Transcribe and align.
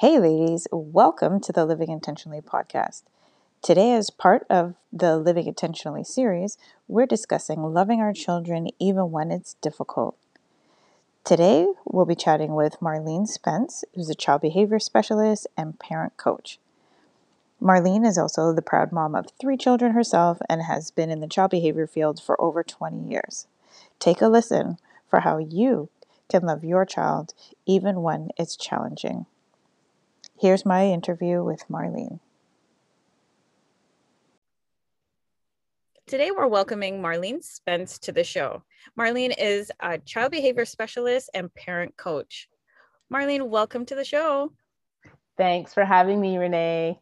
Hey, 0.00 0.20
ladies, 0.20 0.68
welcome 0.70 1.40
to 1.40 1.52
the 1.52 1.66
Living 1.66 1.90
Intentionally 1.90 2.40
podcast. 2.40 3.02
Today, 3.62 3.94
as 3.94 4.10
part 4.10 4.46
of 4.48 4.76
the 4.92 5.18
Living 5.18 5.48
Intentionally 5.48 6.04
series, 6.04 6.56
we're 6.86 7.04
discussing 7.04 7.74
loving 7.74 8.00
our 8.00 8.12
children 8.12 8.68
even 8.78 9.10
when 9.10 9.32
it's 9.32 9.54
difficult. 9.54 10.16
Today, 11.24 11.66
we'll 11.84 12.04
be 12.04 12.14
chatting 12.14 12.54
with 12.54 12.78
Marlene 12.78 13.26
Spence, 13.26 13.82
who's 13.92 14.08
a 14.08 14.14
child 14.14 14.40
behavior 14.40 14.78
specialist 14.78 15.48
and 15.56 15.80
parent 15.80 16.16
coach. 16.16 16.60
Marlene 17.60 18.06
is 18.06 18.16
also 18.16 18.52
the 18.52 18.62
proud 18.62 18.92
mom 18.92 19.16
of 19.16 19.26
three 19.40 19.56
children 19.56 19.94
herself 19.94 20.38
and 20.48 20.62
has 20.62 20.92
been 20.92 21.10
in 21.10 21.18
the 21.18 21.26
child 21.26 21.50
behavior 21.50 21.88
field 21.88 22.22
for 22.22 22.40
over 22.40 22.62
20 22.62 23.10
years. 23.10 23.48
Take 23.98 24.22
a 24.22 24.28
listen 24.28 24.76
for 25.10 25.18
how 25.18 25.38
you 25.38 25.88
can 26.28 26.44
love 26.44 26.62
your 26.62 26.84
child 26.84 27.34
even 27.66 28.02
when 28.02 28.28
it's 28.36 28.54
challenging. 28.54 29.26
Here's 30.40 30.64
my 30.64 30.86
interview 30.86 31.42
with 31.42 31.64
Marlene. 31.68 32.20
Today, 36.06 36.30
we're 36.30 36.46
welcoming 36.46 37.02
Marlene 37.02 37.42
Spence 37.42 37.98
to 37.98 38.12
the 38.12 38.22
show. 38.22 38.62
Marlene 38.96 39.34
is 39.36 39.72
a 39.80 39.98
child 39.98 40.30
behavior 40.30 40.64
specialist 40.64 41.28
and 41.34 41.52
parent 41.54 41.96
coach. 41.96 42.48
Marlene, 43.12 43.48
welcome 43.48 43.84
to 43.86 43.96
the 43.96 44.04
show. 44.04 44.52
Thanks 45.36 45.74
for 45.74 45.84
having 45.84 46.20
me, 46.20 46.38
Renee. 46.38 47.00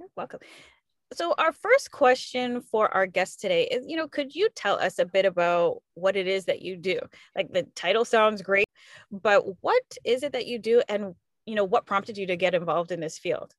You're 0.00 0.08
welcome. 0.16 0.40
So, 1.12 1.32
our 1.38 1.52
first 1.52 1.92
question 1.92 2.60
for 2.60 2.92
our 2.92 3.06
guest 3.06 3.40
today 3.40 3.68
is 3.68 3.84
you 3.86 3.96
know, 3.96 4.08
could 4.08 4.34
you 4.34 4.48
tell 4.56 4.80
us 4.80 4.98
a 4.98 5.06
bit 5.06 5.26
about 5.26 5.80
what 5.94 6.16
it 6.16 6.26
is 6.26 6.46
that 6.46 6.60
you 6.60 6.76
do? 6.76 6.98
Like 7.36 7.52
the 7.52 7.62
title 7.76 8.04
sounds 8.04 8.42
great, 8.42 8.66
but 9.12 9.44
what 9.60 9.84
is 10.04 10.24
it 10.24 10.32
that 10.32 10.48
you 10.48 10.58
do 10.58 10.82
and 10.88 11.14
you 11.46 11.54
know 11.54 11.64
what 11.64 11.86
prompted 11.86 12.18
you 12.18 12.26
to 12.26 12.36
get 12.36 12.54
involved 12.54 12.92
in 12.92 13.00
this 13.00 13.18
field 13.18 13.54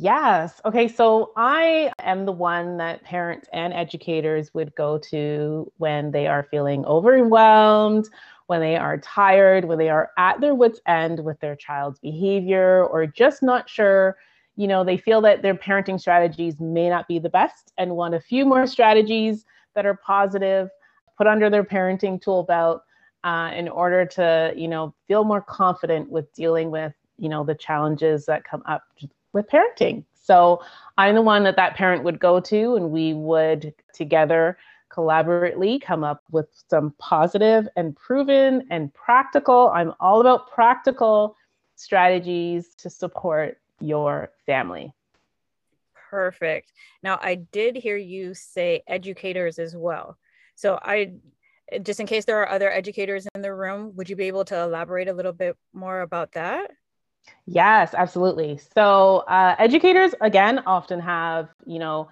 Yes. 0.00 0.60
Okay. 0.64 0.86
So 0.86 1.32
I 1.36 1.90
am 1.98 2.24
the 2.24 2.30
one 2.30 2.76
that 2.76 3.02
parents 3.02 3.48
and 3.52 3.74
educators 3.74 4.54
would 4.54 4.72
go 4.76 4.96
to 5.10 5.72
when 5.78 6.12
they 6.12 6.28
are 6.28 6.46
feeling 6.52 6.84
overwhelmed, 6.84 8.08
when 8.46 8.60
they 8.60 8.76
are 8.76 8.98
tired, 8.98 9.64
when 9.64 9.78
they 9.78 9.88
are 9.88 10.10
at 10.16 10.40
their 10.40 10.54
wits' 10.54 10.80
end 10.86 11.24
with 11.24 11.40
their 11.40 11.56
child's 11.56 11.98
behavior, 11.98 12.84
or 12.86 13.08
just 13.08 13.42
not 13.42 13.68
sure. 13.68 14.16
You 14.54 14.68
know, 14.68 14.84
they 14.84 14.98
feel 14.98 15.20
that 15.22 15.42
their 15.42 15.56
parenting 15.56 15.98
strategies 15.98 16.60
may 16.60 16.88
not 16.88 17.08
be 17.08 17.18
the 17.18 17.28
best 17.28 17.72
and 17.76 17.96
want 17.96 18.14
a 18.14 18.20
few 18.20 18.44
more 18.46 18.68
strategies 18.68 19.44
that 19.74 19.84
are 19.84 19.96
positive 19.96 20.70
put 21.16 21.26
under 21.26 21.50
their 21.50 21.64
parenting 21.64 22.22
tool 22.22 22.44
belt 22.44 22.82
uh, 23.28 23.52
in 23.54 23.68
order 23.68 24.06
to 24.06 24.54
you 24.56 24.66
know 24.66 24.94
feel 25.06 25.22
more 25.22 25.42
confident 25.42 26.08
with 26.08 26.32
dealing 26.32 26.70
with 26.70 26.94
you 27.18 27.28
know 27.28 27.44
the 27.44 27.54
challenges 27.54 28.24
that 28.24 28.42
come 28.42 28.62
up 28.64 28.84
with 29.34 29.46
parenting. 29.48 30.04
So 30.14 30.62
i'm 30.96 31.14
the 31.14 31.22
one 31.22 31.44
that 31.44 31.56
that 31.56 31.74
parent 31.74 32.04
would 32.04 32.18
go 32.18 32.40
to 32.40 32.76
and 32.76 32.90
we 32.90 33.12
would 33.12 33.74
together 33.92 34.56
collaboratively 34.90 35.80
come 35.82 36.04
up 36.04 36.22
with 36.30 36.48
some 36.70 36.94
positive 36.98 37.68
and 37.76 37.94
proven 37.94 38.66
and 38.70 38.92
practical. 38.94 39.70
I'm 39.74 39.92
all 40.00 40.22
about 40.22 40.50
practical 40.50 41.36
strategies 41.76 42.74
to 42.76 42.88
support 42.88 43.58
your 43.80 44.32
family. 44.46 44.94
Perfect. 46.10 46.72
Now 47.02 47.18
i 47.20 47.34
did 47.34 47.76
hear 47.76 47.98
you 47.98 48.32
say 48.32 48.82
educators 48.86 49.58
as 49.58 49.76
well. 49.76 50.16
So 50.54 50.78
i 50.82 51.12
just 51.82 52.00
in 52.00 52.06
case 52.06 52.24
there 52.24 52.40
are 52.40 52.48
other 52.48 52.70
educators 52.70 53.26
in 53.34 53.42
the 53.42 53.54
room, 53.54 53.92
would 53.96 54.08
you 54.08 54.16
be 54.16 54.24
able 54.24 54.44
to 54.46 54.60
elaborate 54.60 55.08
a 55.08 55.12
little 55.12 55.32
bit 55.32 55.56
more 55.72 56.00
about 56.00 56.32
that? 56.32 56.70
Yes, 57.46 57.94
absolutely. 57.94 58.58
So, 58.74 59.18
uh, 59.28 59.54
educators, 59.58 60.14
again, 60.20 60.60
often 60.60 61.00
have, 61.00 61.48
you 61.66 61.78
know, 61.78 62.08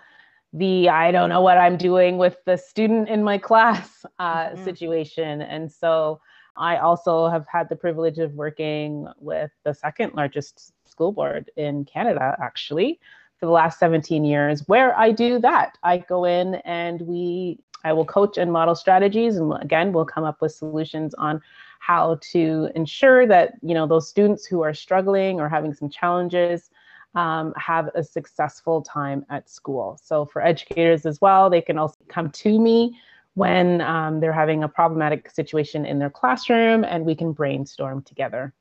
the 0.53 0.89
I 0.89 1.11
don't 1.11 1.29
know 1.29 1.41
what 1.41 1.59
I'm 1.59 1.77
doing 1.77 2.19
with 2.19 2.37
the 2.47 2.57
student 2.57 3.09
in 3.09 3.23
my 3.25 3.39
class 3.49 4.05
uh, 4.19 4.47
mm-hmm. 4.47 4.65
situation. 4.65 5.43
And 5.43 5.71
so, 5.71 6.21
I 6.57 6.79
also 6.79 7.29
have 7.29 7.47
had 7.47 7.69
the 7.69 7.77
privilege 7.77 8.19
of 8.19 8.33
working 8.33 9.07
with 9.19 9.51
the 9.65 9.75
second 9.75 10.15
largest 10.15 10.73
school 10.89 11.13
board 11.13 11.51
in 11.57 11.85
Canada, 11.85 12.35
actually, 12.41 12.99
for 13.39 13.47
the 13.47 13.53
last 13.53 13.79
17 13.79 14.25
years, 14.25 14.67
where 14.67 14.99
I 14.99 15.13
do 15.13 15.39
that. 15.41 15.77
I 15.83 15.99
go 15.99 16.25
in 16.25 16.57
and 16.57 17.03
we 17.03 17.59
I 17.87 17.93
will 17.93 18.05
coach 18.05 18.37
and 18.37 18.51
model 18.51 18.75
strategies, 18.75 19.37
and 19.37 19.53
again, 19.63 19.93
we'll 19.93 20.05
come 20.05 20.25
up 20.25 20.41
with 20.41 20.51
solutions 20.53 21.15
on 21.15 21.41
how 21.79 22.19
to 22.33 22.69
ensure 22.75 23.29
that 23.29 23.55
you 23.63 23.75
know 23.75 23.87
those 23.87 24.09
students 24.09 24.45
who 24.45 24.63
are 24.63 24.75
struggling 24.75 25.39
or 25.41 25.49
having 25.49 25.73
some 25.73 25.89
challenges 25.89 26.71
um, 27.15 27.55
have 27.57 27.89
a 27.95 28.03
successful 28.03 28.83
time 28.83 29.25
at 29.31 29.49
school. 29.49 30.01
So 30.03 30.27
for 30.27 30.43
educators 30.43 31.07
as 31.07 31.21
well, 31.21 31.49
they 31.49 31.61
can 31.61 31.79
also 31.79 31.99
come 32.09 32.31
to 32.31 32.59
me 32.59 32.99
when 33.35 33.81
um, 33.83 34.19
they're 34.19 34.33
having 34.33 34.65
a 34.65 34.69
problematic 34.69 35.31
situation 35.31 35.87
in 35.87 36.01
their 36.01 36.11
classroom, 36.11 36.83
and 36.83 37.07
we 37.07 37.15
can 37.15 37.33
brainstorm 37.33 38.03
together. 38.03 38.53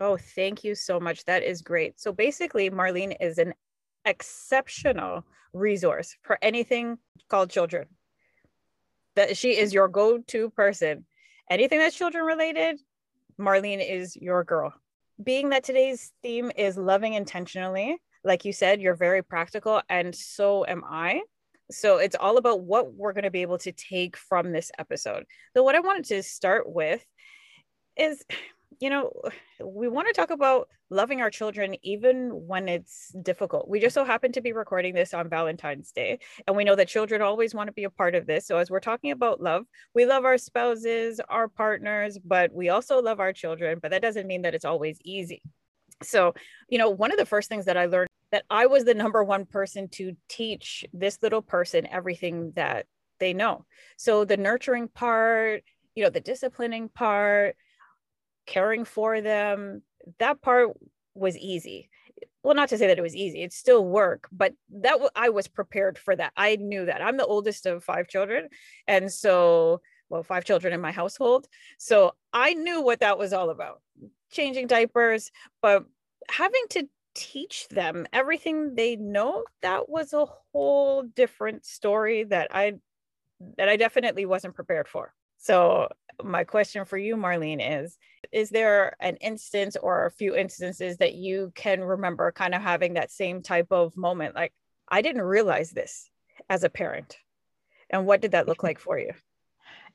Oh, 0.00 0.16
thank 0.16 0.64
you 0.64 0.74
so 0.74 0.98
much. 0.98 1.24
That 1.26 1.44
is 1.44 1.62
great. 1.62 2.00
So 2.00 2.10
basically, 2.10 2.68
Marlene 2.68 3.16
is 3.20 3.38
an 3.38 3.54
exceptional 4.04 5.24
resource 5.52 6.16
for 6.22 6.36
anything 6.42 6.98
called 7.28 7.48
children 7.50 7.86
that 9.16 9.36
she 9.36 9.56
is 9.56 9.74
your 9.74 9.88
go-to 9.88 10.50
person. 10.50 11.04
Anything 11.50 11.78
that's 11.78 11.96
children 11.96 12.24
related, 12.24 12.78
Marlene 13.38 13.86
is 13.86 14.16
your 14.16 14.44
girl. 14.44 14.72
Being 15.22 15.50
that 15.50 15.64
today's 15.64 16.12
theme 16.22 16.52
is 16.56 16.76
loving 16.76 17.14
intentionally, 17.14 17.96
like 18.24 18.44
you 18.44 18.52
said, 18.52 18.80
you're 18.80 18.96
very 18.96 19.22
practical, 19.22 19.80
and 19.88 20.14
so 20.14 20.64
am 20.66 20.82
I. 20.84 21.22
So 21.70 21.98
it's 21.98 22.16
all 22.18 22.36
about 22.36 22.60
what 22.60 22.92
we're 22.92 23.12
going 23.12 23.24
to 23.24 23.30
be 23.30 23.42
able 23.42 23.58
to 23.58 23.72
take 23.72 24.16
from 24.16 24.52
this 24.52 24.70
episode. 24.78 25.24
So, 25.54 25.62
what 25.62 25.74
I 25.74 25.80
wanted 25.80 26.04
to 26.06 26.22
start 26.22 26.72
with 26.72 27.04
is 27.96 28.24
you 28.80 28.90
know, 28.90 29.12
we 29.64 29.88
want 29.88 30.08
to 30.08 30.14
talk 30.14 30.30
about 30.30 30.68
loving 30.90 31.20
our 31.20 31.30
children 31.30 31.74
even 31.82 32.30
when 32.46 32.68
it's 32.68 33.12
difficult. 33.22 33.68
We 33.68 33.80
just 33.80 33.94
so 33.94 34.04
happen 34.04 34.32
to 34.32 34.40
be 34.40 34.52
recording 34.52 34.94
this 34.94 35.14
on 35.14 35.28
Valentine's 35.28 35.92
Day, 35.92 36.20
and 36.46 36.56
we 36.56 36.64
know 36.64 36.76
that 36.76 36.88
children 36.88 37.22
always 37.22 37.54
want 37.54 37.68
to 37.68 37.72
be 37.72 37.84
a 37.84 37.90
part 37.90 38.14
of 38.14 38.26
this. 38.26 38.46
So, 38.46 38.58
as 38.58 38.70
we're 38.70 38.80
talking 38.80 39.10
about 39.10 39.40
love, 39.40 39.66
we 39.94 40.06
love 40.06 40.24
our 40.24 40.38
spouses, 40.38 41.20
our 41.28 41.48
partners, 41.48 42.18
but 42.24 42.52
we 42.52 42.68
also 42.68 43.00
love 43.00 43.20
our 43.20 43.32
children. 43.32 43.78
But 43.80 43.90
that 43.90 44.02
doesn't 44.02 44.26
mean 44.26 44.42
that 44.42 44.54
it's 44.54 44.64
always 44.64 44.98
easy. 45.04 45.42
So, 46.02 46.34
you 46.68 46.78
know, 46.78 46.90
one 46.90 47.10
of 47.10 47.18
the 47.18 47.26
first 47.26 47.48
things 47.48 47.64
that 47.64 47.76
I 47.76 47.86
learned 47.86 48.08
that 48.32 48.44
I 48.50 48.66
was 48.66 48.84
the 48.84 48.94
number 48.94 49.22
one 49.24 49.46
person 49.46 49.88
to 49.88 50.16
teach 50.28 50.84
this 50.92 51.18
little 51.22 51.42
person 51.42 51.86
everything 51.86 52.52
that 52.56 52.86
they 53.18 53.32
know. 53.32 53.64
So, 53.96 54.24
the 54.24 54.36
nurturing 54.36 54.88
part, 54.88 55.62
you 55.94 56.04
know, 56.04 56.10
the 56.10 56.20
disciplining 56.20 56.90
part, 56.90 57.56
caring 58.46 58.84
for 58.84 59.20
them 59.20 59.82
that 60.18 60.40
part 60.40 60.70
was 61.14 61.36
easy. 61.36 61.90
Well 62.42 62.54
not 62.54 62.68
to 62.68 62.78
say 62.78 62.86
that 62.86 62.98
it 62.98 63.02
was 63.02 63.16
easy 63.16 63.42
it's 63.42 63.56
still 63.56 63.84
work 63.84 64.28
but 64.30 64.52
that 64.70 64.92
w- 64.92 65.10
I 65.16 65.30
was 65.30 65.48
prepared 65.48 65.98
for 65.98 66.14
that. 66.14 66.32
I 66.36 66.56
knew 66.56 66.86
that. 66.86 67.02
I'm 67.02 67.16
the 67.16 67.26
oldest 67.26 67.66
of 67.66 67.84
five 67.84 68.08
children 68.08 68.48
and 68.86 69.12
so 69.12 69.80
well 70.08 70.22
five 70.22 70.44
children 70.44 70.72
in 70.72 70.80
my 70.80 70.92
household. 70.92 71.48
So 71.78 72.14
i 72.32 72.54
knew 72.54 72.82
what 72.82 73.00
that 73.00 73.18
was 73.18 73.32
all 73.32 73.50
about 73.50 73.82
changing 74.30 74.66
diapers 74.66 75.30
but 75.62 75.84
having 76.28 76.64
to 76.70 76.88
teach 77.14 77.66
them 77.68 78.06
everything 78.12 78.74
they 78.74 78.94
know 78.96 79.44
that 79.62 79.88
was 79.88 80.12
a 80.12 80.26
whole 80.52 81.02
different 81.02 81.64
story 81.64 82.24
that 82.24 82.48
i 82.50 82.74
that 83.58 83.68
i 83.68 83.76
definitely 83.76 84.26
wasn't 84.26 84.54
prepared 84.54 84.88
for. 84.88 85.12
So 85.38 85.88
my 86.22 86.44
question 86.44 86.84
for 86.84 86.98
you 86.98 87.16
marlene 87.16 87.82
is 87.82 87.98
is 88.32 88.50
there 88.50 88.96
an 89.00 89.16
instance 89.16 89.76
or 89.76 90.06
a 90.06 90.10
few 90.10 90.34
instances 90.34 90.96
that 90.96 91.14
you 91.14 91.52
can 91.54 91.82
remember 91.82 92.32
kind 92.32 92.54
of 92.54 92.62
having 92.62 92.94
that 92.94 93.10
same 93.10 93.42
type 93.42 93.68
of 93.70 93.96
moment 93.96 94.34
like 94.34 94.52
i 94.88 95.02
didn't 95.02 95.22
realize 95.22 95.70
this 95.70 96.10
as 96.48 96.64
a 96.64 96.70
parent 96.70 97.18
and 97.90 98.06
what 98.06 98.20
did 98.20 98.32
that 98.32 98.48
look 98.48 98.62
like 98.62 98.78
for 98.78 98.98
you 98.98 99.12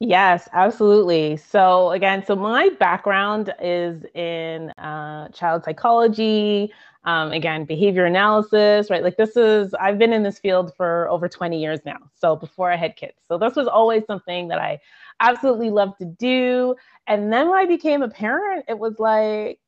Yes, 0.03 0.49
absolutely. 0.53 1.37
So, 1.37 1.91
again, 1.91 2.25
so 2.25 2.35
my 2.35 2.69
background 2.79 3.53
is 3.61 4.03
in 4.15 4.71
uh, 4.71 5.29
child 5.29 5.63
psychology, 5.63 6.73
um, 7.03 7.31
again, 7.31 7.65
behavior 7.65 8.05
analysis, 8.05 8.89
right? 8.89 9.03
Like, 9.03 9.17
this 9.17 9.37
is, 9.37 9.75
I've 9.75 9.99
been 9.99 10.11
in 10.11 10.23
this 10.23 10.39
field 10.39 10.73
for 10.75 11.07
over 11.09 11.29
20 11.29 11.61
years 11.61 11.81
now. 11.85 11.99
So, 12.15 12.35
before 12.35 12.71
I 12.71 12.77
had 12.77 12.95
kids. 12.95 13.13
So, 13.27 13.37
this 13.37 13.55
was 13.55 13.67
always 13.67 14.03
something 14.07 14.47
that 14.47 14.57
I 14.57 14.79
absolutely 15.21 15.69
love 15.69 15.97
to 15.99 16.05
do. 16.05 16.75
And 17.07 17.31
then 17.31 17.49
when 17.49 17.59
I 17.59 17.65
became 17.65 18.01
a 18.01 18.09
parent, 18.09 18.65
it 18.67 18.77
was 18.77 18.99
like, 18.99 19.59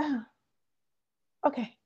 oh, 0.00 0.22
okay, 1.46 1.76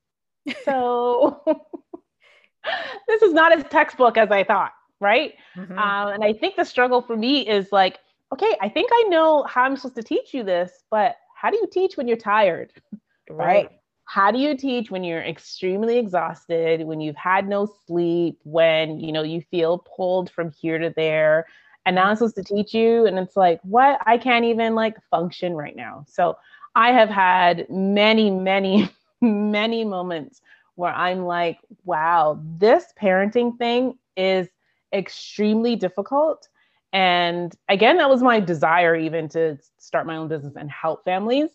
so 0.65 1.43
this 3.09 3.23
is 3.23 3.33
not 3.33 3.53
as 3.53 3.65
textbook 3.71 4.17
as 4.17 4.31
I 4.31 4.45
thought, 4.45 4.73
right? 5.01 5.35
Mm-hmm. 5.57 5.79
Um, 5.79 6.09
and 6.15 6.25
I 6.25 6.33
think 6.33 6.57
the 6.57 6.65
struggle 6.65 7.03
for 7.03 7.17
me 7.17 7.49
is 7.49 7.73
like, 7.73 7.99
okay, 8.33 8.57
I 8.61 8.69
think 8.69 8.91
I 8.93 9.07
know 9.09 9.43
how 9.45 9.63
I'm 9.63 9.77
supposed 9.77 9.97
to 9.97 10.03
teach 10.03 10.35
you 10.35 10.45
this, 10.45 10.85
but 10.91 11.17
how 11.35 11.51
do 11.51 11.57
you 11.57 11.67
teach 11.71 11.97
when 11.97 12.07
you're 12.07 12.17
tired? 12.17 12.73
right? 13.31 13.71
How 14.05 14.31
do 14.31 14.39
you 14.39 14.57
teach 14.57 14.91
when 14.91 15.05
you're 15.05 15.23
extremely 15.23 15.99
exhausted, 15.99 16.83
when 16.83 17.01
you've 17.01 17.17
had 17.17 17.47
no 17.47 17.69
sleep, 17.87 18.39
when 18.43 18.99
you 18.99 19.13
know 19.13 19.23
you 19.23 19.43
feel 19.51 19.85
pulled 19.97 20.31
from 20.31 20.51
here 20.51 20.79
to 20.79 20.93
there? 20.97 21.47
And 21.89 21.95
now 21.95 22.09
I'm 22.09 22.17
supposed 22.17 22.35
to 22.35 22.45
teach 22.45 22.75
you, 22.75 23.07
and 23.07 23.19
it's 23.19 23.35
like, 23.35 23.61
what? 23.63 23.99
I 24.05 24.19
can't 24.19 24.45
even 24.45 24.75
like 24.75 24.97
function 25.11 25.55
right 25.55 25.75
now. 25.75 26.05
So 26.07 26.37
I 26.75 26.93
have 26.93 27.09
had 27.09 27.65
many, 27.71 28.31
many, 28.31 28.91
many 29.23 29.87
moments 29.87 30.43
where 30.75 30.93
I'm 30.93 31.25
like, 31.25 31.61
wow, 31.87 32.43
this 32.59 32.93
parenting 33.01 33.57
thing 33.57 33.97
is 34.19 34.49
extremely 34.93 35.77
difficult. 35.77 36.51
And 36.93 37.55
again, 37.71 37.97
that 37.97 38.11
was 38.11 38.23
my 38.23 38.39
desire 38.39 38.95
even 38.95 39.27
to 39.31 39.57
start 39.79 40.07
my 40.07 40.17
own 40.17 40.29
business 40.29 40.57
and 40.57 40.71
help 40.71 41.07
families 41.07 41.49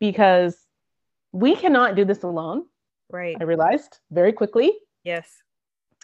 because 0.00 0.56
we 1.32 1.54
cannot 1.56 1.94
do 1.94 2.06
this 2.06 2.22
alone. 2.22 2.64
Right. 3.10 3.36
I 3.38 3.44
realized 3.44 3.98
very 4.10 4.32
quickly. 4.32 4.72
Yes. 5.02 5.42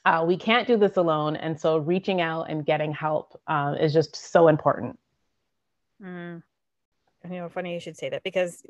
Uh, 0.04 0.24
we 0.26 0.36
can't 0.36 0.66
do 0.66 0.76
this 0.76 0.96
alone. 0.96 1.36
And 1.36 1.60
so 1.60 1.78
reaching 1.78 2.20
out 2.20 2.44
and 2.44 2.64
getting 2.64 2.92
help 2.92 3.38
uh, 3.46 3.74
is 3.78 3.92
just 3.92 4.16
so 4.16 4.48
important. 4.48 4.98
Mm. 6.02 6.42
You 7.24 7.36
know, 7.36 7.48
funny 7.48 7.74
you 7.74 7.80
should 7.80 7.98
say 7.98 8.08
that 8.08 8.22
because 8.22 8.62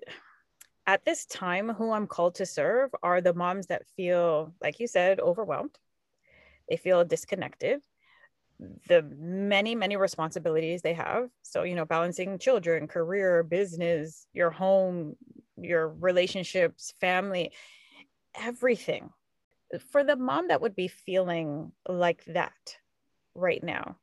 at 0.86 1.04
this 1.04 1.24
time, 1.26 1.68
who 1.68 1.92
I'm 1.92 2.08
called 2.08 2.34
to 2.36 2.46
serve 2.46 2.90
are 3.02 3.20
the 3.20 3.32
moms 3.32 3.68
that 3.68 3.86
feel, 3.96 4.52
like 4.60 4.80
you 4.80 4.88
said, 4.88 5.20
overwhelmed. 5.20 5.78
They 6.68 6.76
feel 6.76 7.04
disconnected. 7.04 7.80
The 8.88 9.02
many, 9.02 9.74
many 9.74 9.96
responsibilities 9.96 10.82
they 10.82 10.94
have. 10.94 11.30
So, 11.42 11.62
you 11.62 11.76
know, 11.76 11.84
balancing 11.84 12.38
children, 12.38 12.88
career, 12.88 13.42
business, 13.42 14.26
your 14.32 14.50
home, 14.50 15.16
your 15.56 15.88
relationships, 15.88 16.92
family, 17.00 17.52
everything. 18.34 19.10
For 19.90 20.02
the 20.02 20.16
mom 20.16 20.48
that 20.48 20.60
would 20.60 20.74
be 20.74 20.88
feeling 20.88 21.72
like 21.88 22.24
that 22.26 22.76
right 23.34 23.62
now, 23.62 23.96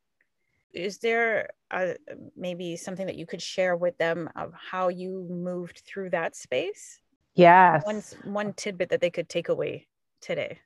is 0.73 0.99
there 0.99 1.49
a, 1.71 1.95
maybe 2.35 2.77
something 2.77 3.05
that 3.05 3.17
you 3.17 3.25
could 3.25 3.41
share 3.41 3.75
with 3.75 3.97
them 3.97 4.29
of 4.35 4.53
how 4.53 4.89
you 4.89 5.27
moved 5.29 5.81
through 5.85 6.11
that 6.11 6.35
space? 6.35 6.99
Yes. 7.35 7.85
One, 7.85 8.03
one 8.33 8.53
tidbit 8.53 8.89
that 8.89 9.01
they 9.01 9.09
could 9.09 9.29
take 9.29 9.49
away 9.49 9.87
today. 10.21 10.59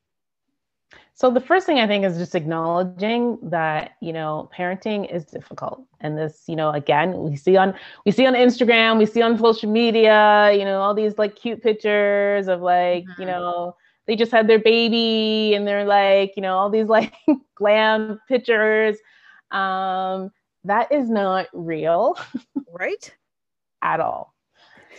So 1.13 1.29
the 1.29 1.39
first 1.39 1.65
thing 1.65 1.79
I 1.79 1.87
think 1.87 2.03
is 2.03 2.17
just 2.17 2.35
acknowledging 2.35 3.37
that 3.43 3.91
you 4.01 4.11
know 4.11 4.49
parenting 4.55 5.13
is 5.13 5.25
difficult, 5.25 5.85
and 5.99 6.17
this 6.17 6.43
you 6.47 6.55
know 6.55 6.71
again 6.71 7.17
we 7.17 7.35
see 7.35 7.57
on 7.57 7.73
we 8.05 8.11
see 8.11 8.25
on 8.25 8.33
Instagram, 8.33 8.97
we 8.97 9.05
see 9.05 9.21
on 9.21 9.37
social 9.37 9.71
media, 9.71 10.51
you 10.51 10.65
know 10.65 10.81
all 10.81 10.93
these 10.93 11.17
like 11.17 11.35
cute 11.35 11.61
pictures 11.61 12.47
of 12.47 12.61
like 12.61 13.05
mm-hmm. 13.05 13.21
you 13.21 13.27
know 13.27 13.75
they 14.07 14.15
just 14.15 14.31
had 14.31 14.47
their 14.47 14.59
baby 14.59 15.53
and 15.55 15.67
they're 15.67 15.85
like 15.85 16.33
you 16.35 16.41
know 16.41 16.57
all 16.57 16.69
these 16.69 16.87
like 16.87 17.13
glam 17.55 18.19
pictures. 18.27 18.97
Um, 19.51 20.31
that 20.63 20.91
is 20.91 21.09
not 21.09 21.47
real, 21.53 22.17
right? 22.71 23.15
At 23.81 23.99
all. 23.99 24.35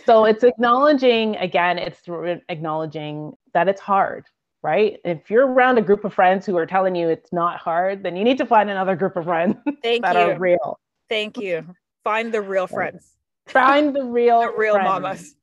So 0.05 0.25
it's 0.25 0.43
acknowledging 0.43 1.37
again, 1.37 1.77
it's 1.77 2.01
acknowledging 2.49 3.33
that 3.53 3.69
it's 3.69 3.79
hard 3.79 4.25
right? 4.63 4.99
If 5.03 5.29
you're 5.29 5.45
around 5.45 5.77
a 5.77 5.81
group 5.81 6.05
of 6.05 6.13
friends 6.13 6.45
who 6.45 6.57
are 6.57 6.65
telling 6.65 6.95
you 6.95 7.09
it's 7.09 7.31
not 7.31 7.59
hard, 7.59 8.01
then 8.01 8.15
you 8.15 8.23
need 8.23 8.37
to 8.39 8.45
find 8.45 8.69
another 8.69 8.95
group 8.95 9.15
of 9.17 9.25
friends 9.25 9.57
Thank 9.83 10.03
that 10.03 10.15
you. 10.15 10.21
are 10.21 10.39
real. 10.39 10.79
Thank 11.09 11.37
you. 11.37 11.75
Find 12.03 12.33
the 12.33 12.41
real 12.41 12.65
friends. 12.65 13.11
Find 13.47 13.93
the 13.93 14.03
real 14.03 14.41
the 14.41 14.53
real 14.57 14.75
friends. 14.75 14.89
mamas. 14.89 15.35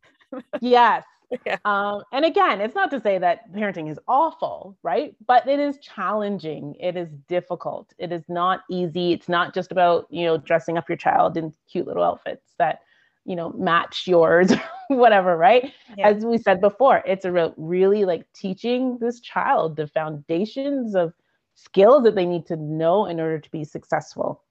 yes. 0.61 1.05
Yeah. 1.47 1.59
Um, 1.65 2.03
and 2.12 2.25
again, 2.25 2.61
it's 2.61 2.75
not 2.75 2.91
to 2.91 3.00
say 3.00 3.19
that 3.19 3.53
parenting 3.53 3.91
is 3.91 3.99
awful, 4.09 4.77
right? 4.82 5.15
But 5.27 5.47
it 5.47 5.61
is 5.61 5.79
challenging. 5.79 6.75
It 6.81 6.97
is 6.97 7.09
difficult. 7.29 7.93
It 7.99 8.11
is 8.12 8.23
not 8.29 8.62
easy. 8.69 9.12
It's 9.12 9.29
not 9.29 9.55
just 9.55 9.71
about, 9.71 10.06
you 10.11 10.25
know, 10.25 10.38
dressing 10.38 10.77
up 10.77 10.88
your 10.88 10.99
child 10.99 11.37
in 11.37 11.53
cute 11.71 11.87
little 11.87 12.03
outfits 12.03 12.55
that 12.59 12.81
you 13.25 13.37
know 13.37 13.50
match 13.50 14.05
yours 14.06 14.53
whatever 14.88 15.37
right 15.37 15.73
yeah. 15.97 16.09
as 16.09 16.25
we 16.25 16.38
said 16.38 16.61
before 16.61 17.03
it's 17.06 17.25
a 17.25 17.33
real, 17.33 17.55
really 17.56 18.05
like 18.05 18.25
teaching 18.35 18.99
this 18.99 19.21
child 19.21 19.76
the 19.76 19.87
foundations 19.87 20.94
of 20.94 21.12
skills 21.55 22.03
that 22.05 22.15
they 22.15 22.25
need 22.25 22.47
to 22.47 22.56
know 22.56 23.06
in 23.06 23.21
order 23.21 23.38
to 23.38 23.50
be 23.50 23.62
successful 23.62 24.43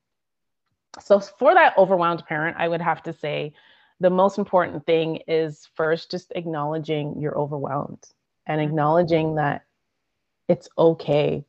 so 1.00 1.20
for 1.20 1.54
that 1.54 1.76
overwhelmed 1.78 2.24
parent 2.28 2.56
i 2.60 2.68
would 2.68 2.82
have 2.82 3.02
to 3.02 3.12
say 3.12 3.52
the 4.00 4.10
most 4.10 4.38
important 4.38 4.86
thing 4.86 5.18
is 5.28 5.68
first 5.76 6.12
just 6.12 6.32
acknowledging 6.36 7.20
you're 7.20 7.38
overwhelmed 7.38 8.04
and 8.48 8.60
mm-hmm. 8.60 8.70
acknowledging 8.70 9.36
that 9.36 9.64
it's 10.48 10.70
okay 10.78 11.46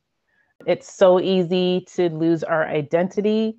it's 0.67 0.93
so 0.93 1.19
easy 1.19 1.85
to 1.95 2.09
lose 2.09 2.43
our 2.43 2.67
identity 2.67 3.57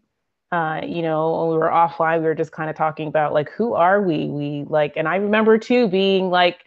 uh, 0.52 0.82
you 0.86 1.00
know, 1.00 1.46
when 1.46 1.48
we 1.52 1.56
were 1.56 1.70
offline, 1.70 2.18
we 2.18 2.26
were 2.26 2.34
just 2.34 2.52
kind 2.52 2.68
of 2.68 2.76
talking 2.76 3.08
about 3.08 3.32
like, 3.32 3.50
who 3.50 3.72
are 3.72 4.02
we? 4.02 4.26
We 4.26 4.64
like, 4.68 4.92
and 4.96 5.08
I 5.08 5.16
remember 5.16 5.56
too 5.56 5.88
being 5.88 6.28
like, 6.28 6.66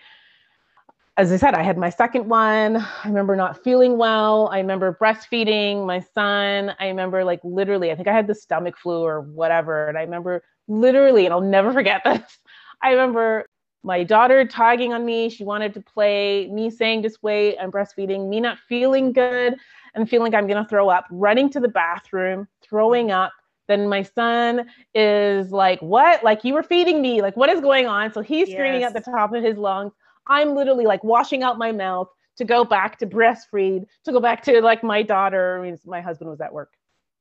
as 1.18 1.31
I 1.31 1.38
said, 1.38 1.54
I 1.54 1.62
had 1.62 1.77
my 1.77 1.92
second 1.92 2.27
one. 2.27 2.77
I 2.77 3.07
remember 3.07 3.36
not 3.36 3.63
feeling 3.63 3.98
well. 3.98 4.50
I 4.51 4.57
remember 4.57 4.98
breastfeeding 5.00 5.86
my 5.86 6.00
son. 6.00 6.74
I 6.80 6.88
remember 6.88 7.24
like 7.24 7.39
literally, 7.44 7.92
I 7.92 7.95
think 7.95 8.07
I 8.07 8.13
had 8.13 8.25
the 8.25 8.36
stomach 8.36 8.75
flu 8.75 9.01
or 9.01 9.22
whatever. 9.22 9.88
And 9.88 9.98
I 10.00 10.01
remember 10.01 10.44
literally, 10.67 11.25
and 11.25 11.33
I'll 11.33 11.41
never 11.41 11.73
forget 11.79 12.01
this. 12.03 12.39
I 12.81 12.91
remember 12.91 13.47
my 13.83 14.03
daughter 14.03 14.45
tagging 14.45 14.94
on 14.94 15.06
me. 15.06 15.29
She 15.29 15.44
wanted 15.44 15.73
to 15.75 15.81
play, 15.81 16.47
me 16.47 16.69
saying, 16.69 17.03
just 17.03 17.21
wait, 17.21 17.57
I'm 17.59 17.71
breastfeeding, 17.71 18.27
me 18.27 18.39
not 18.39 18.57
feeling 18.67 19.13
good 19.13 19.57
and 19.94 20.09
feeling 20.09 20.31
like 20.31 20.38
I'm 20.38 20.47
going 20.47 20.62
to 20.62 20.69
throw 20.69 20.89
up, 20.89 21.06
running 21.09 21.50
to 21.51 21.59
the 21.59 21.67
bathroom, 21.67 22.47
throwing 22.62 23.12
up 23.12 23.31
then 23.67 23.89
my 23.89 24.03
son 24.03 24.69
is 24.94 25.51
like, 25.51 25.81
What? 25.81 26.23
Like, 26.23 26.44
you 26.44 26.53
were 26.53 26.63
feeding 26.63 27.01
me. 27.01 27.21
Like, 27.21 27.35
what 27.35 27.50
is 27.50 27.62
going 27.62 27.88
on? 27.88 28.13
So 28.13 28.21
he's 28.21 28.50
screaming 28.51 28.81
yes. 28.81 28.95
at 28.95 29.06
the 29.06 29.12
top 29.12 29.33
of 29.33 29.44
his 29.44 29.57
lungs. 29.57 29.94
I'm 30.27 30.56
literally 30.56 30.85
like 30.85 31.03
washing 31.03 31.44
out 31.44 31.57
my 31.57 31.71
mouth 31.71 32.09
to 32.38 32.45
go 32.45 32.63
back 32.63 33.00
to 33.00 33.07
breastfeed, 33.07 33.85
to 34.03 34.12
go 34.12 34.19
back 34.19 34.44
to 34.44 34.62
like 34.62 34.83
my 34.83 35.01
daughter. 35.01 35.59
I 35.59 35.63
mean, 35.63 35.79
my 35.86 36.01
husband 36.01 36.29
was 36.29 36.41
at 36.41 36.53
work. 36.53 36.74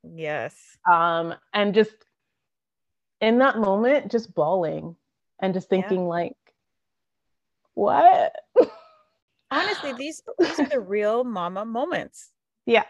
Yes. 0.03 0.55
Um, 0.91 1.35
and 1.53 1.75
just 1.75 1.95
in 3.21 3.39
that 3.39 3.59
moment, 3.59 4.11
just 4.11 4.35
bawling 4.35 4.97
and 5.41 5.55
just 5.55 5.69
thinking, 5.69 6.03
yeah. 6.03 6.09
like, 6.09 6.37
what? 7.75 8.35
Honestly, 9.51 9.93
these 9.93 10.23
these 10.39 10.59
are 10.59 10.67
the 10.67 10.81
real 10.81 11.25
mama 11.25 11.65
moments. 11.65 12.31
Yeah 12.67 12.85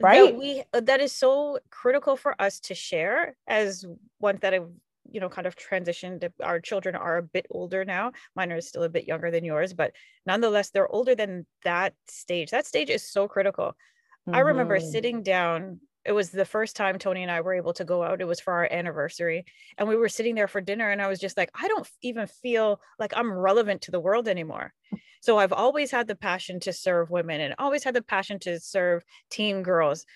right 0.00 0.32
that 0.32 0.38
we 0.38 0.62
uh, 0.72 0.80
that 0.80 1.00
is 1.00 1.12
so 1.12 1.58
critical 1.70 2.16
for 2.16 2.40
us 2.40 2.60
to 2.60 2.74
share 2.74 3.36
as 3.46 3.84
one 4.18 4.38
that 4.42 4.54
i've 4.54 4.68
you 5.10 5.20
know 5.20 5.28
kind 5.28 5.46
of 5.46 5.56
transitioned 5.56 6.28
our 6.42 6.60
children 6.60 6.94
are 6.94 7.18
a 7.18 7.22
bit 7.22 7.46
older 7.50 7.84
now 7.84 8.12
mine 8.34 8.52
are 8.52 8.60
still 8.60 8.82
a 8.82 8.88
bit 8.88 9.06
younger 9.06 9.30
than 9.30 9.44
yours 9.44 9.72
but 9.72 9.92
nonetheless 10.26 10.70
they're 10.70 10.88
older 10.88 11.14
than 11.14 11.46
that 11.62 11.94
stage 12.08 12.50
that 12.50 12.66
stage 12.66 12.90
is 12.90 13.08
so 13.08 13.28
critical 13.28 13.66
mm-hmm. 13.66 14.34
i 14.34 14.40
remember 14.40 14.78
mm-hmm. 14.78 14.90
sitting 14.90 15.22
down 15.22 15.80
it 16.06 16.12
was 16.12 16.30
the 16.30 16.44
first 16.44 16.76
time 16.76 16.98
Tony 16.98 17.22
and 17.22 17.30
I 17.30 17.40
were 17.40 17.54
able 17.54 17.72
to 17.74 17.84
go 17.84 18.02
out. 18.02 18.20
It 18.20 18.26
was 18.26 18.40
for 18.40 18.52
our 18.52 18.68
anniversary. 18.70 19.44
And 19.76 19.88
we 19.88 19.96
were 19.96 20.08
sitting 20.08 20.34
there 20.34 20.48
for 20.48 20.60
dinner. 20.60 20.90
And 20.90 21.02
I 21.02 21.08
was 21.08 21.18
just 21.18 21.36
like, 21.36 21.50
I 21.54 21.66
don't 21.68 21.88
even 22.02 22.26
feel 22.26 22.80
like 22.98 23.12
I'm 23.16 23.32
relevant 23.32 23.82
to 23.82 23.90
the 23.90 24.00
world 24.00 24.28
anymore. 24.28 24.72
So 25.20 25.38
I've 25.38 25.52
always 25.52 25.90
had 25.90 26.06
the 26.06 26.14
passion 26.14 26.60
to 26.60 26.72
serve 26.72 27.10
women 27.10 27.40
and 27.40 27.54
always 27.58 27.82
had 27.82 27.94
the 27.94 28.02
passion 28.02 28.38
to 28.40 28.60
serve 28.60 29.02
teen 29.30 29.62
girls. 29.62 30.06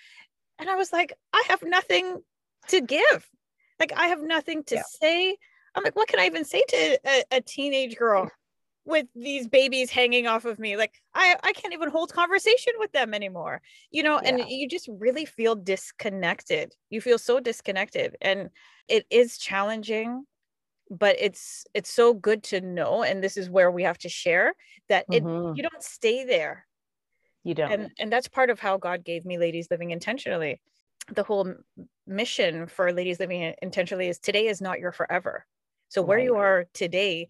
And 0.60 0.70
I 0.70 0.76
was 0.76 0.92
like, 0.92 1.12
I 1.32 1.42
have 1.48 1.62
nothing 1.62 2.22
to 2.68 2.80
give. 2.80 3.28
Like, 3.80 3.92
I 3.96 4.08
have 4.08 4.22
nothing 4.22 4.62
to 4.64 4.76
yeah. 4.76 4.82
say. 5.00 5.36
I'm 5.74 5.82
like, 5.82 5.96
what 5.96 6.08
can 6.08 6.20
I 6.20 6.26
even 6.26 6.44
say 6.44 6.62
to 6.68 7.00
a, 7.06 7.24
a 7.32 7.40
teenage 7.40 7.96
girl? 7.96 8.30
With 8.90 9.06
these 9.14 9.48
babies 9.48 9.90
hanging 9.90 10.26
off 10.26 10.44
of 10.44 10.58
me 10.58 10.76
like 10.76 11.00
i 11.14 11.36
i 11.42 11.52
can't 11.52 11.72
even 11.72 11.90
hold 11.90 12.12
conversation 12.12 12.72
with 12.78 12.92
them 12.92 13.14
anymore 13.14 13.62
you 13.90 14.02
know 14.02 14.20
yeah. 14.22 14.28
and 14.28 14.50
you 14.50 14.68
just 14.68 14.88
really 14.98 15.24
feel 15.24 15.54
disconnected 15.54 16.74
you 16.90 17.00
feel 17.00 17.18
so 17.18 17.40
disconnected 17.40 18.16
and 18.20 18.50
it 18.88 19.06
is 19.10 19.38
challenging 19.38 20.24
but 20.90 21.16
it's 21.18 21.64
it's 21.72 21.92
so 21.92 22.12
good 22.12 22.42
to 22.42 22.60
know 22.60 23.02
and 23.02 23.22
this 23.22 23.36
is 23.36 23.48
where 23.48 23.70
we 23.70 23.84
have 23.84 23.98
to 23.98 24.08
share 24.08 24.54
that 24.88 25.04
it 25.10 25.22
mm-hmm. 25.22 25.54
you 25.56 25.62
don't 25.62 25.82
stay 25.82 26.24
there 26.24 26.66
you 27.44 27.54
don't 27.54 27.72
and 27.72 27.90
and 27.98 28.12
that's 28.12 28.28
part 28.28 28.50
of 28.50 28.58
how 28.58 28.76
god 28.76 29.04
gave 29.04 29.24
me 29.24 29.38
ladies 29.38 29.68
living 29.70 29.90
intentionally 29.90 30.60
the 31.14 31.22
whole 31.22 31.52
mission 32.06 32.66
for 32.66 32.92
ladies 32.92 33.20
living 33.20 33.54
intentionally 33.62 34.08
is 34.08 34.18
today 34.18 34.46
is 34.46 34.60
not 34.60 34.80
your 34.80 34.92
forever 34.92 35.46
so 35.88 36.02
where 36.02 36.18
right. 36.18 36.24
you 36.24 36.36
are 36.36 36.66
today 36.74 37.28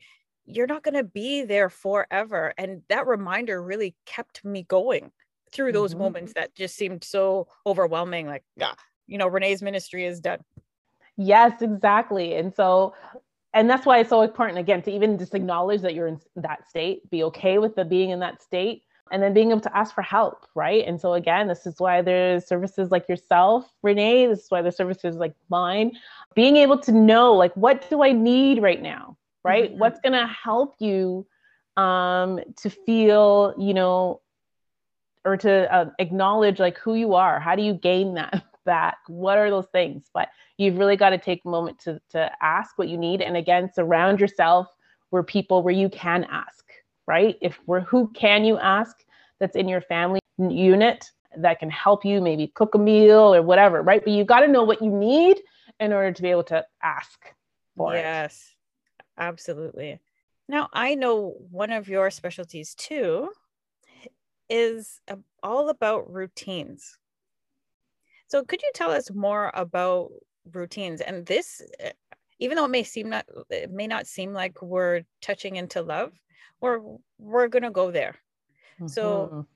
you're 0.54 0.66
not 0.66 0.82
going 0.82 0.94
to 0.94 1.04
be 1.04 1.42
there 1.42 1.70
forever. 1.70 2.52
And 2.58 2.82
that 2.88 3.06
reminder 3.06 3.62
really 3.62 3.94
kept 4.06 4.44
me 4.44 4.64
going 4.64 5.10
through 5.52 5.72
those 5.72 5.92
mm-hmm. 5.92 6.02
moments 6.02 6.32
that 6.34 6.54
just 6.54 6.76
seemed 6.76 7.04
so 7.04 7.48
overwhelming. 7.66 8.26
Like, 8.26 8.44
yeah, 8.56 8.74
you 9.06 9.18
know, 9.18 9.26
Renee's 9.26 9.62
ministry 9.62 10.04
is 10.04 10.20
done. 10.20 10.40
Yes, 11.16 11.60
exactly. 11.60 12.34
And 12.34 12.54
so 12.54 12.94
and 13.52 13.68
that's 13.68 13.84
why 13.84 13.98
it's 13.98 14.10
so 14.10 14.22
important 14.22 14.58
again 14.58 14.82
to 14.82 14.92
even 14.92 15.18
just 15.18 15.34
acknowledge 15.34 15.80
that 15.82 15.94
you're 15.94 16.06
in 16.06 16.20
that 16.36 16.68
state, 16.68 17.08
be 17.10 17.24
okay 17.24 17.58
with 17.58 17.74
the 17.74 17.84
being 17.84 18.10
in 18.10 18.20
that 18.20 18.42
state, 18.42 18.82
and 19.10 19.22
then 19.22 19.34
being 19.34 19.50
able 19.50 19.60
to 19.60 19.76
ask 19.76 19.94
for 19.94 20.02
help, 20.02 20.46
right? 20.54 20.86
And 20.86 21.00
so 21.00 21.14
again, 21.14 21.48
this 21.48 21.66
is 21.66 21.74
why 21.78 22.00
there's 22.00 22.46
services 22.46 22.92
like 22.92 23.08
yourself, 23.08 23.68
Renee. 23.82 24.26
This 24.26 24.44
is 24.44 24.50
why 24.50 24.62
there's 24.62 24.76
services 24.76 25.16
like 25.16 25.34
mine. 25.48 25.92
Being 26.34 26.56
able 26.56 26.78
to 26.78 26.92
know 26.92 27.34
like 27.34 27.54
what 27.56 27.88
do 27.90 28.02
I 28.02 28.12
need 28.12 28.62
right 28.62 28.80
now, 28.80 29.16
right? 29.44 29.70
Mm-hmm. 29.70 29.78
What's 29.78 30.00
gonna 30.00 30.26
help 30.26 30.74
you 30.78 31.26
um, 31.76 32.40
to 32.56 32.70
feel, 32.70 33.54
you 33.58 33.74
know, 33.74 34.20
or 35.24 35.36
to 35.36 35.74
uh, 35.74 35.90
acknowledge 35.98 36.58
like 36.58 36.78
who 36.78 36.94
you 36.94 37.14
are. 37.14 37.38
How 37.40 37.54
do 37.54 37.62
you 37.62 37.74
gain 37.74 38.14
that 38.14 38.44
back? 38.64 38.98
What 39.06 39.38
are 39.38 39.50
those 39.50 39.68
things? 39.72 40.06
But 40.12 40.28
you've 40.56 40.78
really 40.78 40.96
got 40.96 41.10
to 41.10 41.18
take 41.18 41.42
a 41.44 41.48
moment 41.48 41.78
to 41.80 42.00
to 42.10 42.30
ask 42.40 42.78
what 42.78 42.88
you 42.88 42.98
need, 42.98 43.20
and 43.22 43.36
again, 43.36 43.70
surround 43.72 44.20
yourself 44.20 44.68
where 45.10 45.22
people 45.22 45.62
where 45.62 45.74
you 45.74 45.88
can 45.88 46.24
ask 46.30 46.64
right? 47.10 47.36
If 47.40 47.58
we're 47.66 47.80
who 47.80 48.08
can 48.14 48.44
you 48.44 48.56
ask 48.58 48.96
that's 49.40 49.56
in 49.56 49.68
your 49.68 49.80
family 49.80 50.20
unit 50.38 51.10
that 51.36 51.58
can 51.58 51.68
help 51.68 52.04
you 52.04 52.20
maybe 52.20 52.46
cook 52.54 52.76
a 52.76 52.78
meal 52.78 53.34
or 53.34 53.42
whatever, 53.42 53.82
right? 53.82 54.02
But 54.02 54.12
you 54.12 54.24
got 54.24 54.40
to 54.40 54.48
know 54.48 54.62
what 54.62 54.80
you 54.80 54.90
need 54.90 55.40
in 55.80 55.92
order 55.92 56.12
to 56.12 56.22
be 56.22 56.30
able 56.30 56.44
to 56.44 56.64
ask 56.84 57.34
for 57.76 57.94
yes, 57.94 58.00
it. 58.00 58.04
Yes, 58.04 58.54
absolutely. 59.20 60.00
Now, 60.48 60.68
I 60.72 60.96
know 60.96 61.36
one 61.50 61.70
of 61.70 61.88
your 61.88 62.10
specialties 62.10 62.74
too 62.74 63.30
is 64.48 65.00
all 65.42 65.68
about 65.68 66.12
routines. 66.12 66.98
So, 68.26 68.42
could 68.44 68.62
you 68.62 68.70
tell 68.74 68.90
us 68.90 69.10
more 69.12 69.52
about 69.54 70.10
routines? 70.52 71.00
And 71.00 71.24
this, 71.24 71.62
even 72.40 72.56
though 72.56 72.64
it 72.64 72.70
may 72.70 72.82
seem 72.82 73.10
not, 73.10 73.26
it 73.48 73.70
may 73.70 73.86
not 73.86 74.06
seem 74.06 74.32
like 74.32 74.60
we're 74.60 75.02
touching 75.20 75.56
into 75.56 75.82
love, 75.82 76.12
we're 76.60 76.80
we're 77.18 77.48
gonna 77.48 77.70
go 77.70 77.90
there. 77.90 78.16
Mm-hmm. 78.74 78.88
So 78.88 79.46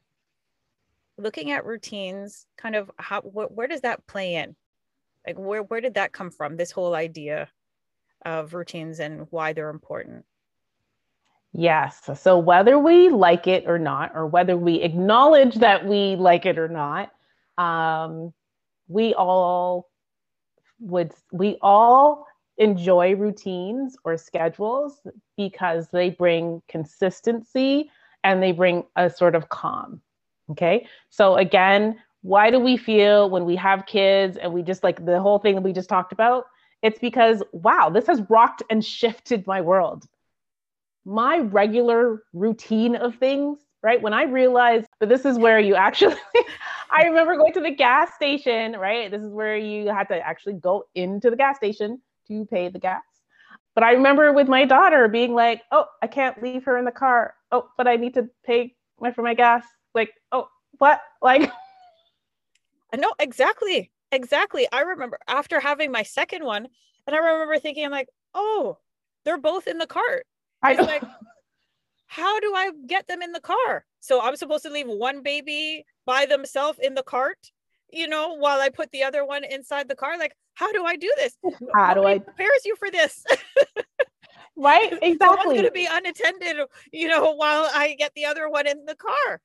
looking 1.19 1.51
at 1.51 1.65
routines, 1.65 2.47
kind 2.57 2.77
of 2.77 2.91
how 2.99 3.21
wh- 3.21 3.51
where 3.57 3.69
does 3.69 3.83
that 3.83 4.07
play 4.07 4.37
in? 4.37 4.55
Like 5.27 5.39
where 5.39 5.63
where 5.63 5.81
did 5.81 5.95
that 5.95 6.13
come 6.13 6.31
from? 6.31 6.57
This 6.57 6.71
whole 6.71 6.95
idea 6.95 7.49
of 8.25 8.55
routines 8.55 9.01
and 9.01 9.27
why 9.31 9.53
they're 9.53 9.71
important. 9.71 10.25
Yes. 11.53 12.11
So 12.21 12.39
whether 12.39 12.79
we 12.79 13.11
like 13.11 13.47
it 13.47 13.65
or 13.67 13.79
not, 13.79 14.13
or 14.15 14.27
whether 14.27 14.57
we 14.57 14.83
acknowledge 14.83 15.55
that 15.57 15.87
we 15.87 16.17
like 16.17 16.47
it 16.47 16.59
or 16.59 16.69
not, 16.69 17.13
um, 17.59 18.33
we 18.89 19.15
all 19.15 19.89
would 20.81 21.13
we 21.33 21.57
all 21.63 22.27
enjoy 22.59 23.15
routines 23.15 23.97
or 24.05 24.17
schedules 24.17 25.01
because 25.37 25.89
they 25.89 26.11
bring 26.11 26.61
consistency 26.69 27.91
and 28.25 28.43
they 28.43 28.53
bring 28.53 28.85
a 28.97 29.09
sort 29.09 29.35
of 29.35 29.49
calm. 29.49 30.01
Okay. 30.51 30.87
So, 31.11 31.37
again, 31.37 31.99
why 32.23 32.51
do 32.51 32.59
we 32.59 32.77
feel 32.77 33.31
when 33.31 33.45
we 33.45 33.57
have 33.57 33.87
kids 33.87 34.37
and 34.37 34.53
we 34.53 34.63
just 34.63 34.83
like 34.83 35.05
the 35.05 35.21
whole 35.21 35.39
thing 35.39 35.55
that 35.55 35.63
we 35.63 35.73
just 35.73 35.89
talked 35.89 36.13
about? 36.13 36.47
It's 36.85 36.99
because, 36.99 37.43
wow, 37.53 37.89
this 37.89 38.07
has 38.09 38.21
rocked 38.29 38.63
and 38.69 38.85
shifted 38.85 39.47
my 39.47 39.63
world. 39.63 40.05
My 41.07 41.39
regular 41.39 42.23
routine 42.35 42.95
of 42.95 43.15
things, 43.15 43.59
right? 43.83 44.03
When 44.03 44.13
I 44.13 44.25
realized 44.25 44.87
that 45.01 45.09
this 45.09 45.25
is 45.25 45.39
where 45.39 45.59
you 45.59 45.77
actually, 45.77 46.17
I 46.91 47.05
remember 47.05 47.37
going 47.39 47.55
to 47.55 47.63
the 47.63 47.71
gas 47.71 48.13
station, 48.15 48.73
right? 48.73 49.11
This 49.11 49.23
is 49.23 49.33
where 49.33 49.57
you 49.57 49.89
had 49.89 50.09
to 50.09 50.17
actually 50.17 50.57
go 50.57 50.85
into 50.95 51.31
the 51.31 51.37
gas 51.37 51.57
station 51.57 52.03
to 52.29 52.45
pay 52.45 52.69
the 52.69 52.79
gas. 52.79 53.03
But 53.75 53.83
I 53.83 53.93
remember 53.93 54.35
with 54.35 54.49
my 54.49 54.67
daughter 54.67 55.09
being 55.09 55.35
like, 55.35 55.63
oh, 55.73 55.87
I 56.03 56.07
can't 56.07 56.43
leave 56.43 56.65
her 56.65 56.77
in 56.77 56.85
the 56.85 56.93
car. 56.93 57.33
Oh, 57.51 57.71
but 57.79 57.89
I 57.89 57.97
need 57.97 58.13
to 58.13 58.29
pay 58.45 58.75
my, 59.01 59.11
for 59.11 59.23
my 59.23 59.33
gas. 59.33 59.65
Like, 59.95 60.13
oh, 60.33 60.49
what? 60.77 61.01
Like, 61.23 61.51
no, 62.95 63.11
exactly. 63.19 63.91
Exactly. 64.15 64.67
I 64.73 64.83
remember 64.83 65.19
after 65.27 65.61
having 65.61 65.91
my 65.91 66.03
second 66.05 66.45
one, 66.45 66.69
and 67.07 67.17
I 67.17 67.19
remember 67.19 67.59
thinking, 67.59 67.85
I'm 67.85 67.91
like, 67.91 68.09
oh, 68.33 68.79
they're 69.25 69.39
both 69.39 69.67
in 69.67 69.79
the 69.79 69.87
cart. 69.87 70.27
I 70.63 70.75
like, 70.75 71.03
how 72.07 72.39
do 72.41 72.55
I 72.55 72.71
get 72.87 73.07
them 73.09 73.23
in 73.23 73.33
the 73.33 73.41
car? 73.41 73.85
So 74.01 74.21
I'm 74.23 74.37
supposed 74.37 74.63
to 74.65 74.71
leave 74.71 74.87
one 74.87 75.23
baby 75.23 75.85
by 76.07 76.27
themselves 76.27 76.79
in 76.81 76.95
the 76.95 77.03
cart, 77.03 77.39
you 77.93 78.07
know, 78.07 78.35
while 78.35 78.61
I 78.61 78.69
put 78.69 78.93
the 78.93 79.03
other 79.03 79.27
one 79.27 79.45
inside 79.45 79.89
the 79.89 79.97
car. 79.97 80.17
Like, 80.19 80.35
how 80.55 80.71
do 80.73 80.85
I 80.85 80.97
do 80.97 81.13
this? 81.17 81.37
How 81.75 81.95
do 81.95 82.05
I 82.05 82.19
prepares 82.19 82.65
you 82.65 82.77
for 82.77 82.91
this? 82.91 83.25
right? 84.57 84.93
Exactly. 85.03 85.39
I'm 85.39 85.45
going 85.45 85.65
to 85.65 85.71
be 85.71 85.89
unattended, 85.91 86.57
you 86.93 87.09
know, 87.09 87.33
while 87.33 87.69
I 87.75 87.95
get 87.99 88.13
the 88.15 88.27
other 88.27 88.49
one 88.49 88.67
in 88.67 88.85
the 88.85 88.95
car. 88.95 89.41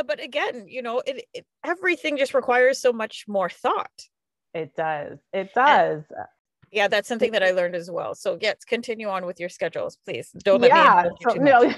Uh, 0.00 0.02
but 0.02 0.22
again, 0.22 0.64
you 0.66 0.82
know, 0.82 1.02
it, 1.06 1.24
it 1.34 1.46
everything 1.64 2.16
just 2.16 2.32
requires 2.34 2.80
so 2.80 2.92
much 2.92 3.26
more 3.28 3.50
thought. 3.50 4.08
It 4.54 4.74
does. 4.74 5.18
It 5.32 5.52
does. 5.54 6.02
And, 6.08 6.26
yeah, 6.72 6.88
that's 6.88 7.08
something 7.08 7.32
that 7.32 7.42
I 7.42 7.50
learned 7.50 7.74
as 7.74 7.90
well. 7.90 8.14
So 8.14 8.38
yes, 8.40 8.64
continue 8.64 9.08
on 9.08 9.26
with 9.26 9.38
your 9.38 9.48
schedules, 9.48 9.98
please. 10.04 10.30
Don't 10.42 10.60
let 10.60 10.70
yeah, 10.70 11.04
me. 11.04 11.10
So, 11.20 11.34
no, 11.34 11.74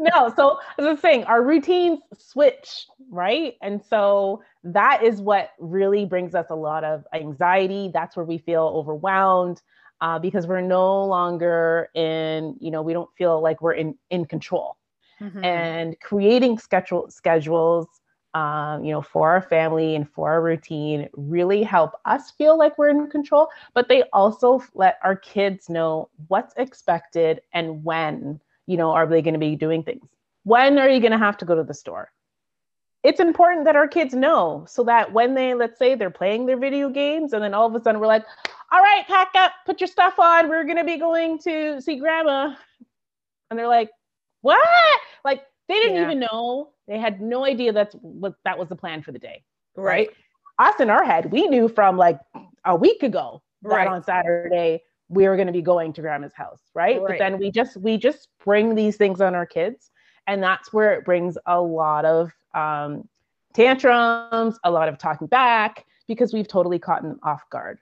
no. 0.00 0.32
So 0.34 0.58
the 0.78 0.96
thing, 0.96 1.24
our 1.24 1.42
routines 1.42 2.00
switch, 2.16 2.86
right? 3.10 3.54
And 3.60 3.82
so 3.84 4.42
that 4.64 5.02
is 5.02 5.20
what 5.20 5.50
really 5.58 6.04
brings 6.06 6.34
us 6.34 6.46
a 6.50 6.54
lot 6.54 6.84
of 6.84 7.04
anxiety. 7.12 7.90
That's 7.92 8.16
where 8.16 8.24
we 8.24 8.38
feel 8.38 8.62
overwhelmed 8.62 9.60
uh, 10.00 10.18
because 10.20 10.46
we're 10.46 10.60
no 10.60 11.04
longer 11.04 11.90
in, 11.94 12.56
you 12.60 12.70
know, 12.70 12.82
we 12.82 12.92
don't 12.92 13.10
feel 13.18 13.42
like 13.42 13.60
we're 13.60 13.74
in 13.74 13.96
in 14.10 14.24
control. 14.24 14.76
Mm-hmm. 15.20 15.44
And 15.44 16.00
creating 16.00 16.58
schedule 16.58 17.10
schedules 17.10 17.88
um, 18.34 18.84
you 18.84 18.92
know, 18.92 19.02
for 19.02 19.30
our 19.30 19.42
family 19.42 19.94
and 19.94 20.08
for 20.08 20.30
our 20.30 20.42
routine 20.42 21.08
really 21.14 21.62
help 21.62 21.92
us 22.04 22.30
feel 22.32 22.58
like 22.58 22.76
we're 22.76 22.90
in 22.90 23.08
control, 23.10 23.48
but 23.74 23.88
they 23.88 24.02
also 24.12 24.62
let 24.74 24.98
our 25.02 25.16
kids 25.16 25.68
know 25.68 26.08
what's 26.28 26.54
expected 26.56 27.40
and 27.52 27.82
when, 27.82 28.40
you 28.66 28.76
know, 28.76 28.90
are 28.90 29.06
they 29.06 29.22
going 29.22 29.34
to 29.34 29.40
be 29.40 29.56
doing 29.56 29.82
things. 29.82 30.06
When 30.44 30.78
are 30.78 30.88
you 30.88 31.00
going 31.00 31.12
to 31.12 31.18
have 31.18 31.38
to 31.38 31.44
go 31.44 31.54
to 31.54 31.64
the 31.64 31.74
store? 31.74 32.12
It's 33.02 33.20
important 33.20 33.64
that 33.64 33.76
our 33.76 33.88
kids 33.88 34.12
know 34.12 34.66
so 34.68 34.84
that 34.84 35.12
when 35.12 35.34
they, 35.34 35.54
let's 35.54 35.78
say, 35.78 35.94
they're 35.94 36.10
playing 36.10 36.46
their 36.46 36.58
video 36.58 36.90
games, 36.90 37.32
and 37.32 37.42
then 37.42 37.54
all 37.54 37.66
of 37.66 37.74
a 37.74 37.82
sudden 37.82 38.00
we're 38.00 38.08
like, 38.08 38.24
all 38.70 38.80
right, 38.80 39.06
pack 39.06 39.30
up, 39.36 39.52
put 39.64 39.80
your 39.80 39.88
stuff 39.88 40.18
on. 40.18 40.48
We're 40.48 40.64
going 40.64 40.76
to 40.76 40.84
be 40.84 40.98
going 40.98 41.38
to 41.40 41.80
see 41.80 41.96
grandma. 41.96 42.54
And 43.50 43.58
they're 43.58 43.68
like, 43.68 43.90
what? 44.40 45.00
Like, 45.24 45.42
they 45.68 45.74
didn't 45.74 45.96
yeah. 45.96 46.04
even 46.04 46.20
know. 46.20 46.70
They 46.86 46.98
had 46.98 47.20
no 47.20 47.44
idea 47.44 47.72
that's 47.72 47.94
what 48.00 48.34
that 48.44 48.58
was 48.58 48.68
the 48.68 48.76
plan 48.76 49.02
for 49.02 49.12
the 49.12 49.18
day. 49.18 49.44
Right. 49.76 50.08
right. 50.08 50.72
Us 50.74 50.80
in 50.80 50.90
our 50.90 51.04
head, 51.04 51.30
we 51.30 51.46
knew 51.46 51.68
from 51.68 51.96
like 51.96 52.18
a 52.64 52.74
week 52.74 53.02
ago 53.02 53.42
right. 53.62 53.84
that 53.84 53.92
on 53.92 54.02
Saturday 54.02 54.82
we 55.08 55.26
were 55.26 55.36
going 55.36 55.46
to 55.46 55.52
be 55.52 55.62
going 55.62 55.92
to 55.94 56.00
grandma's 56.00 56.34
house, 56.34 56.60
right? 56.74 57.00
right? 57.00 57.08
But 57.08 57.18
then 57.18 57.38
we 57.38 57.50
just 57.50 57.76
we 57.76 57.96
just 57.96 58.28
bring 58.44 58.74
these 58.74 58.96
things 58.96 59.20
on 59.20 59.34
our 59.34 59.46
kids, 59.46 59.90
and 60.26 60.42
that's 60.42 60.72
where 60.72 60.92
it 60.94 61.04
brings 61.04 61.38
a 61.46 61.60
lot 61.60 62.04
of 62.04 62.32
um, 62.54 63.08
tantrums, 63.54 64.58
a 64.64 64.70
lot 64.70 64.88
of 64.88 64.98
talking 64.98 65.26
back 65.26 65.84
because 66.06 66.32
we've 66.32 66.48
totally 66.48 66.78
caught 66.78 67.02
them 67.02 67.18
off 67.22 67.48
guard. 67.50 67.78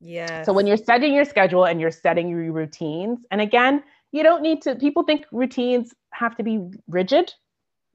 Yeah. 0.00 0.42
So 0.44 0.52
when 0.52 0.66
you're 0.66 0.78
setting 0.78 1.12
your 1.12 1.24
schedule 1.24 1.66
and 1.66 1.80
you're 1.80 1.90
setting 1.90 2.28
your 2.28 2.52
routines, 2.52 3.20
and 3.30 3.40
again, 3.40 3.82
you 4.12 4.22
don't 4.22 4.42
need 4.42 4.62
to 4.62 4.74
people 4.76 5.02
think 5.02 5.24
routines 5.32 5.94
have 6.12 6.36
to 6.36 6.42
be 6.42 6.60
rigid 6.88 7.32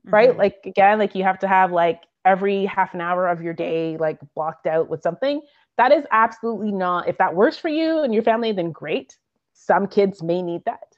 right? 0.06 0.30
Mm-hmm. 0.30 0.40
like 0.40 0.60
again 0.66 1.00
like 1.00 1.16
you 1.16 1.24
have 1.24 1.40
to 1.40 1.48
have 1.48 1.72
like 1.72 2.04
every 2.24 2.66
half 2.66 2.94
an 2.94 3.02
hour 3.02 3.28
of 3.28 3.42
your 3.42 3.54
day 3.54 3.98
like 3.98 4.20
blocked 4.36 4.68
out 4.68 4.90
with 4.90 5.02
something. 5.02 5.42
That 5.78 5.92
is 5.92 6.06
absolutely 6.12 6.72
not 6.72 7.08
if 7.08 7.18
that 7.18 7.36
works 7.36 7.58
for 7.58 7.70
you 7.70 8.02
and 8.02 8.14
your 8.14 8.24
family 8.24 8.52
then 8.52 8.72
great. 8.72 9.18
Some 9.54 9.88
kids 9.88 10.24
may 10.24 10.42
need 10.42 10.64
that. 10.66 10.96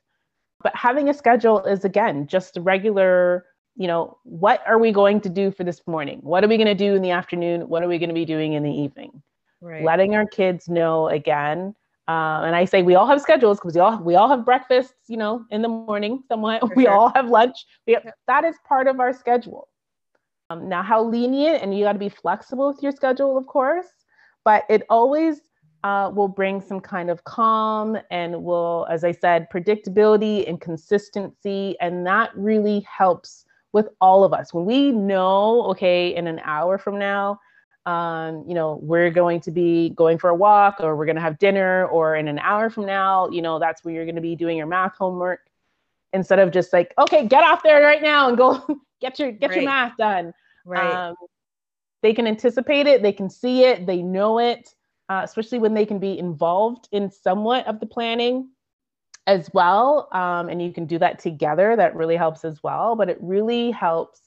But 0.63 0.75
having 0.75 1.09
a 1.09 1.13
schedule 1.13 1.63
is 1.63 1.85
again 1.85 2.27
just 2.27 2.57
a 2.57 2.61
regular 2.61 3.45
you 3.75 3.87
know 3.87 4.17
what 4.23 4.61
are 4.65 4.79
we 4.79 4.91
going 4.91 5.21
to 5.21 5.29
do 5.29 5.51
for 5.51 5.63
this 5.63 5.81
morning? 5.87 6.19
What 6.21 6.43
are 6.43 6.47
we 6.47 6.57
going 6.57 6.67
to 6.67 6.75
do 6.75 6.95
in 6.95 7.01
the 7.01 7.11
afternoon? 7.11 7.69
What 7.69 7.83
are 7.83 7.87
we 7.87 7.99
going 7.99 8.09
to 8.09 8.15
be 8.15 8.25
doing 8.25 8.53
in 8.53 8.63
the 8.63 8.71
evening? 8.71 9.21
Right. 9.59 9.83
letting 9.83 10.13
our 10.13 10.27
kids 10.27 10.69
know 10.69 11.07
again 11.07 11.73
uh, 12.07 12.41
and 12.45 12.55
I 12.55 12.63
say 12.65 12.83
we 12.83 12.95
all 12.95 13.07
have 13.07 13.21
schedules 13.21 13.57
because 13.57 13.75
we 13.75 13.81
all 13.81 14.01
we 14.01 14.15
all 14.15 14.29
have 14.29 14.45
breakfasts, 14.45 15.09
you 15.09 15.17
know, 15.17 15.45
in 15.51 15.61
the 15.61 15.67
morning. 15.67 16.23
Somewhat 16.29 16.63
we 16.75 16.83
sure. 16.83 16.93
all 16.93 17.11
have 17.15 17.29
lunch. 17.29 17.65
Have, 17.87 18.03
that 18.27 18.45
is 18.45 18.55
part 18.67 18.87
of 18.87 18.99
our 18.99 19.11
schedule. 19.11 19.67
Um, 20.49 20.69
now, 20.69 20.81
how 20.81 21.03
lenient 21.03 21.61
and 21.61 21.77
you 21.77 21.83
got 21.83 21.93
to 21.93 21.99
be 21.99 22.09
flexible 22.09 22.69
with 22.69 22.81
your 22.81 22.93
schedule, 22.93 23.37
of 23.37 23.45
course, 23.47 23.87
but 24.45 24.63
it 24.69 24.83
always 24.89 25.41
uh, 25.83 26.09
will 26.13 26.29
bring 26.29 26.61
some 26.61 26.79
kind 26.79 27.09
of 27.09 27.25
calm 27.25 27.97
and 28.09 28.43
will, 28.43 28.87
as 28.89 29.03
I 29.03 29.11
said, 29.11 29.47
predictability 29.53 30.47
and 30.47 30.61
consistency, 30.61 31.75
and 31.81 32.07
that 32.07 32.29
really 32.35 32.85
helps 32.89 33.43
with 33.73 33.89
all 33.99 34.23
of 34.23 34.31
us 34.31 34.53
when 34.53 34.63
we 34.63 34.93
know. 34.93 35.63
Okay, 35.71 36.15
in 36.15 36.27
an 36.27 36.39
hour 36.45 36.77
from 36.77 36.97
now, 36.97 37.37
um, 37.87 38.43
you 38.45 38.53
know, 38.53 38.79
we're 38.83 39.09
going 39.09 39.39
to 39.39 39.49
be 39.49 39.91
going 39.91 40.17
for 40.17 40.29
a 40.29 40.35
walk 40.35 40.81
or 40.81 40.97
we're 40.97 41.05
going 41.05 41.15
to 41.15 41.21
have 41.21 41.39
dinner 41.39 41.87
or 41.87 42.17
in 42.17 42.27
an 42.27 42.37
hour 42.39 42.69
from 42.69 42.85
now, 42.85 43.29
you 43.29 43.41
know, 43.41 43.59
that's 43.59 43.85
where 43.85 43.93
you're 43.93 44.03
going 44.03 44.15
to 44.15 44.21
be 44.21 44.35
doing 44.35 44.57
your 44.57 44.67
math 44.67 44.97
homework 44.97 45.39
instead 46.11 46.37
of 46.37 46.51
just 46.51 46.73
like, 46.73 46.93
okay, 46.99 47.25
get 47.25 47.45
off 47.45 47.63
there 47.63 47.81
right 47.81 48.01
now 48.01 48.27
and 48.27 48.37
go 48.37 48.61
get 49.01 49.17
your 49.17 49.31
get 49.31 49.51
right. 49.51 49.61
your 49.61 49.65
math 49.71 49.95
done. 49.95 50.33
Right. 50.65 50.83
Um, 50.83 51.15
they 52.03 52.13
can 52.13 52.27
anticipate 52.27 52.87
it, 52.87 53.01
they 53.01 53.13
can 53.13 53.29
see 53.29 53.63
it, 53.63 53.85
they 53.85 54.01
know 54.01 54.37
it, 54.37 54.75
uh, 55.07 55.21
especially 55.23 55.59
when 55.59 55.73
they 55.73 55.85
can 55.85 55.97
be 55.97 56.19
involved 56.19 56.89
in 56.91 57.09
somewhat 57.09 57.65
of 57.67 57.79
the 57.79 57.85
planning 57.85 58.49
as 59.27 59.49
well. 59.53 60.09
Um, 60.11 60.49
and 60.49 60.61
you 60.61 60.73
can 60.73 60.87
do 60.87 60.99
that 60.99 61.19
together. 61.19 61.77
That 61.77 61.95
really 61.95 62.17
helps 62.17 62.43
as 62.43 62.61
well. 62.61 62.97
But 62.97 63.09
it 63.09 63.17
really 63.21 63.71
helps 63.71 64.19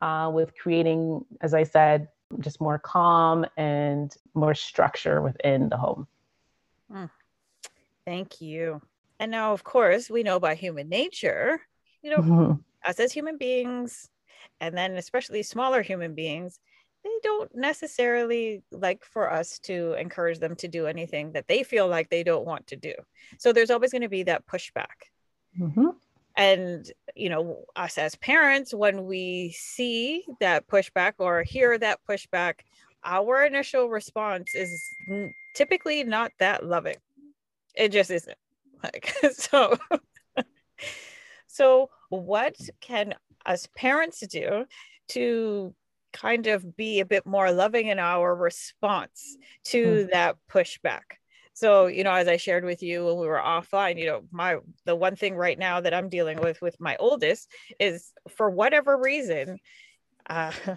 uh, 0.00 0.32
with 0.34 0.52
creating, 0.60 1.24
as 1.40 1.54
I 1.54 1.62
said, 1.62 2.08
just 2.40 2.60
more 2.60 2.78
calm 2.78 3.46
and 3.56 4.14
more 4.34 4.54
structure 4.54 5.20
within 5.20 5.68
the 5.68 5.76
home. 5.76 6.06
Mm. 6.92 7.10
Thank 8.06 8.40
you. 8.40 8.82
And 9.20 9.30
now, 9.30 9.52
of 9.52 9.64
course, 9.64 10.10
we 10.10 10.22
know 10.22 10.40
by 10.40 10.54
human 10.54 10.88
nature, 10.88 11.60
you 12.02 12.10
know, 12.10 12.18
mm-hmm. 12.18 12.52
us 12.84 13.00
as 13.00 13.12
human 13.12 13.38
beings, 13.38 14.08
and 14.60 14.76
then 14.76 14.96
especially 14.96 15.42
smaller 15.42 15.82
human 15.82 16.14
beings, 16.14 16.58
they 17.04 17.10
don't 17.22 17.54
necessarily 17.54 18.62
like 18.70 19.04
for 19.04 19.30
us 19.30 19.58
to 19.60 19.92
encourage 19.94 20.38
them 20.38 20.56
to 20.56 20.68
do 20.68 20.86
anything 20.86 21.32
that 21.32 21.46
they 21.48 21.62
feel 21.62 21.86
like 21.86 22.08
they 22.08 22.22
don't 22.22 22.46
want 22.46 22.66
to 22.68 22.76
do. 22.76 22.94
So 23.38 23.52
there's 23.52 23.70
always 23.70 23.92
going 23.92 24.02
to 24.02 24.08
be 24.08 24.24
that 24.24 24.46
pushback. 24.46 25.10
Mm-hmm. 25.58 25.88
And, 26.36 26.90
you 27.14 27.28
know, 27.28 27.64
us 27.76 27.96
as 27.96 28.16
parents, 28.16 28.74
when 28.74 29.04
we 29.04 29.54
see 29.56 30.24
that 30.40 30.66
pushback 30.66 31.14
or 31.18 31.42
hear 31.42 31.78
that 31.78 32.00
pushback, 32.08 32.60
our 33.04 33.44
initial 33.44 33.88
response 33.88 34.54
is 34.54 34.82
typically 35.54 36.02
not 36.02 36.32
that 36.40 36.64
loving. 36.64 36.96
It 37.74 37.90
just 37.90 38.10
isn't. 38.10 38.38
Like, 38.84 39.14
so, 39.32 39.78
so 41.46 41.88
what 42.10 42.54
can 42.82 43.14
us 43.46 43.66
parents 43.74 44.20
do 44.26 44.66
to 45.08 45.74
kind 46.12 46.48
of 46.48 46.76
be 46.76 47.00
a 47.00 47.06
bit 47.06 47.24
more 47.24 47.50
loving 47.50 47.88
in 47.88 47.98
our 47.98 48.34
response 48.34 49.38
to 49.64 49.84
mm. 49.84 50.10
that 50.10 50.36
pushback 50.50 51.16
so 51.54 51.86
you 51.86 52.04
know 52.04 52.12
as 52.12 52.28
i 52.28 52.36
shared 52.36 52.64
with 52.64 52.82
you 52.82 53.04
when 53.04 53.16
we 53.16 53.26
were 53.26 53.40
offline 53.42 53.98
you 53.98 54.06
know 54.06 54.22
my 54.30 54.56
the 54.84 54.94
one 54.94 55.16
thing 55.16 55.34
right 55.34 55.58
now 55.58 55.80
that 55.80 55.94
i'm 55.94 56.08
dealing 56.08 56.38
with 56.40 56.60
with 56.60 56.78
my 56.78 56.96
oldest 56.96 57.50
is 57.80 58.12
for 58.28 58.50
whatever 58.50 58.98
reason 58.98 59.58
uh, 60.28 60.52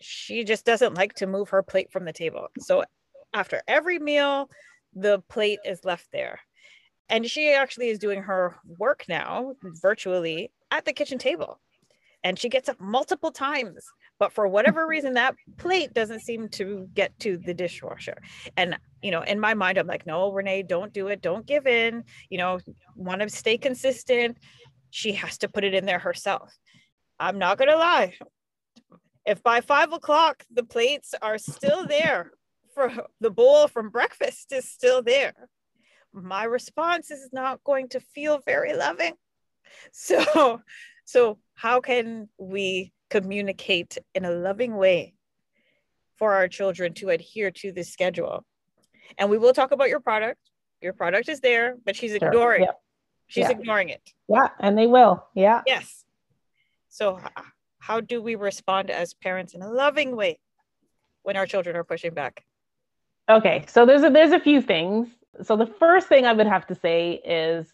she 0.00 0.44
just 0.44 0.64
doesn't 0.64 0.94
like 0.94 1.14
to 1.14 1.26
move 1.26 1.50
her 1.50 1.62
plate 1.62 1.90
from 1.92 2.04
the 2.04 2.12
table. 2.12 2.48
So 2.60 2.84
after 3.32 3.62
every 3.68 3.98
meal 3.98 4.48
the 4.94 5.20
plate 5.28 5.58
is 5.64 5.84
left 5.84 6.06
there. 6.12 6.40
And 7.08 7.26
she 7.26 7.52
actually 7.52 7.88
is 7.88 7.98
doing 7.98 8.22
her 8.22 8.56
work 8.78 9.04
now 9.08 9.54
virtually 9.82 10.52
at 10.70 10.84
the 10.84 10.92
kitchen 10.92 11.18
table. 11.18 11.60
And 12.22 12.38
she 12.38 12.48
gets 12.48 12.68
up 12.68 12.80
multiple 12.80 13.32
times 13.32 13.84
but 14.18 14.32
for 14.32 14.46
whatever 14.46 14.86
reason 14.86 15.14
that 15.14 15.34
plate 15.58 15.92
doesn't 15.92 16.20
seem 16.20 16.48
to 16.48 16.88
get 16.94 17.18
to 17.20 17.36
the 17.36 17.54
dishwasher. 17.54 18.16
And 18.56 18.78
you 19.04 19.10
know 19.10 19.22
in 19.22 19.38
my 19.38 19.54
mind 19.54 19.76
i'm 19.78 19.86
like 19.86 20.06
no 20.06 20.32
renee 20.32 20.62
don't 20.62 20.92
do 20.92 21.08
it. 21.08 21.20
Don't 21.20 21.46
give 21.46 21.66
in. 21.66 22.04
You 22.30 22.38
know 22.38 22.58
want 22.96 23.20
to 23.20 23.28
stay 23.28 23.58
consistent. 23.58 24.38
She 24.90 25.12
has 25.12 25.38
to 25.38 25.48
put 25.48 25.64
it 25.64 25.74
in 25.74 25.84
there 25.84 25.98
herself. 25.98 26.52
I'm 27.20 27.38
not 27.38 27.58
gonna 27.58 27.76
lie. 27.76 28.14
If 29.26 29.42
by 29.42 29.60
five 29.60 29.92
o'clock 29.92 30.44
the 30.50 30.64
plates 30.64 31.14
are 31.20 31.38
still 31.38 31.86
there 31.86 32.32
for 32.74 32.90
the 33.20 33.30
bowl 33.30 33.68
from 33.68 33.90
breakfast 33.90 34.52
is 34.52 34.68
still 34.68 35.02
there 35.02 35.34
my 36.12 36.44
response 36.44 37.10
is 37.10 37.28
not 37.32 37.62
going 37.64 37.88
to 37.88 38.00
feel 38.00 38.40
very 38.46 38.74
loving. 38.74 39.14
So 39.92 40.60
so 41.04 41.38
how 41.54 41.80
can 41.80 42.28
we 42.38 42.92
communicate 43.10 43.98
in 44.14 44.24
a 44.24 44.30
loving 44.30 44.76
way 44.76 45.14
for 46.18 46.34
our 46.34 46.48
children 46.48 46.94
to 46.94 47.10
adhere 47.10 47.50
to 47.50 47.72
this 47.72 47.90
schedule. 47.90 48.44
And 49.18 49.30
we 49.30 49.38
will 49.38 49.52
talk 49.52 49.72
about 49.72 49.88
your 49.88 50.00
product. 50.00 50.38
Your 50.80 50.92
product 50.92 51.28
is 51.28 51.40
there, 51.40 51.76
but 51.84 51.96
she's 51.96 52.16
sure. 52.16 52.28
ignoring. 52.28 52.62
Yeah. 52.62 52.70
She's 53.26 53.42
yeah. 53.42 53.50
ignoring 53.50 53.88
it. 53.88 54.02
Yeah, 54.28 54.48
and 54.60 54.76
they 54.76 54.86
will. 54.86 55.24
Yeah. 55.34 55.62
Yes. 55.66 56.04
So 56.88 57.20
how 57.78 58.00
do 58.00 58.22
we 58.22 58.34
respond 58.34 58.90
as 58.90 59.14
parents 59.14 59.54
in 59.54 59.62
a 59.62 59.68
loving 59.68 60.14
way 60.14 60.38
when 61.22 61.36
our 61.36 61.46
children 61.46 61.76
are 61.76 61.84
pushing 61.84 62.14
back? 62.14 62.44
Okay, 63.28 63.64
so 63.66 63.86
there's 63.86 64.02
a, 64.02 64.10
there's 64.10 64.32
a 64.32 64.40
few 64.40 64.60
things. 64.60 65.08
So 65.42 65.56
the 65.56 65.66
first 65.66 66.06
thing 66.06 66.26
I 66.26 66.32
would 66.32 66.46
have 66.46 66.66
to 66.68 66.74
say 66.74 67.20
is 67.24 67.72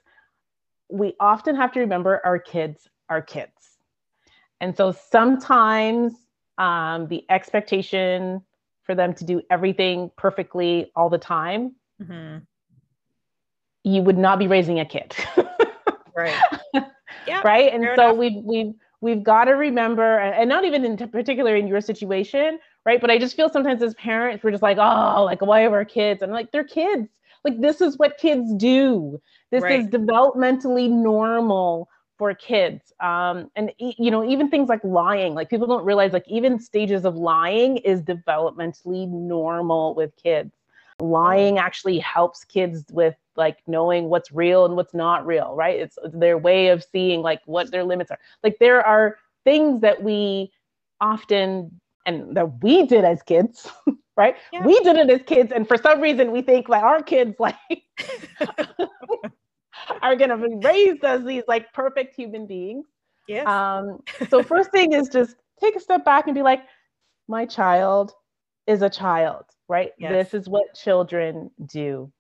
we 0.89 1.15
often 1.21 1.57
have 1.57 1.73
to 1.73 1.81
remember 1.81 2.21
our 2.25 2.39
kids 2.39 2.89
are 3.09 3.21
kids. 3.21 3.79
And 4.61 4.77
so 4.77 4.93
sometimes 4.93 6.15
um, 6.59 7.09
the 7.09 7.25
expectation 7.29 8.43
for 8.85 8.95
them 8.95 9.15
to 9.15 9.25
do 9.25 9.43
everything 9.51 10.11
perfectly 10.17 10.91
all 10.97 11.09
the 11.09 11.19
time, 11.19 11.75
mm-hmm. 12.03 12.39
you 13.85 14.03
would 14.03 14.19
not 14.19 14.39
be 14.39 14.47
raising 14.47 14.81
a 14.81 14.85
kid. 14.85 15.15
right. 16.17 16.41
Yeah. 17.27 17.43
right. 17.45 17.73
And 17.73 17.87
so 17.97 18.15
we've 18.15 18.43
we've 18.43 18.73
we've 19.01 19.23
got 19.23 19.45
to 19.45 19.53
remember, 19.53 20.19
and 20.19 20.49
not 20.49 20.65
even 20.65 20.85
in 20.85 20.97
particular 20.97 21.55
in 21.55 21.67
your 21.67 21.81
situation, 21.81 22.59
right? 22.87 23.01
But 23.01 23.11
I 23.11 23.19
just 23.19 23.37
feel 23.37 23.49
sometimes 23.51 23.83
as 23.83 23.95
parents, 23.95 24.43
we're 24.43 24.53
just 24.53 24.63
like, 24.63 24.79
oh, 24.79 25.25
like 25.25 25.43
why 25.43 25.65
are 25.65 25.75
our 25.75 25.85
kids? 25.85 26.23
And 26.23 26.31
I'm 26.31 26.35
like, 26.35 26.51
they're 26.51 26.65
kids. 26.65 27.09
Like 27.45 27.61
this 27.61 27.81
is 27.81 27.99
what 27.99 28.19
kids 28.19 28.55
do. 28.55 29.21
This 29.51 29.63
right. 29.63 29.81
is 29.81 29.87
developmentally 29.87 30.91
normal 30.91 31.89
for 32.21 32.35
kids 32.35 32.93
um, 33.01 33.51
and 33.57 33.73
you 33.79 34.11
know 34.11 34.23
even 34.23 34.51
things 34.51 34.69
like 34.69 34.85
lying 34.85 35.35
like 35.35 35.49
people 35.49 35.67
don't 35.67 35.87
realize 35.87 36.13
like 36.13 36.29
even 36.29 36.61
stages 36.61 37.07
of 37.07 37.17
lying 37.17 37.79
is 37.79 38.03
developmentally 38.03 39.09
normal 39.09 39.95
with 39.95 40.15
kids. 40.17 40.53
Lying 41.01 41.57
actually 41.57 41.99
helps 41.99 42.45
kids 42.45 42.85
with 42.91 43.17
like 43.37 43.57
knowing 43.67 44.11
what's 44.11 44.31
real 44.33 44.67
and 44.67 44.77
what's 44.77 44.93
not 44.93 45.25
real 45.25 45.55
right? 45.55 45.81
It's, 45.81 45.97
their 46.13 46.37
way 46.37 46.69
of 46.69 46.85
seeing 46.85 47.23
like 47.23 47.41
what 47.47 47.71
their 47.71 47.85
limits 47.85 48.11
are. 48.11 48.19
Like 48.45 48.59
there 48.61 48.87
are 48.87 49.17
things 49.45 49.81
that 49.81 50.03
we 50.03 50.53
often 51.01 51.81
and 52.05 52.37
that 52.37 52.63
we 52.63 52.85
did 52.85 53.07
as 53.07 53.23
kids 53.23 53.67
right? 54.19 54.37
Yeah. 54.53 54.67
we 54.67 54.79
did 54.81 54.97
it 54.97 55.09
as 55.09 55.23
kids 55.23 55.53
and 55.53 55.67
for 55.67 55.79
some 55.79 56.03
reason 56.03 56.33
we 56.33 56.43
think 56.43 56.69
like 56.69 56.83
our 56.83 57.03
kids 57.03 57.35
like 57.39 57.57
are 60.03 60.17
going 60.17 60.31
to 60.31 60.37
be 60.37 60.67
raised 60.67 61.05
as 61.05 61.25
these 61.25 61.45
like 61.49 61.73
perfect 61.73 62.15
human 62.15 62.47
beings. 62.47 62.87
Yeah. 63.29 63.45
Um, 63.45 64.01
so 64.29 64.43
first 64.43 64.71
thing 64.71 64.93
is 64.93 65.09
just 65.09 65.37
take 65.61 65.77
a 65.77 65.81
step 65.81 66.05
back 66.05 66.27
and 66.27 66.35
be 66.35 66.43
like, 66.43 66.63
my 67.29 67.47
child 67.47 68.13
is 68.67 68.83
a 68.83 68.91
child, 68.91 69.45
right? 69.69 69.93
Yes. 69.99 70.13
This 70.13 70.43
is 70.43 70.49
what 70.49 70.75
children 70.75 71.51
do. 71.67 72.13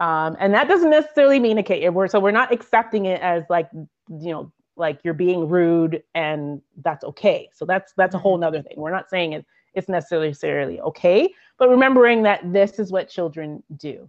Um, 0.00 0.36
and 0.38 0.54
that 0.54 0.68
doesn't 0.68 0.90
necessarily 0.90 1.40
mean 1.40 1.58
okay, 1.60 1.88
we're 1.88 2.06
so 2.06 2.20
we're 2.20 2.30
not 2.30 2.52
accepting 2.52 3.06
it 3.06 3.20
as 3.20 3.42
like 3.50 3.68
you 3.72 4.30
know 4.30 4.52
like 4.76 5.00
you're 5.02 5.14
being 5.14 5.48
rude 5.48 6.02
and 6.14 6.62
that's 6.82 7.04
okay. 7.04 7.48
So 7.52 7.64
that's 7.64 7.92
that's 7.96 8.14
a 8.14 8.18
whole 8.18 8.34
mm-hmm. 8.34 8.42
nother 8.42 8.62
thing. 8.62 8.74
We're 8.76 8.92
not 8.92 9.10
saying 9.10 9.32
it, 9.32 9.44
it's 9.74 9.88
necessarily 9.88 10.80
okay, 10.80 11.32
but 11.58 11.68
remembering 11.68 12.22
that 12.22 12.52
this 12.52 12.78
is 12.78 12.92
what 12.92 13.08
children 13.08 13.62
do. 13.76 14.08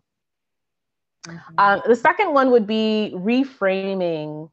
Mm-hmm. 1.28 1.56
Um, 1.58 1.82
the 1.86 1.96
second 1.96 2.34
one 2.34 2.52
would 2.52 2.66
be 2.66 3.12
reframing 3.16 4.50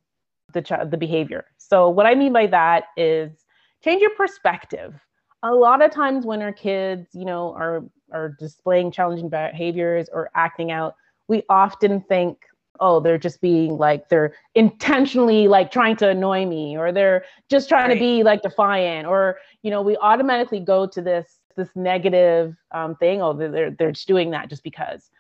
the 0.52 0.62
ch- 0.62 0.90
the 0.90 0.96
behavior. 0.96 1.44
So 1.58 1.88
what 1.88 2.06
I 2.06 2.14
mean 2.14 2.32
by 2.32 2.46
that 2.48 2.84
is 2.96 3.44
change 3.82 4.00
your 4.02 4.14
perspective. 4.16 4.94
A 5.42 5.54
lot 5.54 5.82
of 5.82 5.90
times 5.90 6.24
when 6.24 6.42
our 6.42 6.52
kids, 6.52 7.08
you 7.14 7.24
know, 7.24 7.54
are 7.54 7.84
are 8.12 8.36
displaying 8.38 8.90
challenging 8.90 9.28
behaviors 9.28 10.08
or 10.12 10.30
acting 10.34 10.70
out, 10.70 10.94
we 11.28 11.42
often 11.48 12.00
think, 12.02 12.38
oh, 12.80 13.00
they're 13.00 13.18
just 13.18 13.40
being 13.40 13.76
like 13.76 14.08
they're 14.08 14.34
intentionally 14.54 15.48
like 15.48 15.70
trying 15.70 15.96
to 15.96 16.08
annoy 16.08 16.46
me, 16.46 16.76
or 16.76 16.90
they're 16.90 17.24
just 17.48 17.68
trying 17.68 17.88
right. 17.88 17.94
to 17.94 18.00
be 18.00 18.22
like 18.22 18.42
defiant, 18.42 19.06
or 19.06 19.38
you 19.62 19.70
know, 19.70 19.82
we 19.82 19.96
automatically 19.98 20.60
go 20.60 20.86
to 20.86 21.00
this 21.00 21.38
this 21.56 21.70
negative 21.76 22.56
um, 22.72 22.96
thing. 22.96 23.22
Oh, 23.22 23.32
they're 23.32 23.70
they're 23.70 23.92
just 23.92 24.08
doing 24.08 24.30
that 24.32 24.50
just 24.50 24.64
because 24.64 25.10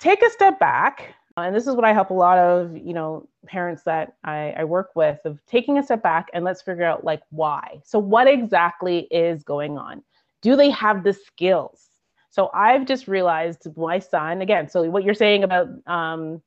take 0.00 0.22
a 0.22 0.30
step 0.30 0.58
back 0.58 1.14
and 1.36 1.54
this 1.54 1.66
is 1.66 1.74
what 1.74 1.84
i 1.84 1.92
help 1.92 2.10
a 2.10 2.14
lot 2.14 2.38
of 2.38 2.76
you 2.76 2.92
know 2.92 3.28
parents 3.46 3.82
that 3.84 4.14
I, 4.24 4.54
I, 4.58 4.64
work 4.64 4.90
with 4.94 5.18
of 5.24 5.38
taking 5.46 5.78
a 5.78 5.82
step 5.82 6.02
back 6.02 6.28
and 6.34 6.44
let's 6.44 6.60
figure 6.62 6.84
out 6.84 7.04
like 7.04 7.22
why. 7.30 7.80
So 7.84 7.98
what 7.98 8.28
exactly 8.28 9.08
is 9.10 9.42
going 9.42 9.78
on? 9.78 10.02
Do 10.42 10.56
they 10.56 10.70
have 10.70 11.04
the 11.04 11.12
skills? 11.12 11.86
So 12.30 12.50
i've 12.54 12.86
just 12.86 13.08
realized 13.08 13.66
my 13.76 13.98
son 13.98 14.40
again 14.40 14.68
so 14.68 14.88
what 14.88 15.02
you're 15.02 15.14
saying 15.14 15.42
about 15.42 15.68
um 15.86 16.40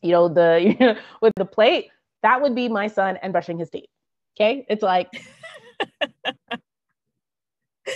you 0.00 0.12
know 0.12 0.28
the 0.28 0.60
you 0.62 0.76
know, 0.86 0.96
with 1.20 1.32
the 1.36 1.44
plate 1.44 1.88
that 2.22 2.40
would 2.40 2.54
be 2.54 2.68
my 2.68 2.86
son 2.86 3.18
and 3.20 3.32
brushing 3.32 3.58
his 3.58 3.68
teeth 3.68 3.88
okay? 4.36 4.64
It's 4.68 4.82
like 4.82 5.08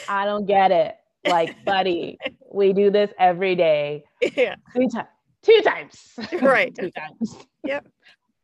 i 0.08 0.24
don't 0.24 0.46
get 0.46 0.72
it 0.72 0.96
Like, 1.28 1.64
buddy, 1.64 2.18
we 2.52 2.72
do 2.72 2.90
this 2.90 3.10
every 3.18 3.54
day. 3.54 4.04
Yeah. 4.36 4.56
Two 4.74 4.88
times. 4.88 5.08
Two 5.42 5.60
times. 5.62 6.12
Right. 6.42 6.74
Two 6.78 6.90
times. 6.90 7.46
Yep. 7.64 7.86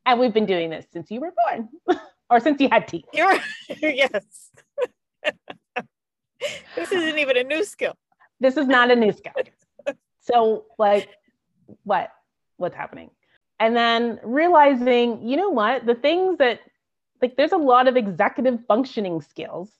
And 0.07 0.21
we've 0.21 0.35
been 0.35 0.47
doing 0.47 0.71
this 0.71 0.87
since 0.93 1.11
you 1.11 1.21
were 1.21 1.33
born. 1.47 1.69
or 2.31 2.41
since 2.41 2.61
you 2.61 2.69
had 2.71 2.89
teeth. 2.89 3.05
You're 3.13 3.39
yes. 3.81 4.51
this 6.77 6.93
isn't 6.93 7.19
even 7.19 7.37
a 7.37 7.45
new 7.45 7.65
skill. 7.65 7.95
This 8.41 8.57
is 8.57 8.67
not 8.67 8.91
a 8.91 8.97
new 8.97 9.13
skill. 9.13 9.33
So, 10.21 10.65
like, 10.79 11.09
what? 11.85 12.11
What's 12.57 12.77
happening? 12.77 13.11
And 13.61 13.77
then 13.77 14.19
realizing, 14.25 15.29
you 15.29 15.37
know 15.37 15.51
what? 15.51 15.87
The 15.87 15.95
things 15.95 16.39
that, 16.39 16.61
like, 17.21 17.37
there's 17.37 17.53
a 17.53 17.57
lot 17.57 17.87
of 17.87 17.97
executive 17.97 18.61
functioning 18.67 19.21
skills, 19.21 19.71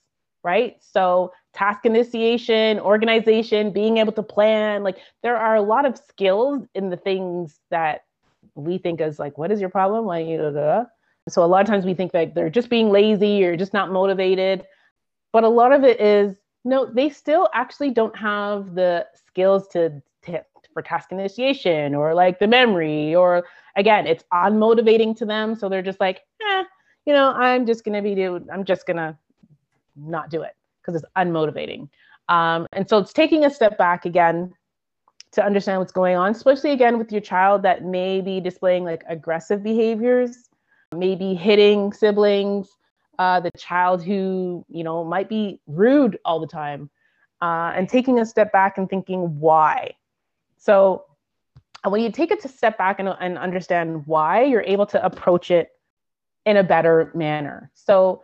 right? 0.43 0.77
So, 0.79 1.33
task 1.53 1.85
initiation, 1.85 2.79
organization, 2.79 3.71
being 3.71 3.97
able 3.97 4.11
to 4.13 4.23
plan, 4.23 4.83
like, 4.83 4.97
there 5.21 5.37
are 5.37 5.55
a 5.55 5.61
lot 5.61 5.85
of 5.85 5.97
skills 5.97 6.65
in 6.73 6.89
the 6.89 6.97
things 6.97 7.59
that 7.69 8.05
we 8.55 8.77
think 8.77 9.01
as, 9.01 9.19
like, 9.19 9.37
what 9.37 9.51
is 9.51 9.61
your 9.61 9.69
problem? 9.69 10.05
Why 10.05 10.19
you. 10.19 10.87
So, 11.29 11.43
a 11.43 11.45
lot 11.45 11.61
of 11.61 11.67
times 11.67 11.85
we 11.85 11.93
think 11.93 12.11
that 12.11 12.35
they're 12.35 12.49
just 12.49 12.69
being 12.69 12.89
lazy 12.89 13.43
or 13.45 13.55
just 13.55 13.73
not 13.73 13.91
motivated. 13.91 14.65
But 15.31 15.43
a 15.43 15.49
lot 15.49 15.71
of 15.71 15.83
it 15.83 15.99
is 15.99 16.37
no, 16.65 16.85
they 16.85 17.09
still 17.09 17.49
actually 17.53 17.91
don't 17.91 18.15
have 18.17 18.75
the 18.75 19.05
skills 19.27 19.67
to, 19.69 20.01
to 20.23 20.43
for 20.73 20.81
task 20.81 21.11
initiation 21.11 21.93
or 21.93 22.13
like 22.13 22.39
the 22.39 22.47
memory 22.47 23.13
or 23.13 23.43
again, 23.75 24.07
it's 24.07 24.23
unmotivating 24.33 25.15
to 25.17 25.25
them. 25.25 25.55
So 25.55 25.69
they're 25.69 25.81
just 25.81 25.99
like, 25.99 26.21
eh, 26.41 26.63
you 27.05 27.13
know, 27.13 27.31
I'm 27.31 27.65
just 27.65 27.83
gonna 27.83 28.01
be 28.01 28.15
do 28.15 28.45
I'm 28.51 28.63
just 28.63 28.85
gonna 28.85 29.17
not 29.95 30.29
do 30.29 30.41
it 30.41 30.55
because 30.83 31.01
it's 31.01 31.11
unmotivating. 31.17 31.89
Um, 32.29 32.67
and 32.73 32.87
so 32.87 32.97
it's 32.97 33.13
taking 33.13 33.45
a 33.45 33.49
step 33.49 33.77
back 33.77 34.05
again 34.05 34.53
to 35.31 35.43
understand 35.43 35.79
what's 35.79 35.91
going 35.91 36.15
on, 36.15 36.31
especially 36.31 36.71
again 36.71 36.97
with 36.97 37.11
your 37.11 37.21
child 37.21 37.63
that 37.63 37.83
may 37.83 38.21
be 38.21 38.39
displaying 38.39 38.83
like 38.83 39.03
aggressive 39.07 39.63
behaviors, 39.63 40.49
maybe 40.95 41.33
hitting 41.33 41.91
siblings, 41.91 42.69
uh, 43.19 43.39
the 43.39 43.51
child 43.57 44.03
who 44.03 44.65
you 44.69 44.83
know 44.83 45.03
might 45.03 45.29
be 45.29 45.59
rude 45.67 46.17
all 46.25 46.39
the 46.39 46.47
time 46.47 46.89
uh, 47.41 47.71
and 47.75 47.89
taking 47.89 48.19
a 48.19 48.25
step 48.25 48.51
back 48.51 48.77
and 48.77 48.89
thinking 48.89 49.39
why 49.39 49.91
so 50.57 51.05
when 51.87 52.01
you 52.01 52.11
take 52.11 52.31
it 52.31 52.43
a 52.45 52.47
step 52.47 52.77
back 52.77 52.99
and, 52.99 53.09
and 53.19 53.37
understand 53.37 54.05
why 54.07 54.43
you're 54.43 54.63
able 54.63 54.85
to 54.85 55.03
approach 55.05 55.51
it 55.51 55.71
in 56.45 56.57
a 56.57 56.63
better 56.63 57.11
manner 57.13 57.69
so 57.73 58.23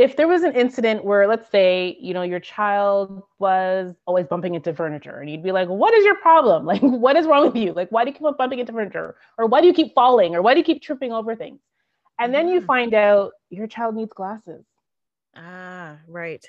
if 0.00 0.16
there 0.16 0.28
was 0.28 0.42
an 0.42 0.54
incident 0.56 1.04
where 1.04 1.26
let's 1.28 1.50
say 1.50 1.96
you 2.00 2.14
know 2.14 2.22
your 2.22 2.40
child 2.40 3.22
was 3.38 3.94
always 4.06 4.26
bumping 4.26 4.54
into 4.54 4.72
furniture 4.74 5.18
and 5.20 5.30
you'd 5.30 5.42
be 5.42 5.52
like 5.52 5.68
what 5.68 5.94
is 5.94 6.04
your 6.04 6.16
problem 6.16 6.64
like 6.72 6.80
what 6.82 7.16
is 7.16 7.26
wrong 7.26 7.46
with 7.46 7.56
you 7.56 7.72
like 7.74 7.90
why 7.90 8.04
do 8.04 8.10
you 8.10 8.14
keep 8.14 8.24
on 8.24 8.36
bumping 8.36 8.58
into 8.60 8.72
furniture 8.72 9.16
or 9.38 9.46
why 9.46 9.60
do 9.60 9.66
you 9.66 9.74
keep 9.74 9.94
falling 9.94 10.34
or 10.34 10.42
why 10.42 10.54
do 10.54 10.58
you 10.60 10.64
keep 10.64 10.82
tripping 10.82 11.12
over 11.12 11.36
things 11.36 11.60
and 12.18 12.34
then 12.34 12.48
you 12.48 12.60
Mhm. 12.60 12.66
find 12.66 12.94
out 12.94 13.32
your 13.50 13.66
child 13.66 13.94
needs 13.94 14.12
glasses. 14.12 14.64
Ah, 15.34 15.98
right. 16.08 16.44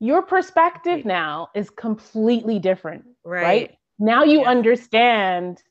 Your 0.00 0.22
perspective 0.22 1.04
now 1.04 1.50
is 1.54 1.70
completely 1.70 2.58
different, 2.58 3.04
right? 3.24 3.70
Right. 3.70 3.78
Now 3.98 4.24
you 4.24 4.44
understand, 4.44 5.62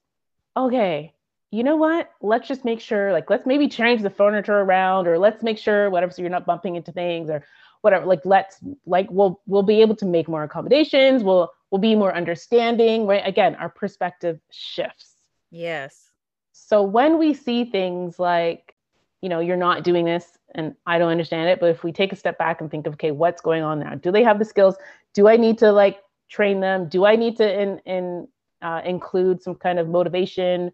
okay, 0.55 1.13
you 1.51 1.63
know 1.63 1.75
what? 1.77 2.11
Let's 2.21 2.47
just 2.47 2.65
make 2.65 2.81
sure, 2.81 3.13
like, 3.13 3.29
let's 3.29 3.45
maybe 3.45 3.67
change 3.67 4.01
the 4.01 4.09
furniture 4.09 4.59
around, 4.59 5.07
or 5.07 5.17
let's 5.17 5.43
make 5.43 5.57
sure 5.57 5.89
whatever, 5.89 6.11
so 6.11 6.21
you're 6.21 6.31
not 6.31 6.45
bumping 6.45 6.75
into 6.75 6.91
things 6.91 7.29
or 7.29 7.43
whatever. 7.81 8.05
Like, 8.05 8.21
let's 8.25 8.59
like 8.85 9.09
we'll 9.09 9.41
we'll 9.47 9.63
be 9.63 9.81
able 9.81 9.95
to 9.97 10.05
make 10.05 10.27
more 10.27 10.43
accommodations, 10.43 11.23
we'll 11.23 11.51
we'll 11.71 11.79
be 11.79 11.95
more 11.95 12.13
understanding, 12.15 13.07
right? 13.07 13.23
Again, 13.25 13.55
our 13.55 13.69
perspective 13.69 14.39
shifts. 14.51 15.13
Yes. 15.51 16.09
So 16.51 16.81
when 16.83 17.17
we 17.17 17.33
see 17.33 17.65
things 17.65 18.19
like, 18.19 18.75
you 19.21 19.29
know, 19.29 19.39
you're 19.39 19.57
not 19.57 19.83
doing 19.83 20.05
this 20.05 20.37
and 20.55 20.75
I 20.85 20.97
don't 20.97 21.11
understand 21.11 21.49
it, 21.49 21.59
but 21.59 21.69
if 21.69 21.83
we 21.83 21.91
take 21.91 22.11
a 22.11 22.15
step 22.15 22.37
back 22.37 22.61
and 22.61 22.69
think 22.69 22.87
of, 22.87 22.93
okay, 22.93 23.11
what's 23.11 23.41
going 23.41 23.63
on 23.63 23.79
now? 23.79 23.95
Do 23.95 24.11
they 24.11 24.23
have 24.23 24.39
the 24.39 24.45
skills? 24.45 24.75
Do 25.13 25.27
I 25.27 25.37
need 25.37 25.57
to 25.59 25.71
like 25.71 25.99
train 26.29 26.59
them? 26.59 26.89
Do 26.89 27.05
I 27.05 27.15
need 27.15 27.37
to 27.37 27.61
in, 27.61 27.79
in 27.85 28.27
uh, 28.61 28.81
include 28.83 29.41
some 29.41 29.55
kind 29.55 29.79
of 29.79 29.87
motivation 29.87 30.71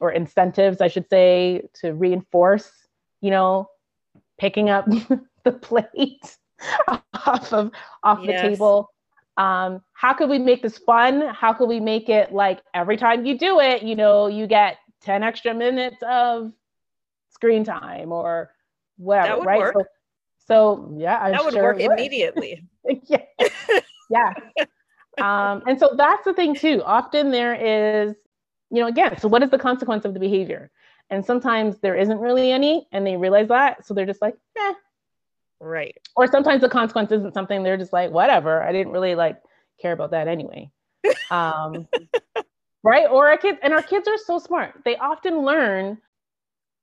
or 0.00 0.10
incentives, 0.12 0.80
I 0.80 0.88
should 0.88 1.08
say, 1.08 1.62
to 1.80 1.92
reinforce, 1.94 2.70
you 3.20 3.30
know, 3.30 3.68
picking 4.38 4.68
up 4.70 4.86
the 5.44 5.52
plate 5.52 6.36
off 6.88 7.52
of 7.52 7.70
off 8.02 8.20
Yes. 8.22 8.42
the 8.42 8.48
table? 8.48 8.90
Um, 9.36 9.82
how 9.92 10.12
could 10.14 10.30
we 10.30 10.38
make 10.38 10.62
this 10.62 10.78
fun? 10.78 11.22
How 11.34 11.52
could 11.52 11.68
we 11.68 11.80
make 11.80 12.08
it 12.08 12.32
like 12.32 12.60
every 12.72 12.96
time 12.96 13.24
you 13.26 13.36
do 13.38 13.60
it, 13.60 13.82
you 13.82 13.96
know, 13.96 14.26
you 14.28 14.46
get 14.46 14.78
10 15.02 15.22
extra 15.22 15.52
minutes 15.54 15.96
of 16.08 16.52
screen 17.30 17.64
time 17.64 18.12
or 18.12 18.50
whatever, 18.96 19.28
That 19.28 19.38
would 19.38 19.46
right? 19.46 19.58
work. 19.58 19.74
So, 19.74 19.84
so 20.46 20.94
yeah, 20.96 21.18
I'm 21.18 21.32
that 21.32 21.44
would 21.44 21.54
sure 21.54 21.62
work 21.64 21.78
would. 21.78 21.90
immediately. 21.98 22.64
yeah. 23.08 23.24
yeah. 24.10 24.32
Um, 25.18 25.62
and 25.66 25.78
so 25.78 25.94
that's 25.96 26.24
the 26.24 26.32
thing 26.34 26.54
too. 26.54 26.82
Often 26.84 27.30
there 27.30 27.54
is, 27.54 28.14
you 28.74 28.80
know, 28.80 28.88
again, 28.88 29.18
so 29.18 29.28
what 29.28 29.42
is 29.42 29.50
the 29.50 29.58
consequence 29.58 30.04
of 30.04 30.14
the 30.14 30.20
behavior? 30.20 30.70
And 31.10 31.24
sometimes 31.24 31.78
there 31.78 31.96
isn't 31.96 32.18
really 32.18 32.50
any, 32.50 32.88
and 32.92 33.06
they 33.06 33.16
realize 33.16 33.48
that. 33.48 33.86
So 33.86 33.94
they're 33.94 34.06
just 34.06 34.22
like, 34.22 34.36
eh. 34.56 34.72
Right. 35.60 35.96
Or 36.16 36.26
sometimes 36.26 36.60
the 36.60 36.68
consequence 36.68 37.12
isn't 37.12 37.34
something 37.34 37.62
they're 37.62 37.76
just 37.76 37.92
like, 37.92 38.10
whatever. 38.10 38.62
I 38.62 38.72
didn't 38.72 38.92
really 38.92 39.14
like 39.14 39.40
care 39.80 39.92
about 39.92 40.10
that 40.10 40.28
anyway. 40.28 40.70
Um, 41.30 41.88
right. 42.82 43.06
Or 43.10 43.28
our 43.28 43.36
kids, 43.36 43.58
and 43.62 43.72
our 43.72 43.82
kids 43.82 44.06
are 44.08 44.16
so 44.16 44.38
smart. 44.38 44.82
They 44.84 44.96
often 44.96 45.42
learn, 45.42 45.98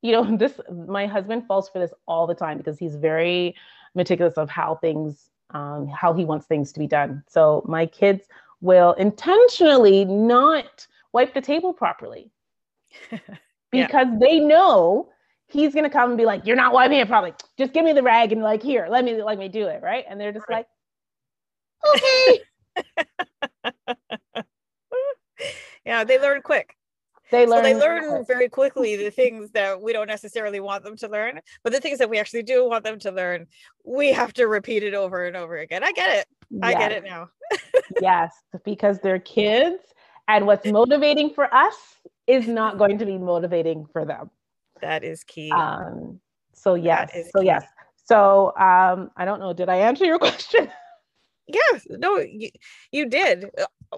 you 0.02 0.12
know, 0.12 0.38
this, 0.38 0.60
my 0.72 1.08
husband 1.08 1.48
falls 1.48 1.70
for 1.70 1.80
this 1.80 1.94
all 2.08 2.28
the 2.28 2.36
time 2.36 2.58
because 2.58 2.78
he's 2.78 2.96
very 2.96 3.56
meticulous 3.96 4.36
of 4.38 4.50
how 4.50 4.76
things 4.76 5.30
um, 5.54 5.88
how 5.88 6.14
he 6.14 6.26
wants 6.26 6.46
things 6.46 6.72
to 6.72 6.80
be 6.80 6.88
done. 6.88 7.24
So 7.28 7.64
my 7.68 7.86
kids 7.86 8.28
will 8.62 8.94
intentionally 8.94 10.06
not 10.06 10.88
wipe 11.14 11.34
the 11.34 11.42
table 11.42 11.74
properly 11.74 12.32
Yeah. 13.12 13.88
because 13.88 14.08
they 14.20 14.40
know 14.40 15.10
he's 15.48 15.74
gonna 15.74 15.90
come 15.90 16.10
and 16.12 16.18
be 16.18 16.26
like, 16.26 16.46
"You're 16.46 16.56
not 16.58 16.74
wiping 16.74 17.00
it 17.00 17.08
properly. 17.08 17.34
Just 17.58 17.74
give 17.74 17.86
me 17.86 17.94
the 17.94 18.04
rag 18.04 18.32
and 18.32 18.42
like 18.42 18.62
here, 18.62 18.88
let 18.90 19.06
me 19.06 19.22
let 19.22 19.38
me 19.38 19.48
do 19.48 19.68
it, 19.68 19.82
right?" 19.82 20.06
And 20.10 20.20
they're 20.20 20.34
just 20.34 20.46
Right. 20.50 20.66
like, 21.86 21.96
"Okay." 21.96 22.42
yeah, 25.86 26.04
they 26.04 26.20
learn 26.20 26.42
quick. 26.42 26.76
They 27.32 27.46
So 27.46 27.52
learn. 27.52 27.64
they 27.64 27.76
learn 27.76 28.26
very 28.26 28.50
quickly 28.50 28.98
the 28.98 29.10
things 29.10 29.52
that 29.52 29.82
we 29.82 29.94
don't 29.94 30.08
necessarily 30.08 30.60
want 30.60 30.84
them 30.84 30.98
to 30.98 31.08
learn, 31.08 31.40
but 31.64 31.72
the 31.72 31.80
things 31.80 31.98
that 32.00 32.10
we 32.10 32.20
actually 32.20 32.44
do 32.44 32.68
want 32.68 32.84
them 32.84 33.00
to 33.00 33.12
learn, 33.12 33.48
we 33.86 34.12
have 34.12 34.34
to 34.34 34.48
repeat 34.48 34.84
it 34.84 34.94
over 34.94 35.26
and 35.26 35.38
over 35.38 35.58
again. 35.58 35.82
I 35.82 35.94
get 35.94 36.10
it. 36.20 36.28
I 36.62 36.74
get 36.74 36.92
it 36.92 37.04
now. 37.06 37.30
Yes, 38.00 38.32
because 38.64 39.00
they're 39.00 39.20
kids, 39.20 39.84
and 40.36 40.46
what's 40.48 40.66
motivating 40.66 41.30
for 41.34 41.54
us 41.54 41.76
is 42.28 42.48
not 42.48 42.78
going 42.78 42.98
to 43.00 43.06
be 43.06 43.18
motivating 43.18 43.86
for 43.92 44.06
them. 44.06 44.30
That 44.82 45.04
is 45.04 45.24
key. 45.24 45.52
Um, 45.52 46.20
so 46.54 46.76
yes, 46.76 47.12
so 47.34 47.40
key. 47.42 47.48
yes. 47.48 47.66
So 48.06 48.48
um, 48.58 49.12
I 49.18 49.26
don't 49.26 49.40
know. 49.40 49.54
Did 49.54 49.70
I 49.70 49.78
answer 49.78 50.06
your 50.06 50.20
question? 50.28 50.70
Yes, 51.48 51.86
no, 51.90 52.18
you, 52.20 52.50
you 52.92 53.08
did. 53.10 53.50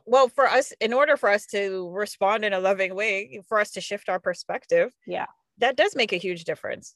Well, 0.06 0.28
for 0.30 0.48
us, 0.48 0.74
in 0.80 0.92
order 0.94 1.18
for 1.18 1.30
us 1.30 1.46
to 1.48 1.90
respond 1.92 2.44
in 2.46 2.54
a 2.54 2.60
loving 2.60 2.96
way, 2.96 3.42
for 3.48 3.60
us 3.60 3.72
to 3.72 3.82
shift 3.82 4.10
our 4.10 4.20
perspective, 4.20 4.92
Yeah. 5.06 5.28
that 5.60 5.76
does 5.76 5.96
make 5.96 6.14
a 6.14 6.18
huge 6.18 6.46
difference. 6.46 6.96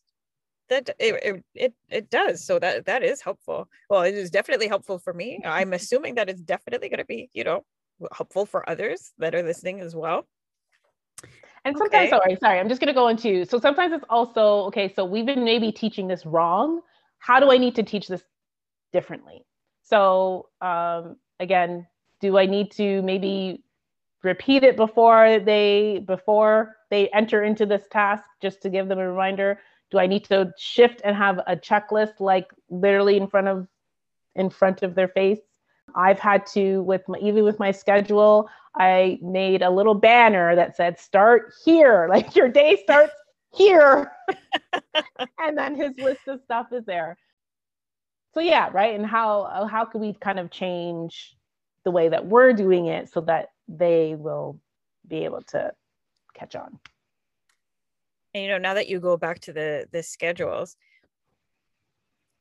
That 0.69 0.89
it, 0.99 1.15
it 1.23 1.43
it 1.55 1.73
it 1.89 2.09
does. 2.09 2.43
So 2.43 2.59
that 2.59 2.85
that 2.87 3.01
is 3.01 3.21
helpful. 3.21 3.69
Well, 3.89 4.01
it 4.01 4.15
is 4.15 4.29
definitely 4.29 4.67
helpful 4.67 4.99
for 4.99 5.13
me. 5.13 5.39
I'm 5.45 5.71
assuming 5.71 6.15
that 6.15 6.29
it's 6.29 6.41
definitely 6.41 6.89
going 6.89 6.97
to 6.99 7.05
be, 7.05 7.29
you 7.33 7.45
know, 7.45 7.63
helpful 8.11 8.45
for 8.45 8.67
others 8.69 9.13
that 9.17 9.33
are 9.35 9.43
listening 9.43 9.79
as 9.79 9.95
well. 9.95 10.27
And 11.65 11.77
sometimes, 11.77 12.09
Okay. 12.09 12.09
sorry, 12.09 12.35
sorry, 12.37 12.59
I'm 12.59 12.69
just 12.69 12.79
going 12.79 12.87
to 12.87 12.93
go 12.93 13.07
into. 13.07 13.45
So 13.45 13.59
sometimes 13.59 13.93
it's 13.93 14.05
also 14.09 14.65
okay. 14.67 14.91
So 14.93 15.03
we've 15.05 15.25
been 15.25 15.43
maybe 15.43 15.71
teaching 15.71 16.07
this 16.07 16.25
wrong. 16.25 16.81
How 17.19 17.39
do 17.39 17.51
I 17.51 17.57
need 17.57 17.75
to 17.75 17.83
teach 17.83 18.07
this 18.07 18.23
differently? 18.93 19.43
So 19.83 20.49
um, 20.61 21.17
again, 21.39 21.87
do 22.21 22.37
I 22.37 22.45
need 22.45 22.71
to 22.71 23.01
maybe 23.01 23.63
repeat 24.23 24.63
it 24.63 24.75
before 24.77 25.39
they 25.39 26.03
before 26.05 26.75
they 26.89 27.09
enter 27.09 27.43
into 27.43 27.65
this 27.65 27.83
task, 27.91 28.23
just 28.41 28.61
to 28.61 28.69
give 28.69 28.87
them 28.87 28.99
a 28.99 29.09
reminder? 29.09 29.59
Do 29.91 29.99
I 29.99 30.07
need 30.07 30.25
to 30.25 30.51
shift 30.57 31.01
and 31.03 31.15
have 31.15 31.39
a 31.47 31.55
checklist 31.55 32.19
like 32.19 32.47
literally 32.69 33.17
in 33.17 33.27
front 33.27 33.47
of 33.47 33.67
in 34.35 34.49
front 34.49 34.83
of 34.83 34.95
their 34.95 35.07
face? 35.07 35.39
I've 35.95 36.19
had 36.19 36.45
to 36.47 36.81
with 36.83 37.07
my, 37.07 37.17
even 37.19 37.43
with 37.43 37.59
my 37.59 37.71
schedule, 37.71 38.49
I 38.75 39.19
made 39.21 39.61
a 39.61 39.69
little 39.69 39.95
banner 39.95 40.55
that 40.55 40.75
said 40.75 40.99
start 40.99 41.53
here, 41.65 42.07
like 42.09 42.35
your 42.35 42.49
day 42.49 42.79
starts 42.83 43.13
here. 43.53 44.11
and 45.39 45.57
then 45.57 45.75
his 45.75 45.91
list 45.97 46.27
of 46.27 46.41
stuff 46.43 46.67
is 46.71 46.85
there. 46.85 47.17
so 48.33 48.39
yeah, 48.39 48.69
right. 48.73 48.95
And 48.95 49.05
how 49.05 49.67
how 49.69 49.85
can 49.85 50.01
we 50.01 50.13
kind 50.13 50.39
of 50.39 50.51
change 50.51 51.37
the 51.87 51.91
way 51.91 52.09
that 52.09 52.25
we're 52.25 52.51
doing 52.51 52.87
it 52.87 53.09
so 53.09 53.21
that 53.21 53.47
they 53.69 54.13
will 54.13 54.59
be 55.07 55.23
able 55.23 55.41
to 55.41 55.71
catch 56.33 56.53
on. 56.53 56.79
And 58.33 58.43
you 58.43 58.49
know, 58.49 58.57
now 58.57 58.73
that 58.73 58.89
you 58.89 58.99
go 58.99 59.17
back 59.17 59.39
to 59.41 59.53
the 59.53 59.87
the 59.91 60.03
schedules, 60.03 60.75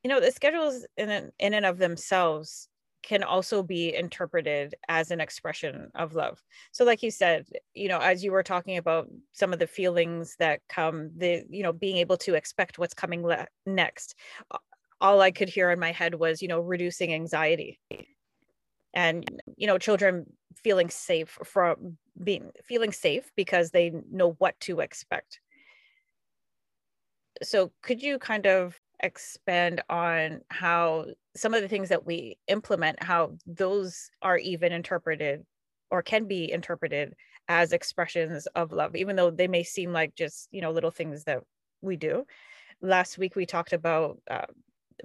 you 0.03 0.11
know, 0.11 0.21
the 0.21 0.33
schedules 0.33 0.85
in 0.97 1.31
in 1.39 1.55
and 1.55 1.65
of 1.65 1.79
themselves 1.79 2.69
can 3.07 3.23
also 3.23 3.63
be 3.63 3.95
interpreted 3.95 4.75
as 4.89 5.13
an 5.13 5.21
expression 5.21 5.89
of 5.95 6.15
love. 6.15 6.43
So 6.73 6.85
like 6.85 7.05
you 7.05 7.13
said, 7.13 7.47
you 7.73 7.89
know, 7.89 8.01
as 8.01 8.25
you 8.25 8.33
were 8.33 8.43
talking 8.43 8.79
about 8.79 9.09
some 9.33 9.53
of 9.53 9.61
the 9.61 9.67
feelings 9.69 10.35
that 10.41 10.61
come 10.69 11.11
the 11.17 11.45
you 11.49 11.63
know, 11.63 11.73
being 11.73 11.99
able 11.99 12.17
to 12.19 12.35
expect 12.35 12.81
what's 12.81 12.95
coming 12.95 13.23
le- 13.23 13.47
next. 13.65 14.17
All 15.01 15.21
I 15.21 15.31
could 15.31 15.49
hear 15.49 15.71
in 15.71 15.79
my 15.79 15.93
head 15.93 16.17
was, 16.17 16.43
you 16.43 16.49
know, 16.49 16.59
reducing 16.59 17.15
anxiety. 17.15 17.79
And 18.93 19.25
you 19.57 19.69
know, 19.69 19.79
children 19.79 20.27
feeling 20.57 20.91
safe 20.91 21.39
from 21.45 21.99
being 22.25 22.51
feeling 22.65 22.91
safe 22.91 23.31
because 23.37 23.71
they 23.71 23.93
know 24.11 24.33
what 24.39 24.59
to 24.61 24.81
expect. 24.81 25.39
So 27.43 27.71
could 27.83 28.03
you 28.03 28.19
kind 28.19 28.47
of 28.47 28.81
expand 29.01 29.83
on 29.89 30.41
how 30.49 31.07
some 31.35 31.55
of 31.55 31.63
the 31.63 31.69
things 31.69 31.91
that 31.91 32.07
we 32.07 32.39
implement 32.49 33.03
how 33.03 33.33
those 33.47 34.11
are 34.23 34.39
even 34.39 34.73
interpreted 34.73 35.45
or 35.91 36.03
can 36.03 36.27
be 36.27 36.51
interpreted 36.51 37.15
as 37.49 37.73
expressions 37.73 38.47
of 38.55 38.73
love 38.73 38.97
even 38.97 39.15
though 39.17 39.31
they 39.31 39.49
may 39.49 39.63
seem 39.63 39.93
like 39.93 40.15
just 40.15 40.49
you 40.51 40.61
know 40.61 40.71
little 40.71 40.91
things 40.91 41.25
that 41.25 41.41
we 41.83 41.97
do. 41.97 42.25
Last 42.81 43.19
week 43.19 43.37
we 43.37 43.47
talked 43.47 43.73
about 43.73 44.19
uh, 44.31 44.47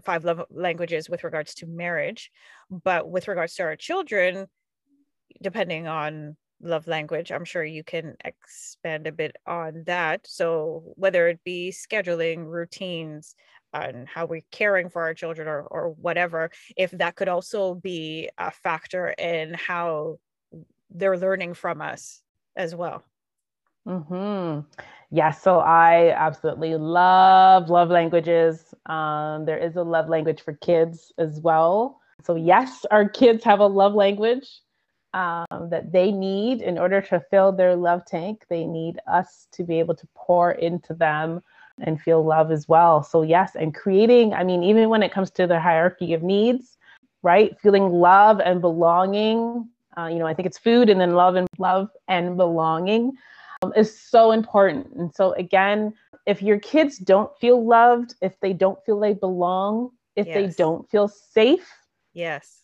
five 0.04 0.23
love 0.23 0.43
languages 0.49 1.10
with 1.10 1.23
regards 1.23 1.54
to 1.56 1.67
marriage 1.67 2.32
but 2.69 3.10
with 3.10 3.27
regards 3.27 3.56
to 3.56 3.63
our 3.63 3.75
children 3.75 4.47
depending 5.41 5.88
on 5.88 6.38
love 6.62 6.88
language 6.88 7.32
i'm 7.32 7.43
sure 7.43 7.63
you 7.63 7.84
can 7.84 8.15
expand 8.23 9.08
a 9.08 9.12
bit 9.12 9.36
on 9.45 9.84
that. 9.86 10.25
So 10.25 10.93
whether 10.95 11.27
it 11.27 11.43
be 11.43 11.71
scheduling 11.71 12.45
routines 12.45 13.36
and 13.74 14.08
how 14.08 14.26
we're 14.26 14.42
caring 14.52 14.90
for 14.90 15.02
our 15.04 15.14
children 15.14 15.48
or, 15.48 15.62
or 15.62 15.90
whatever 15.90 16.52
if 16.76 16.92
that 16.92 17.16
could 17.16 17.30
also 17.30 17.76
be 17.76 18.30
a 18.38 18.52
factor 18.52 19.10
in 19.10 19.54
how 19.54 20.18
they're 20.90 21.18
learning 21.18 21.54
from 21.54 21.82
us 21.82 22.22
as 22.56 22.76
well. 22.76 23.04
Hmm 23.88 24.62
yeah 25.12 25.30
so 25.30 25.60
i 25.60 26.12
absolutely 26.12 26.76
love 26.76 27.70
love 27.70 27.90
languages. 27.90 28.74
Um, 28.88 29.46
there 29.46 29.58
is 29.58 29.76
a 29.76 29.84
love 29.84 30.10
language 30.10 30.42
for 30.42 30.54
kids 30.54 31.12
as 31.18 31.40
well. 31.40 32.00
So 32.24 32.36
yes 32.36 32.86
our 32.90 33.08
kids 33.08 33.44
have 33.44 33.60
a 33.60 33.68
love 33.68 33.94
language 33.94 34.48
um, 35.14 35.70
that 35.70 35.92
they 35.92 36.12
need 36.12 36.62
in 36.62 36.78
order 36.78 37.02
to 37.02 37.20
fill 37.30 37.52
their 37.52 37.76
love 37.76 38.06
tank. 38.06 38.46
They 38.50 38.66
need 38.66 39.00
us 39.06 39.48
to 39.52 39.64
be 39.64 39.80
able 39.80 39.96
to 39.96 40.08
pour 40.16 40.54
into 40.54 40.94
them 40.94 41.42
and 41.82 42.02
feel 42.02 42.24
love 42.24 42.52
as 42.52 42.67
well. 42.67 43.04
So, 43.04 43.22
yes, 43.22 43.56
and 43.56 43.74
creating, 43.74 44.34
I 44.34 44.44
mean, 44.44 44.63
even 44.63 44.89
when 44.89 45.04
it 45.04 45.12
comes 45.12 45.30
to 45.32 45.48
the 45.48 45.60
hierarchy 45.60 46.13
of 46.13 46.24
needs, 46.24 46.78
right? 47.24 47.60
Feeling 47.62 47.89
love 47.89 48.39
and 48.39 48.62
belonging. 48.62 49.70
Uh, 49.98 50.08
you 50.08 50.20
know, 50.20 50.28
I 50.28 50.34
think 50.34 50.46
it's 50.46 50.58
food 50.58 50.89
and 50.89 51.00
then 51.02 51.13
love 51.13 51.36
and 51.36 51.48
love 51.58 51.89
and 52.08 52.38
belonging 52.38 53.13
um, 53.62 53.74
is 53.76 53.98
so 54.00 54.32
important. 54.32 54.88
And 54.96 55.13
so, 55.13 55.34
again, 55.34 55.94
if 56.26 56.41
your 56.41 56.60
kids 56.60 56.98
don't 56.98 57.36
feel 57.39 57.65
loved, 57.65 58.15
if 58.22 58.39
they 58.39 58.54
don't 58.54 58.84
feel 58.86 59.00
they 59.00 59.13
belong, 59.13 59.91
if 60.15 60.28
yes. 60.28 60.36
they 60.36 60.63
don't 60.63 60.89
feel 60.89 61.08
safe, 61.08 61.67
yes, 62.13 62.62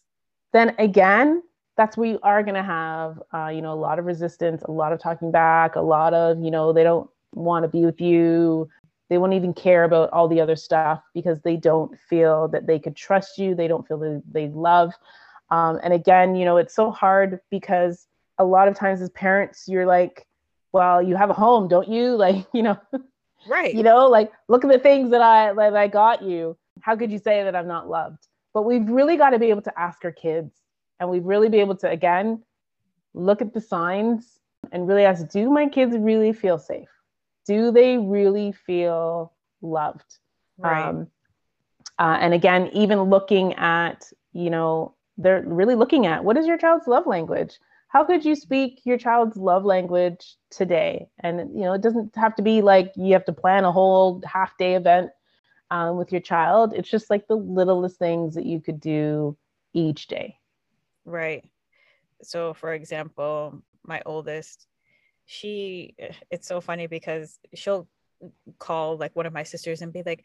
then 0.53 0.75
again, 0.79 1.43
that's 1.75 1.95
where 1.95 2.09
you 2.09 2.19
are 2.23 2.41
going 2.41 2.55
to 2.55 2.63
have, 2.63 3.21
uh, 3.33 3.47
you 3.47 3.61
know, 3.61 3.73
a 3.73 3.75
lot 3.75 3.99
of 3.99 4.05
resistance, 4.05 4.63
a 4.63 4.71
lot 4.71 4.91
of 4.91 4.99
talking 4.99 5.31
back, 5.31 5.75
a 5.75 5.81
lot 5.81 6.13
of, 6.13 6.39
you 6.39 6.49
know, 6.49 6.73
they 6.73 6.83
don't 6.83 7.09
want 7.33 7.63
to 7.63 7.69
be 7.69 7.85
with 7.85 8.01
you. 8.01 8.67
They 9.09 9.17
won't 9.17 9.33
even 9.33 9.53
care 9.53 9.83
about 9.83 10.09
all 10.11 10.27
the 10.27 10.41
other 10.41 10.55
stuff 10.55 11.01
because 11.13 11.41
they 11.41 11.55
don't 11.55 11.97
feel 12.09 12.47
that 12.49 12.67
they 12.67 12.79
could 12.79 12.95
trust 12.95 13.37
you. 13.37 13.55
They 13.55 13.67
don't 13.67 13.87
feel 13.87 13.99
that 13.99 14.23
they 14.31 14.49
love. 14.49 14.93
Um, 15.49 15.79
and 15.81 15.93
again, 15.93 16.35
you 16.35 16.45
know, 16.45 16.57
it's 16.57 16.75
so 16.75 16.91
hard 16.91 17.39
because 17.49 18.07
a 18.37 18.45
lot 18.45 18.67
of 18.67 18.75
times 18.75 19.01
as 19.01 19.09
parents, 19.11 19.65
you're 19.67 19.85
like, 19.85 20.27
well, 20.73 21.01
you 21.01 21.15
have 21.15 21.29
a 21.29 21.33
home, 21.33 21.67
don't 21.67 21.87
you? 21.87 22.15
Like, 22.17 22.45
you 22.53 22.63
know, 22.63 22.77
right. 23.47 23.73
You 23.73 23.83
know, 23.83 24.07
like 24.07 24.31
look 24.47 24.65
at 24.65 24.71
the 24.71 24.79
things 24.79 25.11
that 25.11 25.21
I 25.21 25.53
that 25.53 25.75
I 25.75 25.87
got 25.87 26.21
you. 26.21 26.57
How 26.81 26.95
could 26.95 27.11
you 27.11 27.19
say 27.19 27.43
that 27.43 27.55
I'm 27.55 27.67
not 27.67 27.89
loved? 27.89 28.27
But 28.53 28.63
we've 28.63 28.87
really 28.89 29.17
got 29.17 29.31
to 29.31 29.39
be 29.39 29.49
able 29.49 29.61
to 29.63 29.79
ask 29.79 30.03
our 30.03 30.11
kids 30.11 30.53
and 30.99 31.09
we've 31.09 31.25
really 31.25 31.49
be 31.49 31.59
able 31.59 31.75
to 31.77 31.89
again 31.89 32.43
look 33.13 33.41
at 33.41 33.53
the 33.53 33.61
signs 33.61 34.39
and 34.71 34.87
really 34.87 35.05
ask 35.05 35.27
do 35.29 35.49
my 35.49 35.67
kids 35.67 35.95
really 35.97 36.33
feel 36.33 36.57
safe 36.57 36.89
do 37.47 37.71
they 37.71 37.97
really 37.97 38.51
feel 38.51 39.33
loved? 39.61 40.17
Right. 40.57 40.89
Um, 40.89 41.07
uh, 41.99 42.17
and 42.19 42.33
again 42.33 42.69
even 42.73 43.01
looking 43.03 43.53
at 43.55 44.11
you 44.33 44.49
know 44.49 44.93
they're 45.17 45.43
really 45.47 45.75
looking 45.75 46.05
at 46.05 46.23
what 46.23 46.37
is 46.37 46.45
your 46.45 46.57
child's 46.57 46.87
love 46.87 47.07
language? 47.07 47.57
How 47.89 48.03
could 48.03 48.25
you 48.25 48.35
speak 48.35 48.81
your 48.83 48.97
child's 48.97 49.37
love 49.37 49.63
language 49.65 50.35
today? 50.51 51.07
And 51.19 51.39
you 51.57 51.61
know 51.61 51.73
it 51.73 51.81
doesn't 51.81 52.15
have 52.15 52.35
to 52.35 52.41
be 52.41 52.61
like 52.61 52.91
you 52.95 53.13
have 53.13 53.25
to 53.25 53.33
plan 53.33 53.63
a 53.63 53.71
whole 53.71 54.21
half 54.25 54.57
day 54.57 54.75
event 54.75 55.09
um, 55.71 55.97
with 55.97 56.11
your 56.11 56.21
child. 56.21 56.73
It's 56.75 56.89
just 56.89 57.09
like 57.09 57.27
the 57.27 57.35
littlest 57.35 57.97
things 57.97 58.35
that 58.35 58.45
you 58.45 58.59
could 58.59 58.79
do 58.79 59.37
each 59.73 60.07
day. 60.07 60.37
Right. 61.05 61.43
So, 62.21 62.53
for 62.53 62.73
example, 62.73 63.61
my 63.85 64.01
oldest, 64.05 64.66
she, 65.27 65.93
it's 66.31 66.47
so 66.47 66.59
funny 66.59 66.87
because 66.87 67.37
she'll 67.53 67.87
call 68.57 68.97
like 68.97 69.15
one 69.15 69.27
of 69.27 69.33
my 69.33 69.43
sisters 69.43 69.83
and 69.83 69.93
be 69.93 70.01
like, 70.03 70.23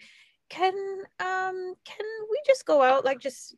"Can 0.48 0.72
um 1.20 1.74
can 1.84 2.06
we 2.30 2.40
just 2.46 2.64
go 2.64 2.80
out 2.80 3.04
like 3.04 3.20
just 3.20 3.54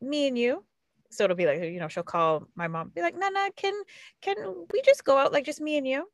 me 0.00 0.28
and 0.28 0.38
you?" 0.38 0.64
So 1.10 1.24
it'll 1.24 1.36
be 1.36 1.46
like 1.46 1.60
you 1.60 1.80
know 1.80 1.88
she'll 1.88 2.04
call 2.04 2.46
my 2.54 2.68
mom, 2.68 2.92
be 2.94 3.00
like, 3.00 3.18
"Nana, 3.18 3.50
can 3.56 3.74
can 4.20 4.36
we 4.72 4.82
just 4.82 5.04
go 5.04 5.18
out 5.18 5.32
like 5.32 5.44
just 5.44 5.60
me 5.60 5.76
and 5.76 5.88
you?" 5.88 6.08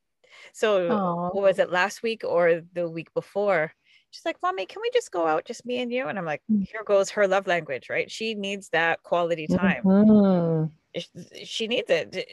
So 0.54 0.88
Aww. 0.88 1.34
what 1.34 1.42
was 1.42 1.58
it 1.58 1.70
last 1.70 2.02
week 2.02 2.22
or 2.24 2.62
the 2.72 2.88
week 2.88 3.12
before? 3.12 3.72
she's 4.10 4.24
like, 4.24 4.36
Mommy, 4.42 4.66
can 4.66 4.82
we 4.82 4.90
just 4.92 5.10
go 5.10 5.26
out, 5.26 5.44
just 5.44 5.64
me 5.64 5.80
and 5.80 5.92
you? 5.92 6.08
And 6.08 6.18
I'm 6.18 6.24
like, 6.24 6.42
mm. 6.50 6.66
here 6.68 6.82
goes 6.84 7.10
her 7.10 7.26
love 7.26 7.46
language, 7.46 7.88
right? 7.88 8.10
She 8.10 8.34
needs 8.34 8.68
that 8.70 9.02
quality 9.02 9.46
time. 9.46 9.84
Mm-hmm. 9.84 11.00
She 11.44 11.68
needs 11.68 11.88
it, 11.88 12.26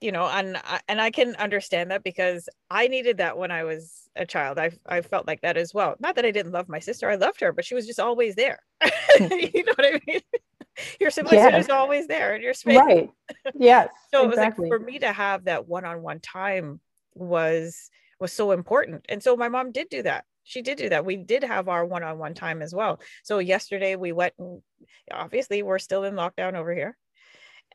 you 0.00 0.12
know, 0.12 0.24
and 0.26 0.56
and 0.88 1.00
I 1.00 1.10
can 1.10 1.34
understand 1.36 1.90
that 1.90 2.04
because 2.04 2.48
I 2.70 2.88
needed 2.88 3.18
that 3.18 3.38
when 3.38 3.50
I 3.50 3.64
was 3.64 4.08
a 4.14 4.26
child. 4.26 4.58
I 4.58 4.70
I 4.86 5.00
felt 5.00 5.26
like 5.26 5.40
that 5.42 5.56
as 5.56 5.72
well. 5.72 5.96
Not 5.98 6.16
that 6.16 6.24
I 6.24 6.30
didn't 6.30 6.52
love 6.52 6.68
my 6.68 6.78
sister, 6.78 7.08
I 7.10 7.16
loved 7.16 7.40
her, 7.40 7.52
but 7.52 7.64
she 7.64 7.74
was 7.74 7.86
just 7.86 8.00
always 8.00 8.34
there. 8.34 8.58
you 9.20 9.64
know 9.64 9.72
what 9.74 9.86
I 9.86 10.00
mean? 10.06 10.20
Your 11.00 11.10
sibling 11.10 11.36
yes. 11.36 11.64
is 11.64 11.70
always 11.70 12.06
there 12.06 12.36
in 12.36 12.42
your 12.42 12.52
space. 12.52 12.76
Right. 12.76 13.10
Yes. 13.54 13.88
so 14.12 14.22
it 14.22 14.28
was 14.28 14.36
like 14.36 14.56
for 14.56 14.78
me 14.78 14.98
to 14.98 15.10
have 15.10 15.44
that 15.44 15.66
one-on-one 15.66 16.20
time 16.20 16.80
was 17.14 17.88
was 18.20 18.30
so 18.30 18.50
important. 18.50 19.06
And 19.08 19.22
so 19.22 19.38
my 19.38 19.48
mom 19.48 19.72
did 19.72 19.88
do 19.88 20.02
that 20.02 20.26
she 20.46 20.62
did 20.62 20.78
do 20.78 20.88
that. 20.88 21.04
We 21.04 21.16
did 21.16 21.42
have 21.42 21.68
our 21.68 21.84
one-on-one 21.84 22.34
time 22.34 22.62
as 22.62 22.72
well. 22.72 23.00
So 23.24 23.40
yesterday 23.40 23.96
we 23.96 24.12
went 24.12 24.32
and 24.38 24.62
obviously 25.12 25.62
we're 25.64 25.80
still 25.80 26.04
in 26.04 26.14
lockdown 26.14 26.54
over 26.54 26.72
here. 26.72 26.96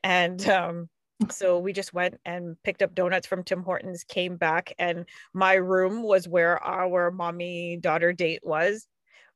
And 0.04 0.48
um, 0.50 0.90
so 1.30 1.60
we 1.60 1.74
just 1.74 1.94
went 1.94 2.20
and 2.26 2.56
picked 2.64 2.82
up 2.82 2.96
donuts 2.96 3.28
from 3.28 3.44
Tim 3.44 3.64
Hortons, 3.64 4.04
came 4.04 4.38
back, 4.38 4.74
and 4.80 5.06
my 5.34 5.54
room 5.54 6.04
was 6.04 6.28
where 6.28 6.62
our 6.64 7.12
mommy 7.12 7.78
daughter 7.78 8.14
date 8.14 8.42
was. 8.44 8.88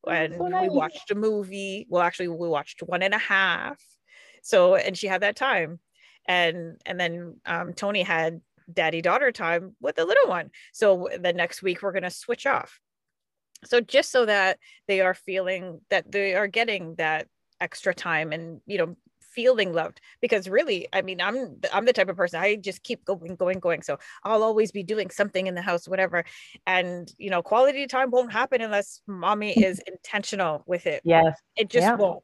And 0.08 0.36
so 0.36 0.48
nice. 0.48 0.69
we 0.69 0.76
watched 0.76 1.12
a 1.12 1.15
movie. 1.15 1.88
Well, 1.89 2.04
actually, 2.04 2.28
we 2.28 2.48
watched 2.48 2.84
one 2.84 3.02
and 3.02 3.13
a 3.13 3.19
half. 3.19 3.82
So, 4.43 4.76
and 4.76 4.98
she 4.98 5.08
had 5.08 5.21
that 5.21 5.36
time. 5.36 5.80
And 6.28 6.80
and 6.86 7.00
then 7.00 7.38
um, 7.45 7.74
Tony 7.74 8.04
had 8.04 8.41
daddy 8.71 9.02
daughter 9.02 9.32
time 9.32 9.76
with 9.80 9.95
the 9.95 10.06
little 10.06 10.28
one. 10.28 10.52
So 10.74 11.10
the 11.19 11.34
next 11.34 11.62
week 11.62 11.82
we're 11.82 11.91
gonna 11.91 12.10
switch 12.10 12.45
off 12.45 12.80
so 13.65 13.82
just 13.82 14.12
so 14.12 14.26
that 14.26 14.60
they 14.88 15.02
are 15.02 15.13
feeling 15.13 15.82
that 15.89 16.12
they 16.12 16.36
are 16.36 16.48
getting 16.48 16.95
that 16.95 17.28
extra 17.62 17.93
time 17.93 18.32
and 18.32 18.62
you 18.65 18.78
know 18.78 18.95
feeling 19.36 19.74
loved 19.74 20.00
because 20.21 20.48
really 20.48 20.88
i 20.93 21.02
mean 21.02 21.19
i'm 21.19 21.58
i'm 21.74 21.86
the 21.86 21.93
type 21.93 22.10
of 22.10 22.15
person 22.15 22.39
i 22.39 22.56
just 22.56 22.82
keep 22.84 23.04
going 23.06 23.36
going 23.36 23.60
going 23.60 23.82
so 23.82 23.98
i'll 24.24 24.43
always 24.43 24.71
be 24.71 24.84
doing 24.84 25.10
something 25.10 25.48
in 25.48 25.56
the 25.56 25.62
house 25.62 25.88
whatever 25.88 26.24
and 26.65 27.13
you 27.17 27.30
know 27.30 27.41
quality 27.41 27.86
time 27.86 28.10
won't 28.12 28.32
happen 28.32 28.62
unless 28.62 29.02
mommy 29.08 29.52
is 29.65 29.82
intentional 29.88 30.63
with 30.65 30.88
it. 30.88 31.02
Yes. 31.04 31.39
It 31.56 31.69
just 31.69 31.84
yeah. 31.84 31.95
won't. 31.95 32.24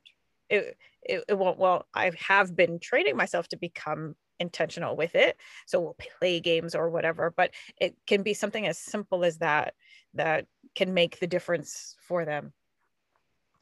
It, 0.49 0.77
it, 1.03 1.23
it 1.29 1.37
won't 1.37 1.57
well 1.57 1.87
i 1.93 2.11
have 2.27 2.55
been 2.55 2.77
training 2.79 3.15
myself 3.15 3.47
to 3.49 3.57
become 3.57 4.15
intentional 4.39 4.95
with 4.95 5.15
it 5.15 5.37
so 5.65 5.79
we'll 5.79 5.97
play 6.19 6.39
games 6.39 6.75
or 6.75 6.89
whatever 6.89 7.33
but 7.35 7.51
it 7.79 7.95
can 8.05 8.21
be 8.21 8.33
something 8.33 8.67
as 8.67 8.77
simple 8.77 9.23
as 9.23 9.37
that 9.37 9.73
that 10.13 10.45
can 10.75 10.93
make 10.93 11.19
the 11.19 11.27
difference 11.27 11.95
for 12.07 12.25
them. 12.25 12.53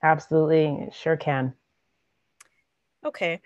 Absolutely 0.04 0.90
sure 0.92 1.18
can 1.18 1.54
Okay. 3.06 3.42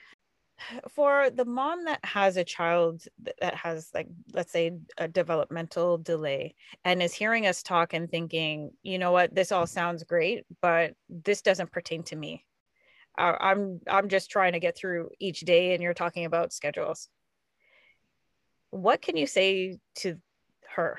For 0.90 1.30
the 1.30 1.46
mom 1.46 1.86
that 1.86 2.00
has 2.06 2.38
a 2.38 2.44
child 2.44 3.04
that 3.40 3.56
has, 3.56 3.90
like, 3.94 4.08
let's 4.34 4.52
say, 4.52 4.72
a 4.98 5.08
developmental 5.08 5.98
delay 5.98 6.56
and 6.86 7.02
is 7.02 7.14
hearing 7.14 7.48
us 7.48 7.64
talk 7.64 7.94
and 7.94 8.10
thinking, 8.10 8.72
you 8.84 9.00
know 9.00 9.12
what, 9.12 9.34
this 9.34 9.52
all 9.52 9.68
sounds 9.68 10.04
great, 10.04 10.46
but 10.62 10.94
this 11.10 11.42
doesn't 11.42 11.72
pertain 11.72 12.04
to 12.04 12.16
me. 12.16 12.46
I'm 13.18 13.80
I'm 13.88 14.10
just 14.10 14.32
trying 14.32 14.54
to 14.54 14.60
get 14.60 14.76
through 14.76 15.10
each 15.20 15.42
day, 15.42 15.74
and 15.74 15.84
you're 15.84 15.94
talking 15.94 16.26
about 16.26 16.54
schedules. 16.54 17.10
What 18.72 19.02
can 19.02 19.18
you 19.18 19.28
say 19.28 19.78
to 19.98 20.18
her? 20.76 20.98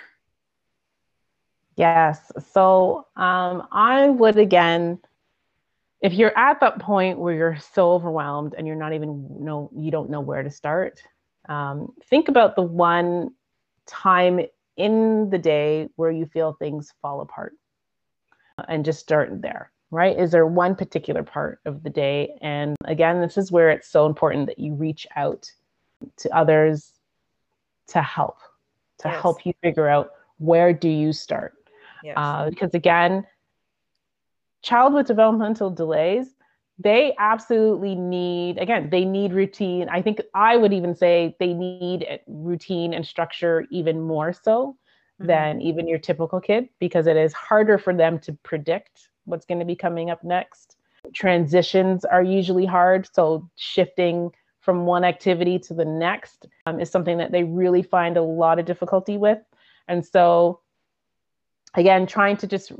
Yes. 1.76 2.30
So 2.52 3.06
um, 3.16 3.66
I 3.72 4.08
would 4.08 4.38
again 4.38 5.00
if 6.04 6.12
you're 6.12 6.36
at 6.38 6.60
that 6.60 6.78
point 6.78 7.18
where 7.18 7.34
you're 7.34 7.56
so 7.72 7.92
overwhelmed 7.92 8.54
and 8.58 8.66
you're 8.66 8.76
not 8.76 8.92
even 8.92 9.26
know 9.40 9.70
you 9.74 9.90
don't 9.90 10.10
know 10.10 10.20
where 10.20 10.42
to 10.42 10.50
start 10.50 11.02
um, 11.48 11.88
think 12.08 12.28
about 12.28 12.54
the 12.54 12.62
one 12.62 13.30
time 13.86 14.40
in 14.76 15.30
the 15.30 15.38
day 15.38 15.88
where 15.96 16.10
you 16.10 16.26
feel 16.26 16.52
things 16.52 16.92
fall 17.00 17.22
apart 17.22 17.54
and 18.68 18.84
just 18.84 19.00
start 19.00 19.40
there 19.40 19.72
right 19.90 20.18
is 20.18 20.30
there 20.30 20.46
one 20.46 20.76
particular 20.76 21.22
part 21.22 21.58
of 21.64 21.82
the 21.82 21.90
day 21.90 22.36
and 22.42 22.76
again 22.84 23.20
this 23.20 23.38
is 23.38 23.50
where 23.50 23.70
it's 23.70 23.88
so 23.88 24.04
important 24.04 24.46
that 24.46 24.58
you 24.58 24.74
reach 24.74 25.06
out 25.16 25.50
to 26.18 26.28
others 26.36 26.92
to 27.88 28.02
help 28.02 28.36
to 28.98 29.08
yes. 29.08 29.22
help 29.22 29.46
you 29.46 29.54
figure 29.62 29.88
out 29.88 30.10
where 30.36 30.72
do 30.72 30.88
you 30.88 31.14
start 31.14 31.54
yes. 32.02 32.14
uh, 32.18 32.50
because 32.50 32.74
again 32.74 33.24
child 34.64 34.94
with 34.94 35.06
developmental 35.06 35.70
delays, 35.70 36.34
they 36.78 37.14
absolutely 37.18 37.94
need, 37.94 38.58
again, 38.58 38.90
they 38.90 39.04
need 39.04 39.32
routine. 39.32 39.88
I 39.88 40.02
think 40.02 40.20
I 40.34 40.56
would 40.56 40.72
even 40.72 40.94
say 40.94 41.36
they 41.38 41.52
need 41.52 42.06
routine 42.26 42.92
and 42.92 43.06
structure 43.06 43.64
even 43.70 44.00
more 44.00 44.32
so 44.32 44.76
mm-hmm. 45.20 45.26
than 45.28 45.62
even 45.62 45.86
your 45.86 45.98
typical 45.98 46.40
kid 46.40 46.68
because 46.80 47.06
it 47.06 47.16
is 47.16 47.32
harder 47.32 47.78
for 47.78 47.94
them 47.94 48.18
to 48.20 48.32
predict 48.42 49.08
what's 49.24 49.46
going 49.46 49.60
to 49.60 49.64
be 49.64 49.76
coming 49.76 50.10
up 50.10 50.24
next. 50.24 50.76
Transitions 51.12 52.04
are 52.04 52.22
usually 52.22 52.66
hard. 52.66 53.08
So 53.12 53.48
shifting 53.54 54.32
from 54.60 54.86
one 54.86 55.04
activity 55.04 55.58
to 55.58 55.74
the 55.74 55.84
next 55.84 56.46
um, 56.66 56.80
is 56.80 56.90
something 56.90 57.18
that 57.18 57.30
they 57.30 57.44
really 57.44 57.82
find 57.82 58.16
a 58.16 58.22
lot 58.22 58.58
of 58.58 58.64
difficulty 58.64 59.16
with. 59.18 59.38
And 59.86 60.04
so, 60.04 60.60
again, 61.74 62.06
trying 62.06 62.38
to 62.38 62.46
just 62.46 62.72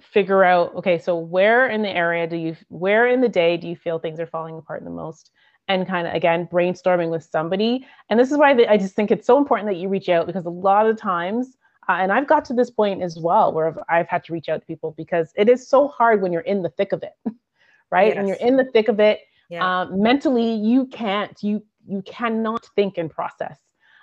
figure 0.00 0.44
out 0.44 0.74
okay 0.74 0.98
so 0.98 1.16
where 1.16 1.68
in 1.68 1.82
the 1.82 1.88
area 1.88 2.26
do 2.26 2.36
you 2.36 2.56
where 2.68 3.08
in 3.08 3.20
the 3.20 3.28
day 3.28 3.56
do 3.56 3.66
you 3.66 3.74
feel 3.74 3.98
things 3.98 4.20
are 4.20 4.26
falling 4.26 4.56
apart 4.56 4.84
the 4.84 4.90
most 4.90 5.30
and 5.66 5.86
kind 5.86 6.06
of 6.06 6.14
again 6.14 6.46
brainstorming 6.46 7.10
with 7.10 7.24
somebody 7.24 7.84
and 8.08 8.18
this 8.18 8.30
is 8.30 8.38
why 8.38 8.50
i 8.68 8.76
just 8.76 8.94
think 8.94 9.10
it's 9.10 9.26
so 9.26 9.36
important 9.36 9.68
that 9.68 9.76
you 9.76 9.88
reach 9.88 10.08
out 10.08 10.26
because 10.26 10.46
a 10.46 10.50
lot 10.50 10.86
of 10.86 10.96
times 10.96 11.56
uh, 11.88 11.94
and 11.94 12.12
i've 12.12 12.28
got 12.28 12.44
to 12.44 12.54
this 12.54 12.70
point 12.70 13.02
as 13.02 13.18
well 13.18 13.52
where 13.52 13.66
I've, 13.66 13.78
I've, 13.88 14.08
had 14.08 14.22
to 14.24 14.32
reach 14.32 14.48
out 14.48 14.60
to 14.60 14.66
people 14.66 14.94
because 14.96 15.32
it 15.36 15.48
is 15.48 15.66
so 15.66 15.88
hard 15.88 16.22
when 16.22 16.32
you're 16.32 16.42
in 16.42 16.62
the 16.62 16.70
thick 16.70 16.92
of 16.92 17.02
it 17.02 17.14
right 17.90 18.08
yes. 18.08 18.16
and 18.16 18.28
you're 18.28 18.36
in 18.36 18.56
the 18.56 18.66
thick 18.66 18.86
of 18.86 19.00
it 19.00 19.20
yeah. 19.48 19.82
um, 19.82 20.00
mentally 20.00 20.54
you 20.54 20.86
can't 20.86 21.42
you 21.42 21.64
you 21.88 22.00
cannot 22.02 22.64
think 22.76 22.96
and 22.96 23.10
process 23.10 23.58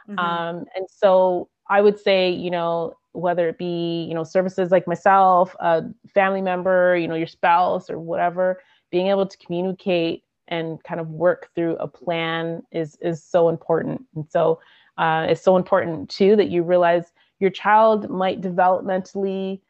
mm-hmm. 0.09 0.19
um, 0.19 0.65
and 0.75 0.85
so 0.89 1.47
i 1.69 1.79
would 1.79 1.97
say 1.97 2.29
you 2.29 2.51
know 2.51 2.93
whether 3.17 3.49
it 3.49 3.57
be 3.57 4.05
you 4.07 4.13
know 4.13 4.23
services 4.23 4.71
like 4.71 4.87
myself 4.87 5.55
a 5.59 5.83
family 6.13 6.41
member 6.41 6.95
you 6.95 7.07
know 7.07 7.15
your 7.15 7.27
spouse 7.27 7.89
or 7.89 7.99
whatever 7.99 8.61
being 8.91 9.07
able 9.07 9.25
to 9.25 9.37
communicate 9.37 10.23
and 10.47 10.81
kind 10.83 10.99
of 10.99 11.09
work 11.09 11.49
through 11.55 11.75
a 11.77 11.87
plan 11.87 12.63
is 12.71 12.97
is 13.01 13.23
so 13.23 13.49
important. 13.49 14.05
And 14.15 14.25
so 14.29 14.59
uh, 14.97 15.27
it's 15.29 15.41
so 15.41 15.57
important 15.57 16.09
too 16.09 16.35
that 16.35 16.49
you 16.49 16.63
realize 16.63 17.11
your 17.39 17.49
child 17.49 18.09
might 18.09 18.41
developmentally 18.41 19.61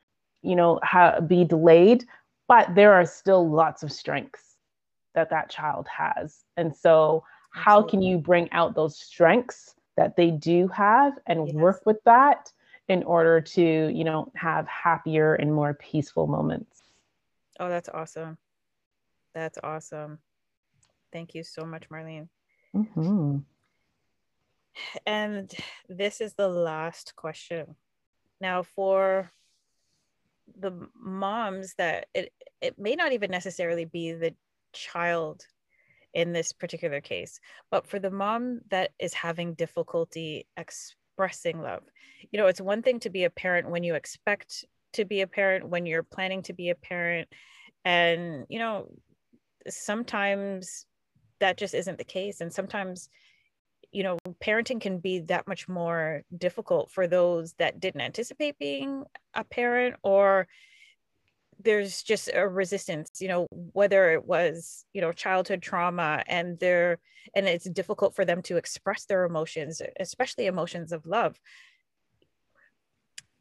you 0.44 0.56
know 0.56 0.80
ha- 0.84 1.20
be 1.20 1.44
delayed 1.44 2.06
but 2.48 2.74
there 2.76 2.94
are 2.94 3.06
still 3.06 3.50
lots 3.50 3.84
of 3.84 3.92
strengths 3.92 4.56
that 5.16 5.30
that 5.30 5.50
child 5.50 5.86
has. 5.90 6.46
And 6.56 6.74
so 6.74 7.24
how 7.52 7.82
can 7.82 8.02
you 8.02 8.18
bring 8.18 8.50
out 8.52 8.76
those 8.76 8.98
strengths 8.98 9.76
that 9.98 10.16
they 10.16 10.32
do 10.32 10.70
have 10.70 11.14
and 11.26 11.48
yes. 11.48 11.56
work 11.56 11.82
with 11.86 11.98
that 12.06 12.52
in 12.88 13.04
order 13.04 13.42
to, 13.42 13.90
you 13.90 14.04
know, 14.04 14.32
have 14.36 14.68
happier 14.68 15.36
and 15.36 15.54
more 15.54 15.74
peaceful 15.74 16.28
moments. 16.28 16.84
Oh, 17.60 17.70
that's 17.70 17.90
awesome. 17.90 18.38
That's 19.34 19.58
awesome. 19.62 20.20
Thank 21.12 21.36
you 21.36 21.44
so 21.44 21.66
much, 21.66 21.90
Marlene. 21.90 22.30
Mm-hmm. 22.76 23.38
And 25.06 25.52
this 25.90 26.22
is 26.22 26.34
the 26.34 26.48
last 26.48 27.16
question. 27.16 27.76
Now, 28.40 28.64
for 28.64 29.32
the 30.60 30.88
moms 30.96 31.74
that 31.78 32.08
it, 32.14 32.32
it 32.62 32.80
may 32.80 32.96
not 32.96 33.12
even 33.12 33.32
necessarily 33.32 33.86
be 33.86 34.14
the 34.14 34.34
child 34.74 35.46
in 36.14 36.34
this 36.34 36.54
particular 36.54 37.02
case, 37.02 37.40
but 37.70 37.88
for 37.88 38.00
the 38.00 38.12
mom 38.12 38.62
that 38.70 38.92
is 39.00 39.14
having 39.14 39.54
difficulty 39.56 40.48
ex- 40.56 40.96
expressing 41.18 41.62
love. 41.62 41.82
You 42.32 42.40
know, 42.40 42.48
it's 42.48 42.62
one 42.62 42.84
thing 42.84 43.00
to 43.02 43.10
be 43.10 43.24
a 43.24 43.30
parent 43.30 43.70
when 43.70 43.84
you 43.84 43.96
expect 43.96 44.66
to 44.94 45.04
be 45.04 45.22
a 45.22 45.28
parent, 45.28 45.68
when 45.68 45.86
you're 45.86 46.04
planning 46.04 46.44
to 46.44 46.54
be 46.54 46.70
a 46.70 46.76
parent. 46.76 47.28
And, 47.84 48.46
you 48.50 48.60
know, 48.60 48.88
sometimes 49.68 50.86
that 51.40 51.58
just 51.58 51.74
isn't 51.74 51.98
the 51.98 52.04
case. 52.04 52.42
And 52.42 52.54
sometimes, 52.54 53.10
you 53.92 54.04
know, 54.04 54.18
parenting 54.44 54.80
can 54.80 55.00
be 55.00 55.20
that 55.22 55.48
much 55.48 55.68
more 55.68 56.22
difficult 56.38 56.92
for 56.92 57.08
those 57.08 57.54
that 57.54 57.80
didn't 57.80 58.02
anticipate 58.02 58.60
being 58.60 59.04
a 59.34 59.44
parent 59.44 59.96
or 60.04 60.48
there's 61.60 62.04
just 62.04 62.30
a 62.34 62.48
resistance 62.48 63.10
you 63.20 63.28
know 63.28 63.48
whether 63.52 64.12
it 64.12 64.26
was 64.26 64.86
you 64.94 65.02
know 65.02 65.12
childhood 65.12 65.62
trauma 65.62 66.24
and 66.28 66.60
they're 66.60 67.00
and 67.36 67.48
it's 67.48 67.70
difficult 67.70 68.16
for 68.16 68.26
them 68.26 68.42
to 68.42 68.58
express 68.58 69.06
their 69.06 69.26
emotions 69.26 69.82
especially 70.00 70.46
emotions 70.46 70.92
of 70.92 71.06
love. 71.06 71.40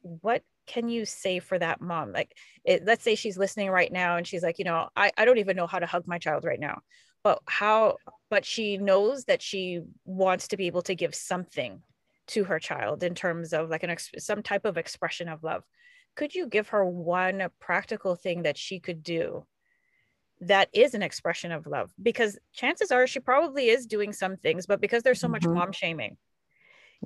What 0.01 0.43
can 0.65 0.89
you 0.89 1.05
say 1.05 1.39
for 1.39 1.57
that 1.57 1.81
mom? 1.81 2.11
Like 2.11 2.35
it, 2.63 2.85
let's 2.85 3.03
say 3.03 3.15
she's 3.15 3.37
listening 3.37 3.69
right 3.69 3.91
now 3.91 4.17
and 4.17 4.27
she's 4.27 4.43
like 4.43 4.59
you 4.59 4.65
know 4.65 4.89
I, 4.95 5.11
I 5.17 5.25
don't 5.25 5.39
even 5.39 5.55
know 5.55 5.67
how 5.67 5.79
to 5.79 5.85
hug 5.85 6.07
my 6.07 6.17
child 6.17 6.43
right 6.43 6.59
now. 6.59 6.81
But 7.23 7.41
how 7.45 7.97
but 8.29 8.45
she 8.45 8.77
knows 8.77 9.25
that 9.25 9.41
she 9.41 9.81
wants 10.05 10.49
to 10.49 10.57
be 10.57 10.67
able 10.67 10.83
to 10.83 10.95
give 10.95 11.15
something 11.15 11.81
to 12.27 12.43
her 12.43 12.59
child 12.59 13.03
in 13.03 13.15
terms 13.15 13.53
of 13.53 13.69
like 13.69 13.83
an 13.83 13.95
some 14.17 14.43
type 14.43 14.65
of 14.65 14.77
expression 14.77 15.29
of 15.29 15.43
love 15.43 15.63
could 16.17 16.33
you 16.33 16.47
give 16.47 16.69
her 16.69 16.83
one 16.83 17.47
practical 17.59 18.15
thing 18.15 18.41
that 18.41 18.57
she 18.57 18.79
could 18.79 19.03
do 19.03 19.45
that 20.41 20.67
is 20.73 20.93
an 20.93 21.01
expression 21.01 21.51
of 21.51 21.65
love 21.67 21.91
because 22.01 22.37
chances 22.53 22.91
are 22.91 23.07
she 23.07 23.19
probably 23.19 23.69
is 23.69 23.85
doing 23.85 24.11
some 24.11 24.35
things 24.35 24.65
but 24.65 24.81
because 24.81 25.03
there's 25.03 25.19
so 25.19 25.27
mm-hmm. 25.27 25.33
much 25.33 25.47
mom 25.47 25.71
shaming 25.71 26.17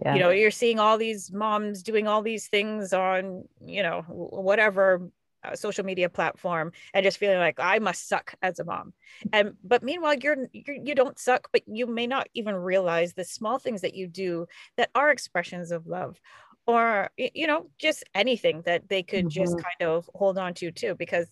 yeah. 0.02 0.15
you 0.15 0.19
know 0.19 0.30
you're 0.32 0.50
seeing 0.50 0.80
all 0.80 0.97
these 0.97 1.32
moms 1.32 1.84
doing 1.84 2.08
all 2.08 2.21
these 2.21 2.47
things 2.47 2.93
on 2.93 3.43
you 3.65 3.84
know 3.84 4.02
whatever 4.08 5.12
uh, 5.43 5.56
social 5.56 5.84
media 5.84 6.08
platform 6.08 6.71
and 6.93 7.04
just 7.04 7.17
feeling 7.17 7.39
like 7.39 7.60
I 7.60 7.80
must 7.80 8.08
suck 8.08 8.36
as 8.43 8.60
a 8.60 8.63
mom. 8.63 8.93
And 9.34 9.54
but 9.63 9.82
meanwhile, 9.82 10.13
you're, 10.13 10.38
you're 10.54 10.76
you 10.76 10.93
don't 10.93 11.17
suck, 11.17 11.47
but 11.52 11.63
you 11.65 11.88
may 11.88 12.06
not 12.06 12.30
even 12.36 12.54
realize 12.54 13.15
the 13.15 13.24
small 13.24 13.58
things 13.58 13.82
that 13.82 13.95
you 13.95 14.06
do 14.06 14.45
that 14.78 14.91
are 14.93 15.10
expressions 15.10 15.71
of 15.71 15.88
love 15.88 16.19
or 16.67 17.10
you 17.17 17.47
know 17.47 17.67
just 17.78 18.04
anything 18.13 18.62
that 18.65 18.88
they 18.88 19.04
could 19.04 19.25
mm-hmm. 19.25 19.42
just 19.44 19.54
kind 19.54 19.90
of 19.90 20.10
hold 20.13 20.38
on 20.38 20.54
to 20.54 20.71
too 20.71 20.96
because 20.96 21.27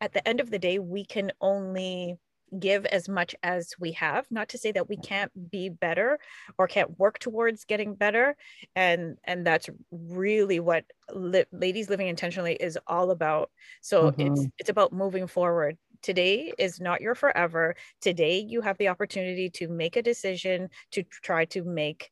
at 0.00 0.12
the 0.12 0.26
end 0.26 0.40
of 0.40 0.50
the 0.50 0.58
day 0.58 0.78
we 0.78 1.04
can 1.04 1.30
only 1.40 2.16
give 2.58 2.84
as 2.86 3.08
much 3.08 3.34
as 3.42 3.74
we 3.78 3.92
have. 3.92 4.26
Not 4.30 4.48
to 4.50 4.58
say 4.58 4.72
that 4.72 4.88
we 4.88 4.96
can't 4.96 5.30
be 5.50 5.68
better 5.68 6.18
or 6.58 6.66
can't 6.66 6.98
work 6.98 7.18
towards 7.18 7.64
getting 7.64 7.94
better 7.94 8.36
and 8.74 9.16
and 9.24 9.46
that's 9.46 9.70
really 9.90 10.60
what 10.60 10.84
li- 11.12 11.44
ladies 11.52 11.88
living 11.88 12.08
intentionally 12.08 12.54
is 12.54 12.78
all 12.86 13.10
about. 13.10 13.50
So 13.80 14.10
mm-hmm. 14.10 14.32
it's 14.32 14.46
it's 14.58 14.70
about 14.70 14.92
moving 14.92 15.26
forward. 15.26 15.76
Today 16.02 16.52
is 16.58 16.80
not 16.80 17.00
your 17.00 17.14
forever. 17.14 17.76
Today 18.00 18.38
you 18.38 18.62
have 18.62 18.78
the 18.78 18.88
opportunity 18.88 19.50
to 19.50 19.68
make 19.68 19.96
a 19.96 20.02
decision 20.02 20.70
to 20.92 21.02
try 21.02 21.44
to 21.46 21.62
make 21.62 22.10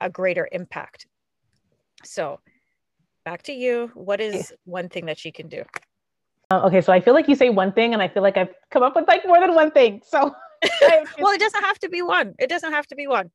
a 0.00 0.08
greater 0.08 0.48
impact 0.50 1.06
so 2.04 2.40
back 3.24 3.42
to 3.44 3.52
you. 3.52 3.90
What 3.94 4.20
is 4.20 4.52
one 4.64 4.88
thing 4.88 5.06
that 5.06 5.18
she 5.18 5.32
can 5.32 5.48
do? 5.48 5.64
Uh, 6.50 6.66
okay, 6.66 6.80
so 6.80 6.92
I 6.92 7.00
feel 7.00 7.14
like 7.14 7.28
you 7.28 7.34
say 7.34 7.48
one 7.48 7.72
thing, 7.72 7.94
and 7.94 8.02
I 8.02 8.08
feel 8.08 8.22
like 8.22 8.36
I've 8.36 8.52
come 8.70 8.82
up 8.82 8.94
with 8.94 9.08
like 9.08 9.26
more 9.26 9.40
than 9.40 9.54
one 9.54 9.70
thing. 9.70 10.02
So, 10.04 10.34
well, 11.18 11.32
it 11.32 11.40
doesn't 11.40 11.62
have 11.62 11.78
to 11.80 11.88
be 11.88 12.02
one. 12.02 12.34
It 12.38 12.48
doesn't 12.48 12.72
have 12.72 12.86
to 12.88 12.94
be 12.94 13.06
one. 13.06 13.30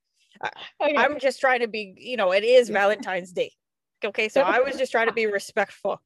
Okay. 0.81 0.95
I'm 0.95 1.19
just 1.19 1.39
trying 1.39 1.61
to 1.61 1.67
be, 1.67 1.95
you 1.97 2.15
know, 2.15 2.31
it 2.31 2.43
is 2.43 2.69
Valentine's 2.69 3.31
Day. 3.31 3.51
Okay, 4.05 4.29
so 4.29 4.41
I 4.41 4.59
was 4.59 4.77
just 4.77 4.91
trying 4.91 5.07
to 5.07 5.13
be 5.13 5.25
respectful. 5.25 5.99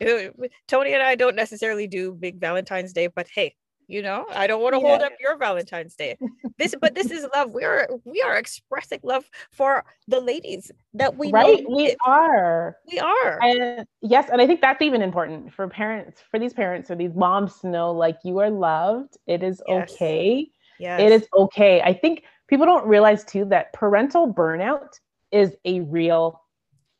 Tony 0.00 0.94
and 0.94 1.02
I 1.02 1.16
don't 1.16 1.34
necessarily 1.34 1.88
do 1.88 2.12
big 2.12 2.40
Valentine's 2.40 2.92
Day, 2.92 3.08
but 3.08 3.26
hey, 3.34 3.54
you 3.92 4.00
know 4.02 4.24
i 4.34 4.46
don't 4.46 4.62
want 4.62 4.74
to 4.74 4.80
Yeah. 4.80 4.88
hold 4.88 5.02
up 5.02 5.12
your 5.20 5.36
valentine's 5.36 5.94
day 5.94 6.16
this 6.58 6.74
but 6.80 6.94
this 6.94 7.10
is 7.10 7.26
love 7.34 7.50
we 7.52 7.62
are 7.64 7.86
we 8.04 8.22
are 8.22 8.36
expressing 8.36 9.00
love 9.02 9.24
for 9.50 9.84
the 10.08 10.20
ladies 10.20 10.72
that 10.94 11.16
we 11.16 11.30
right? 11.30 11.62
know 11.62 11.74
We 11.76 11.94
are. 12.06 12.76
we 12.90 12.98
are 12.98 13.38
And 13.42 13.86
yes, 14.00 14.28
and 14.30 14.40
I 14.40 14.46
think 14.46 14.60
that's 14.60 14.80
even 14.82 15.02
important 15.02 15.52
for 15.52 15.68
parents, 15.68 16.22
for 16.30 16.38
these 16.38 16.52
parents 16.54 16.90
or 16.90 16.96
these 16.96 17.14
moms 17.14 17.58
to 17.60 17.68
know 17.68 17.92
like 17.92 18.18
you 18.24 18.38
are 18.38 18.50
loved. 18.50 19.16
It 19.26 19.42
is 19.42 19.62
Yes. 19.66 19.92
okay. 19.92 20.48
yes 20.78 21.00
It 21.00 21.12
is 21.12 21.28
okay. 21.36 21.82
I 21.82 21.92
think 21.92 22.24
people 22.48 22.66
don't 22.66 22.86
realize 22.86 23.24
too 23.24 23.44
that 23.46 23.72
parental 23.72 24.32
burnout 24.32 24.90
is 25.30 25.54
a 25.64 25.80
real 25.80 26.40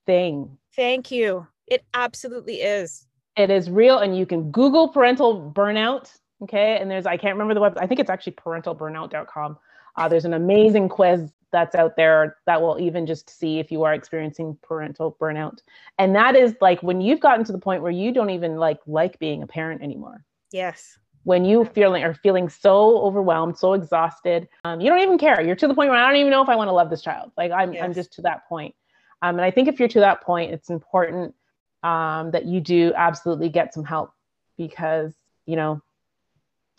thing. 0.07 0.59
thank 0.77 1.11
you 1.11 1.47
it 1.67 1.83
absolutely 1.95 2.61
is 2.79 3.07
It 3.37 3.51
is 3.51 3.71
real, 3.71 3.99
and 4.05 4.13
you 4.17 4.27
can 4.27 4.51
Google 4.51 4.89
parental 4.89 5.53
burnout. 5.57 6.07
Okay. 6.43 6.79
And 6.79 6.91
there's, 6.91 7.07
I 7.07 7.17
can't 7.17 7.35
remember 7.35 7.55
the 7.55 7.61
web, 7.61 7.79
I 7.79 7.87
think 7.87 8.01
it's 8.01 8.11
actually 8.11 8.33
parentalburnout.com. 8.33 9.59
Uh, 9.97 10.09
there's 10.09 10.25
an 10.25 10.35
amazing 10.35 10.89
quiz 10.89 11.31
that's 11.53 11.75
out 11.75 11.97
there 11.97 12.39
that 12.47 12.61
will 12.61 12.81
even 12.81 13.07
just 13.07 13.29
see 13.31 13.59
if 13.59 13.71
you 13.71 13.85
are 13.85 13.93
experiencing 13.93 14.59
parental 14.63 15.17
burnout. 15.21 15.59
And 15.99 16.17
that 16.17 16.35
is 16.35 16.55
like 16.61 16.83
when 16.83 17.01
you've 17.01 17.21
gotten 17.21 17.45
to 17.45 17.53
the 17.53 17.59
point 17.59 17.83
where 17.83 17.93
you 17.93 18.13
don't 18.13 18.31
even 18.31 18.57
like 18.57 18.81
like 18.87 19.19
being 19.19 19.43
a 19.43 19.47
parent 19.47 19.83
anymore. 19.83 20.25
yes 20.51 20.99
When 21.25 21.45
you 21.45 21.65
feeling 21.67 22.03
are 22.03 22.15
feeling 22.15 22.49
so 22.49 22.99
overwhelmed, 23.03 23.59
so 23.59 23.75
exhausted, 23.75 24.49
um, 24.65 24.81
you 24.81 24.89
don't 24.89 25.01
even 25.01 25.19
care. 25.19 25.41
You're 25.43 25.57
to 25.57 25.69
the 25.69 25.75
point 25.75 25.91
where 25.91 25.99
I 25.99 26.09
don't 26.09 26.19
even 26.19 26.31
know 26.31 26.43
if 26.43 26.49
I 26.49 26.57
want 26.57 26.69
to 26.69 26.73
love 26.73 26.91
this 26.91 27.03
child. 27.03 27.31
Like 27.37 27.53
I'm, 27.53 27.77
I'm 27.81 27.95
just 27.95 28.15
to 28.15 28.23
that 28.23 28.49
point. 28.49 28.75
Um, 29.21 29.37
and 29.37 29.45
I 29.45 29.51
think 29.51 29.69
if 29.69 29.79
you're 29.79 29.89
to 29.89 30.01
that 30.01 30.23
point, 30.23 30.53
it's 30.53 30.71
important 30.71 31.35
um, 31.83 32.31
that 32.31 32.47
you 32.47 32.61
do 32.61 32.93
absolutely 32.97 33.51
get 33.51 33.75
some 33.75 33.85
help 33.85 34.13
because 34.57 35.15
you 35.47 35.57
know 35.57 35.83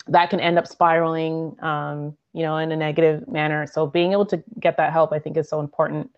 that 0.08 0.30
can 0.30 0.40
end 0.40 0.58
up 0.58 0.66
spiraling 0.66 1.56
um, 1.62 2.16
you 2.32 2.42
know 2.42 2.56
in 2.56 2.72
a 2.72 2.76
negative 2.76 3.26
manner. 3.28 3.66
So 3.66 3.86
being 3.86 4.12
able 4.12 4.26
to 4.26 4.42
get 4.58 4.76
that 4.76 4.92
help 4.92 5.12
i 5.12 5.18
think 5.18 5.36
is 5.36 5.48
so 5.48 5.60
important. 5.60 6.10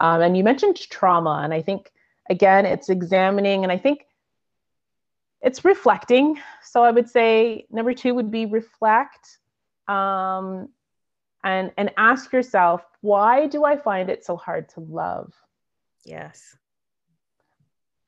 Um, 0.00 0.20
and 0.22 0.36
you 0.36 0.44
mentioned 0.44 0.76
trauma 0.76 1.40
and 1.42 1.52
i 1.52 1.62
think 1.62 1.92
again 2.30 2.66
it's 2.66 2.88
examining 2.88 3.64
and 3.64 3.72
i 3.72 3.78
think 3.78 4.06
it's 5.40 5.64
reflecting. 5.64 6.38
So 6.62 6.82
i 6.82 6.90
would 6.90 7.08
say 7.08 7.66
number 7.70 7.94
two 7.94 8.14
would 8.14 8.30
be 8.30 8.46
reflect 8.46 9.38
um, 9.86 10.68
and 11.44 11.72
and 11.76 11.90
ask 11.96 12.32
yourself 12.32 12.84
why 13.00 13.46
do 13.46 13.64
i 13.64 13.76
find 13.76 14.10
it 14.10 14.24
so 14.24 14.36
hard 14.36 14.68
to 14.70 14.80
love? 14.80 15.32
Yes 16.04 16.56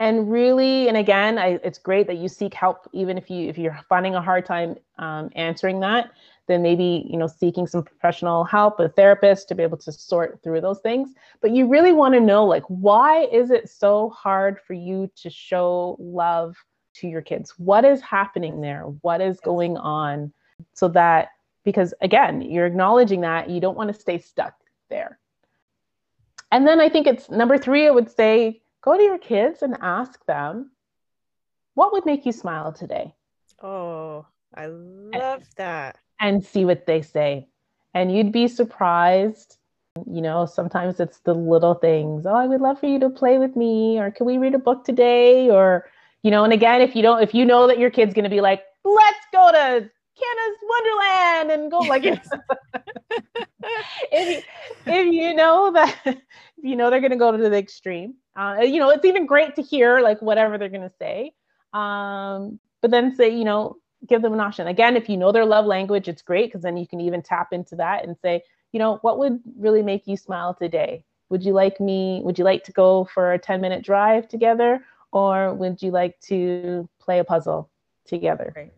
and 0.01 0.30
really 0.30 0.88
and 0.88 0.96
again 0.96 1.38
I, 1.38 1.61
it's 1.62 1.78
great 1.78 2.09
that 2.09 2.16
you 2.16 2.28
seek 2.28 2.55
help 2.55 2.88
even 2.92 3.16
if 3.16 3.30
you 3.30 3.48
if 3.48 3.57
you're 3.57 3.78
finding 3.88 4.16
a 4.16 4.22
hard 4.22 4.44
time 4.44 4.76
um, 4.98 5.30
answering 5.36 5.78
that 5.80 6.11
then 6.51 6.62
maybe 6.62 7.07
you 7.09 7.16
know 7.16 7.28
seeking 7.28 7.66
some 7.66 7.84
professional 7.84 8.42
help 8.42 8.80
a 8.80 8.88
therapist 8.88 9.48
to 9.48 9.55
be 9.55 9.62
able 9.62 9.76
to 9.78 9.92
sort 9.92 10.42
through 10.42 10.61
those 10.61 10.80
things. 10.80 11.14
But 11.40 11.53
you 11.53 11.68
really 11.68 11.92
want 11.92 12.14
to 12.14 12.20
know 12.20 12.44
like 12.44 12.64
why 12.66 13.26
is 13.26 13.53
it 13.53 13.68
so 13.68 14.11
hard 14.11 14.59
for 14.66 14.74
you 14.74 15.09
to 15.22 15.30
show 15.30 15.96
love 16.01 16.57
to 16.94 17.07
your 17.07 17.22
kids? 17.22 17.55
What 17.57 17.84
is 17.84 18.01
happening 18.01 18.61
there? 18.61 18.82
What 19.03 19.20
is 19.20 19.38
going 19.38 19.76
on? 19.76 20.32
So 20.74 20.88
that 20.88 21.28
because 21.62 21.94
again 22.01 22.42
you're 22.42 22.66
acknowledging 22.66 23.20
that 23.20 23.48
you 23.48 23.61
don't 23.61 23.76
want 23.76 23.94
to 23.94 24.01
stay 24.01 24.18
stuck 24.18 24.55
there. 24.88 25.18
And 26.51 26.66
then 26.66 26.80
i 26.80 26.88
think 26.88 27.07
it's 27.07 27.30
number 27.30 27.57
three 27.57 27.86
i 27.86 27.90
would 27.90 28.11
say 28.11 28.61
go 28.83 28.97
to 28.97 29.03
your 29.03 29.18
kids 29.18 29.62
and 29.62 29.76
ask 29.81 30.24
them 30.26 30.70
what 31.74 31.93
would 31.93 32.05
make 32.07 32.26
you 32.26 32.33
smile 32.33 32.72
today? 32.72 33.14
Oh 33.62 34.26
i 34.55 34.66
love 34.66 35.45
that. 35.57 35.97
and 36.20 36.45
see 36.45 36.64
what 36.64 36.85
they 36.87 37.03
say. 37.03 37.47
And 37.95 38.14
you'd 38.14 38.33
be 38.33 38.49
surprised 38.49 39.57
you 40.07 40.22
know 40.22 40.47
sometimes 40.47 41.01
it's 41.01 41.18
the 41.20 41.35
little 41.35 41.74
things 41.74 42.24
oh 42.24 42.33
i 42.35 42.47
would 42.47 42.61
love 42.61 42.78
for 42.78 42.87
you 42.87 43.01
to 43.01 43.11
play 43.11 43.39
with 43.39 43.57
me 43.57 43.99
or 43.99 44.11
can 44.11 44.24
we 44.24 44.39
read 44.39 44.55
a 44.55 44.59
book 44.59 44.85
today? 44.85 45.51
or 45.51 45.87
you 46.22 46.31
know 46.31 46.45
and 46.45 46.53
again 46.53 46.81
if 46.81 46.95
you 46.95 47.03
don't 47.03 47.22
if 47.22 47.35
you 47.35 47.45
know 47.45 47.66
that 47.66 47.78
your 47.78 47.91
kid's 47.91 48.14
going 48.14 48.24
to 48.24 48.31
be 48.31 48.41
like 48.41 48.62
let's 48.85 49.26
go 49.33 49.51
to 49.51 49.91
Canada's 50.20 50.62
Wonderland 50.68 51.51
and 51.51 51.70
go 51.70 51.78
like 51.78 52.05
if 53.63 54.45
you, 54.87 54.93
if 54.93 55.13
you 55.13 55.35
know 55.35 55.73
that 55.73 55.97
if 56.05 56.19
you 56.63 56.77
know 56.77 56.91
they're 56.91 57.01
going 57.01 57.11
to 57.11 57.17
go 57.17 57.33
to 57.33 57.39
the 57.39 57.57
extreme 57.57 58.15
uh, 58.37 58.59
you 58.63 58.79
know 58.79 58.91
it's 58.91 59.05
even 59.05 59.27
great 59.27 59.55
to 59.55 59.63
hear 59.63 60.01
like 60.01 60.21
whatever 60.23 60.59
they're 60.59 60.69
going 60.69 60.81
to 60.89 60.93
say 60.99 61.33
um, 61.73 62.59
but 62.81 62.91
then 62.91 63.15
say 63.15 63.29
you 63.29 63.45
know 63.45 63.77
give 64.09 64.23
them 64.23 64.33
an 64.33 64.41
option. 64.41 64.67
Again 64.67 64.97
if 64.97 65.09
you 65.09 65.17
know 65.17 65.33
their 65.33 65.45
love 65.45 65.67
language 65.67 66.09
it's 66.09 66.23
great 66.23 66.47
because 66.47 66.63
then 66.63 66.77
you 66.77 66.87
can 66.87 67.01
even 67.01 67.23
tap 67.23 67.53
into 67.53 67.77
that 67.77 68.05
and 68.05 68.17
say 68.23 68.43
you 68.73 68.79
know 68.79 68.99
what 69.03 69.19
would 69.19 69.41
really 69.59 69.83
make 69.83 70.07
you 70.07 70.17
smile 70.17 70.55
today? 70.55 71.05
Would 71.29 71.45
you 71.45 71.53
like 71.53 71.81
me 71.81 72.21
would 72.25 72.39
you 72.39 72.45
like 72.45 72.65
to 72.65 72.73
go 72.73 73.05
for 73.05 73.33
a 73.33 73.39
10 73.39 73.61
minute 73.61 73.85
drive 73.85 74.29
together 74.29 74.85
or 75.13 75.53
would 75.55 75.83
you 75.83 75.91
like 75.91 76.19
to 76.21 76.89
play 76.99 77.19
a 77.19 77.25
puzzle 77.25 77.71
together? 78.07 78.53
Right. 78.57 78.73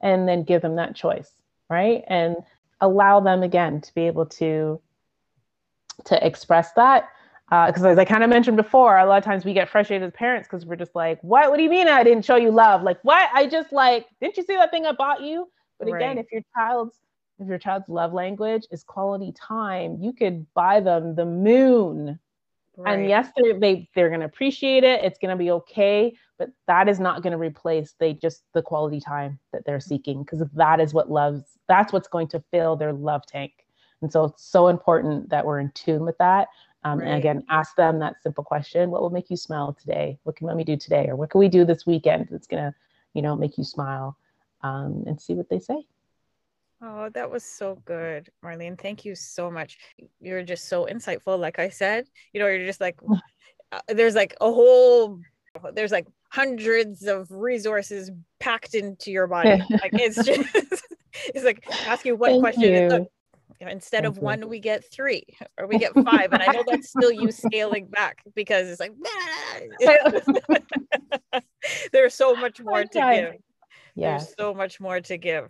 and 0.00 0.28
then 0.28 0.44
give 0.44 0.62
them 0.62 0.76
that 0.76 0.94
choice 0.94 1.32
right? 1.68 2.04
And 2.06 2.36
allow 2.80 3.20
them 3.20 3.42
again 3.42 3.80
to 3.80 3.94
be 3.94 4.06
able 4.06 4.26
to 4.26 4.80
to 6.04 6.26
express 6.26 6.72
that. 6.72 7.08
Uh, 7.52 7.68
because 7.68 7.84
as 7.84 7.96
i 7.96 8.04
kind 8.04 8.24
of 8.24 8.30
mentioned 8.30 8.56
before 8.56 8.98
a 8.98 9.06
lot 9.06 9.18
of 9.18 9.24
times 9.24 9.44
we 9.44 9.52
get 9.52 9.68
frustrated 9.68 10.04
as 10.04 10.12
parents 10.14 10.48
because 10.48 10.66
we're 10.66 10.74
just 10.74 10.94
like 10.96 11.20
what? 11.22 11.48
What 11.48 11.56
do 11.56 11.62
you 11.62 11.70
mean 11.70 11.86
i 11.86 12.02
didn't 12.02 12.24
show 12.24 12.36
you 12.36 12.50
love? 12.50 12.82
Like 12.82 12.98
what? 13.02 13.28
I 13.32 13.46
just 13.46 13.72
like 13.72 14.06
didn't 14.20 14.36
you 14.36 14.42
see 14.42 14.56
that 14.56 14.70
thing 14.70 14.84
i 14.84 14.92
bought 14.92 15.22
you? 15.22 15.48
But 15.78 15.88
again 15.88 16.16
Right. 16.16 16.18
if 16.18 16.32
your 16.32 16.42
child's 16.56 16.98
if 17.38 17.46
your 17.48 17.58
child's 17.58 17.88
love 17.88 18.12
language 18.12 18.66
is 18.70 18.82
quality 18.82 19.32
time 19.32 19.98
you 20.00 20.12
could 20.12 20.52
buy 20.54 20.80
them 20.80 21.14
the 21.14 21.24
moon. 21.24 22.18
And 22.84 23.08
yes 23.08 23.28
they're, 23.36 23.58
they 23.58 23.88
they're 23.94 24.08
going 24.08 24.20
to 24.20 24.26
appreciate 24.26 24.84
it. 24.84 25.04
It's 25.04 25.18
going 25.18 25.30
to 25.30 25.36
be 25.36 25.52
okay 25.52 26.14
but 26.38 26.50
that 26.66 26.88
is 26.88 27.00
not 27.00 27.22
going 27.22 27.32
to 27.32 27.38
replace 27.38 27.94
they 27.98 28.12
just 28.12 28.42
the 28.52 28.62
quality 28.62 29.00
time 29.00 29.38
that 29.52 29.64
they're 29.64 29.80
seeking 29.80 30.22
because 30.22 30.42
that 30.54 30.80
is 30.80 30.92
what 30.94 31.10
loves 31.10 31.42
that's 31.68 31.92
what's 31.92 32.08
going 32.08 32.28
to 32.28 32.42
fill 32.50 32.76
their 32.76 32.92
love 32.92 33.26
tank. 33.26 33.52
And 34.02 34.12
so 34.12 34.24
it's 34.24 34.44
so 34.44 34.68
important 34.68 35.30
that 35.30 35.44
we're 35.44 35.60
in 35.60 35.70
tune 35.72 36.04
with 36.04 36.18
that. 36.18 36.48
Um, 36.84 37.00
and 37.00 37.14
again 37.14 37.42
ask 37.48 37.74
them 37.74 37.98
that 37.98 38.22
simple 38.22 38.44
question 38.44 38.90
what 38.90 39.02
will 39.02 39.10
make 39.10 39.30
you 39.30 39.36
smile 39.36 39.76
today? 39.78 40.18
What 40.22 40.36
can 40.36 40.46
mommy 40.46 40.64
do 40.64 40.76
today? 40.76 41.06
Or 41.08 41.16
what 41.16 41.30
can 41.30 41.40
we 41.40 41.48
do 41.48 41.64
this 41.64 41.86
weekend 41.86 42.28
that's 42.30 42.46
going 42.46 42.62
to 42.62 42.74
you 43.14 43.22
know 43.22 43.36
make 43.36 43.58
you 43.58 43.64
smile? 43.64 44.16
Um, 44.62 45.04
and 45.06 45.20
see 45.20 45.34
what 45.34 45.48
they 45.48 45.60
say. 45.60 45.86
Oh, 46.82 47.08
that 47.10 47.30
was 47.30 47.42
so 47.42 47.80
good, 47.84 48.30
Marlene. 48.44 48.78
Thank 48.78 49.04
you 49.04 49.14
so 49.14 49.50
much. 49.50 49.78
You're 50.20 50.42
just 50.42 50.68
so 50.68 50.86
insightful. 50.86 51.38
Like 51.38 51.58
I 51.58 51.70
said, 51.70 52.06
you 52.32 52.40
know, 52.40 52.46
you're 52.48 52.66
just 52.66 52.80
like, 52.80 52.98
uh, 53.72 53.80
there's 53.88 54.14
like 54.14 54.36
a 54.40 54.52
whole, 54.52 55.20
there's 55.72 55.92
like 55.92 56.06
hundreds 56.30 57.04
of 57.04 57.30
resources 57.30 58.10
packed 58.40 58.74
into 58.74 59.10
your 59.10 59.26
body. 59.26 59.62
like 59.70 59.92
it's 59.92 60.16
just, 60.16 60.54
it's 61.34 61.44
like 61.44 61.64
ask 61.86 62.04
you 62.04 62.16
one 62.16 62.30
Thank 62.30 62.42
question. 62.42 62.62
you. 62.62 62.88
look, 62.88 63.08
you 63.60 63.66
know, 63.66 63.72
instead 63.72 64.04
of 64.04 64.16
you. 64.16 64.22
one, 64.22 64.48
we 64.48 64.60
get 64.60 64.84
three 64.92 65.24
or 65.58 65.66
we 65.66 65.78
get 65.78 65.92
five. 65.94 66.32
And 66.32 66.42
I 66.42 66.52
know 66.52 66.64
that's 66.66 66.90
still 66.90 67.12
you 67.12 67.30
scaling 67.32 67.86
back 67.86 68.22
because 68.34 68.68
it's 68.68 68.80
like, 68.80 68.92
there's 71.92 72.14
so 72.14 72.34
much 72.34 72.60
more 72.60 72.84
to 72.84 72.88
give 72.92 73.34
yeah 73.96 74.18
there's 74.18 74.34
so 74.38 74.54
much 74.54 74.80
more 74.80 75.00
to 75.00 75.16
give 75.16 75.48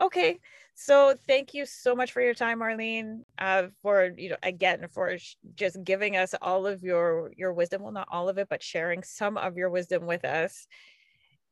okay 0.00 0.38
so 0.74 1.14
thank 1.26 1.54
you 1.54 1.66
so 1.66 1.94
much 1.94 2.12
for 2.12 2.20
your 2.22 2.34
time 2.34 2.60
marlene 2.60 3.20
uh, 3.38 3.64
for 3.82 4.10
you 4.16 4.30
know 4.30 4.36
again 4.42 4.86
for 4.90 5.18
sh- 5.18 5.36
just 5.54 5.82
giving 5.84 6.16
us 6.16 6.34
all 6.40 6.66
of 6.66 6.82
your 6.82 7.30
your 7.36 7.52
wisdom. 7.52 7.82
Well 7.82 7.92
not 7.92 8.08
all 8.10 8.28
of 8.28 8.38
it 8.38 8.48
but 8.48 8.62
sharing 8.62 9.02
some 9.02 9.36
of 9.36 9.56
your 9.56 9.70
wisdom 9.70 10.06
with 10.06 10.24
us. 10.24 10.66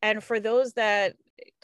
And 0.01 0.23
for 0.23 0.39
those 0.39 0.73
that 0.73 1.15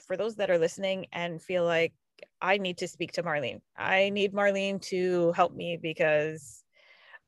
for 0.05 0.15
those 0.17 0.35
that 0.35 0.49
are 0.49 0.59
listening 0.59 1.07
and 1.11 1.41
feel 1.41 1.65
like 1.65 1.93
i 2.41 2.57
need 2.57 2.77
to 2.79 2.87
speak 2.87 3.11
to 3.11 3.21
marlene 3.23 3.61
i 3.77 4.09
need 4.09 4.33
marlene 4.33 4.81
to 4.81 5.31
help 5.33 5.53
me 5.53 5.77
because 5.79 6.63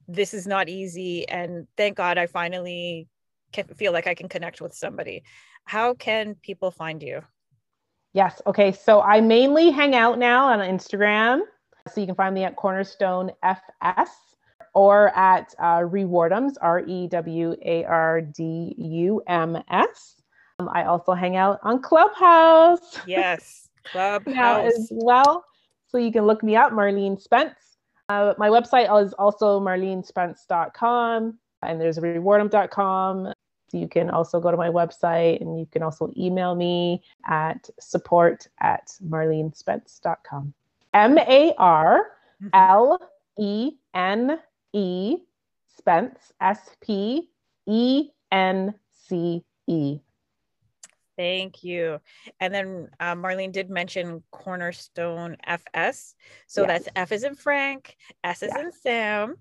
this 0.08 0.34
is 0.34 0.48
not 0.48 0.70
easy. 0.70 1.28
And 1.28 1.68
thank 1.78 1.98
god 1.98 2.18
i 2.18 2.28
finally 2.28 3.08
can 3.52 3.68
feel 3.68 3.92
like 3.92 4.08
i 4.08 4.16
can 4.16 4.30
connect 4.30 4.62
with 4.62 4.74
somebody. 4.74 5.24
How 5.66 5.94
can 5.94 6.36
people 6.36 6.72
find 6.72 7.02
you 7.04 7.22
Yes. 8.20 8.42
Okay. 8.46 8.74
So 8.74 9.02
I 9.02 9.22
mainly 9.22 9.70
hang 9.70 9.96
out 9.96 10.20
now 10.20 10.50
on 10.50 10.60
Instagram. 10.60 11.40
So 11.88 12.02
you 12.02 12.06
can 12.06 12.16
find 12.16 12.36
me 12.36 12.44
at 12.44 12.58
Cornerstone 12.58 13.32
FS 13.44 14.10
or 14.74 15.18
at 15.18 15.56
uh, 15.58 15.80
Rewardums, 15.80 16.56
R 16.62 16.82
E 16.82 17.08
W 17.08 17.56
A 17.66 17.86
R 17.86 18.20
D 18.20 18.76
U 18.78 19.24
M 19.28 19.58
S. 19.72 20.22
Um, 20.60 20.70
I 20.74 20.84
also 20.84 21.14
hang 21.14 21.38
out 21.38 21.62
on 21.64 21.82
Clubhouse 21.82 23.00
yes 23.08 23.70
now 23.96 24.20
clubhouse 24.20 24.74
as 24.74 24.90
well. 24.92 25.46
So 25.88 25.98
you 25.98 26.12
can 26.12 26.26
look 26.26 26.44
me 26.44 26.58
up, 26.58 26.74
Marlene 26.74 27.22
Spence. 27.22 27.78
Uh, 28.10 28.34
my 28.38 28.50
website 28.50 28.90
is 29.02 29.14
also 29.14 29.62
marlenespence.com 29.62 31.40
and 31.62 31.80
there's 31.80 32.00
rewardum.com. 32.00 33.32
You 33.74 33.88
can 33.88 34.10
also 34.10 34.40
go 34.40 34.52
to 34.52 34.58
my 34.58 34.70
website 34.70 35.42
and 35.42 35.60
you 35.60 35.66
can 35.66 35.84
also 35.84 36.12
email 36.18 36.56
me 36.56 37.04
at 37.28 37.70
support 37.80 38.48
at 38.60 38.92
marlenespence.com. 39.08 40.54
M 40.94 41.18
A 41.18 41.54
R 41.58 42.12
L 42.54 43.00
E 43.38 43.72
N 43.94 44.40
E 44.74 45.18
Spence, 45.78 46.34
S 46.42 46.76
P 46.82 47.30
E 47.66 48.10
N 48.32 48.74
C 48.92 49.44
E. 49.68 50.00
Thank 51.20 51.66
you. 51.66 52.00
And 52.40 52.54
then 52.54 52.90
uh, 53.02 53.14
Marlene 53.14 53.52
did 53.52 53.70
mention 53.70 54.24
Cornerstone 54.32 55.36
FS. 55.46 56.16
So 56.48 56.62
yes. 56.62 56.86
that's 56.86 56.90
F 56.96 57.12
is 57.12 57.24
in 57.26 57.36
Frank, 57.36 57.98
S 58.24 58.42
is 58.42 58.52
yes. 58.56 58.66
in 58.66 58.72
Sam, 58.72 59.36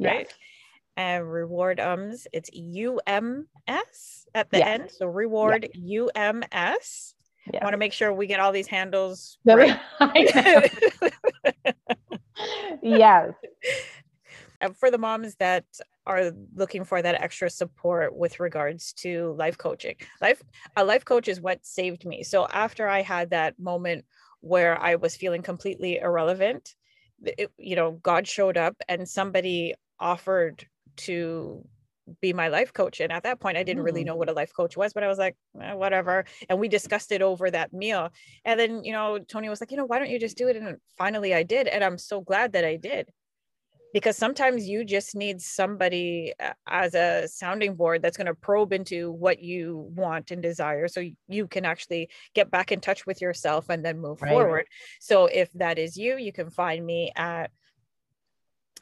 right? 0.00 0.26
Yes. 0.26 0.34
And 0.96 1.30
reward 1.30 1.78
ums, 1.78 2.26
it's 2.32 2.50
UMS 2.54 4.26
at 4.34 4.50
the 4.50 4.66
end. 4.66 4.90
So 4.90 5.06
reward 5.06 5.68
UMS. 5.74 7.14
I 7.54 7.64
want 7.64 7.74
to 7.74 7.78
make 7.78 7.92
sure 7.92 8.12
we 8.12 8.26
get 8.26 8.40
all 8.40 8.52
these 8.52 8.66
handles 8.66 9.38
right. 9.44 9.78
yes. 12.82 13.32
for 14.78 14.90
the 14.90 14.98
moms 14.98 15.36
that 15.36 15.64
are 16.06 16.32
looking 16.54 16.84
for 16.84 17.02
that 17.02 17.20
extra 17.20 17.50
support 17.50 18.16
with 18.16 18.40
regards 18.40 18.92
to 18.94 19.34
life 19.38 19.58
coaching. 19.58 19.96
Life 20.20 20.42
a 20.76 20.84
life 20.84 21.04
coach 21.04 21.28
is 21.28 21.40
what 21.40 21.64
saved 21.64 22.06
me. 22.06 22.22
So 22.22 22.46
after 22.46 22.88
I 22.88 23.02
had 23.02 23.30
that 23.30 23.58
moment 23.58 24.04
where 24.40 24.80
I 24.80 24.96
was 24.96 25.16
feeling 25.16 25.42
completely 25.42 25.98
irrelevant, 25.98 26.74
it, 27.22 27.50
you 27.58 27.76
know, 27.76 27.92
God 27.92 28.26
showed 28.26 28.56
up 28.56 28.76
and 28.88 29.08
somebody 29.08 29.74
offered 29.98 30.66
to 30.98 31.66
be 32.20 32.32
my 32.32 32.48
life 32.48 32.72
coach. 32.72 33.00
And 33.00 33.12
at 33.12 33.24
that 33.24 33.40
point, 33.40 33.56
I 33.56 33.62
didn't 33.62 33.82
really 33.82 34.02
mm. 34.02 34.06
know 34.06 34.16
what 34.16 34.28
a 34.28 34.32
life 34.32 34.52
coach 34.54 34.76
was, 34.76 34.92
but 34.92 35.02
I 35.02 35.08
was 35.08 35.18
like, 35.18 35.36
eh, 35.60 35.74
whatever. 35.74 36.24
And 36.48 36.60
we 36.60 36.68
discussed 36.68 37.10
it 37.12 37.22
over 37.22 37.50
that 37.50 37.72
meal. 37.72 38.10
And 38.44 38.58
then, 38.60 38.84
you 38.84 38.92
know, 38.92 39.18
Tony 39.18 39.48
was 39.48 39.60
like, 39.60 39.70
you 39.70 39.76
know, 39.76 39.86
why 39.86 39.98
don't 39.98 40.10
you 40.10 40.20
just 40.20 40.36
do 40.36 40.48
it? 40.48 40.56
And 40.56 40.76
finally 40.96 41.34
I 41.34 41.42
did. 41.42 41.66
And 41.66 41.82
I'm 41.82 41.98
so 41.98 42.20
glad 42.20 42.52
that 42.52 42.64
I 42.64 42.76
did 42.76 43.08
because 43.92 44.16
sometimes 44.16 44.68
you 44.68 44.84
just 44.84 45.14
need 45.14 45.40
somebody 45.40 46.32
uh, 46.38 46.52
as 46.66 46.94
a 46.94 47.26
sounding 47.26 47.74
board 47.74 48.02
that's 48.02 48.16
going 48.16 48.26
to 48.26 48.34
probe 48.34 48.72
into 48.72 49.10
what 49.10 49.40
you 49.40 49.90
want 49.96 50.30
and 50.30 50.42
desire 50.42 50.86
so 50.86 51.02
you 51.28 51.46
can 51.46 51.64
actually 51.64 52.10
get 52.34 52.50
back 52.50 52.72
in 52.72 52.80
touch 52.80 53.06
with 53.06 53.20
yourself 53.22 53.70
and 53.70 53.84
then 53.84 53.98
move 53.98 54.20
right. 54.20 54.30
forward 54.30 54.66
so 55.00 55.26
if 55.26 55.50
that 55.54 55.78
is 55.78 55.96
you 55.96 56.18
you 56.18 56.32
can 56.32 56.50
find 56.50 56.84
me 56.84 57.10
at 57.16 57.50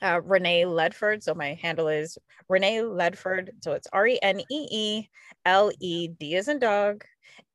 uh, 0.03 0.21
Renee 0.23 0.65
Ledford. 0.65 1.23
So 1.23 1.35
my 1.35 1.55
handle 1.55 1.89
is 1.89 2.19
Renee 2.49 2.79
Ledford. 2.79 3.51
So 3.63 3.73
it's 3.73 3.89
R 3.93 4.07
E 4.07 4.19
N 4.23 4.41
E 4.41 4.69
E 4.71 5.09
L 5.45 5.71
E 5.81 6.09
D 6.09 6.37
as 6.37 6.49
in 6.49 6.59
dog, 6.59 7.05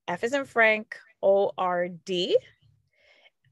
F 0.08 0.24
is 0.24 0.34
in 0.34 0.46
Frank, 0.46 0.96
O 1.22 1.52
R 1.58 1.88
D 1.90 2.38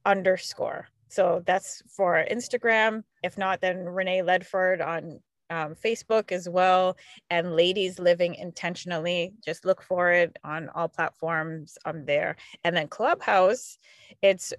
underscore. 0.05 0.87
So 1.09 1.43
that's 1.45 1.83
for 1.87 2.25
Instagram. 2.29 3.03
If 3.23 3.37
not, 3.37 3.61
then 3.61 3.77
Renee 3.85 4.21
Ledford 4.21 4.85
on 4.85 5.19
um, 5.49 5.75
Facebook 5.75 6.31
as 6.31 6.49
well, 6.49 6.97
and 7.29 7.55
Ladies 7.55 7.99
Living 7.99 8.35
Intentionally. 8.35 9.33
Just 9.45 9.65
look 9.65 9.81
for 9.81 10.11
it 10.11 10.37
on 10.43 10.69
all 10.75 10.89
platforms. 10.89 11.77
I'm 11.85 12.05
there. 12.05 12.35
And 12.63 12.75
then 12.75 12.87
Clubhouse, 12.87 13.77
it's 14.21 14.53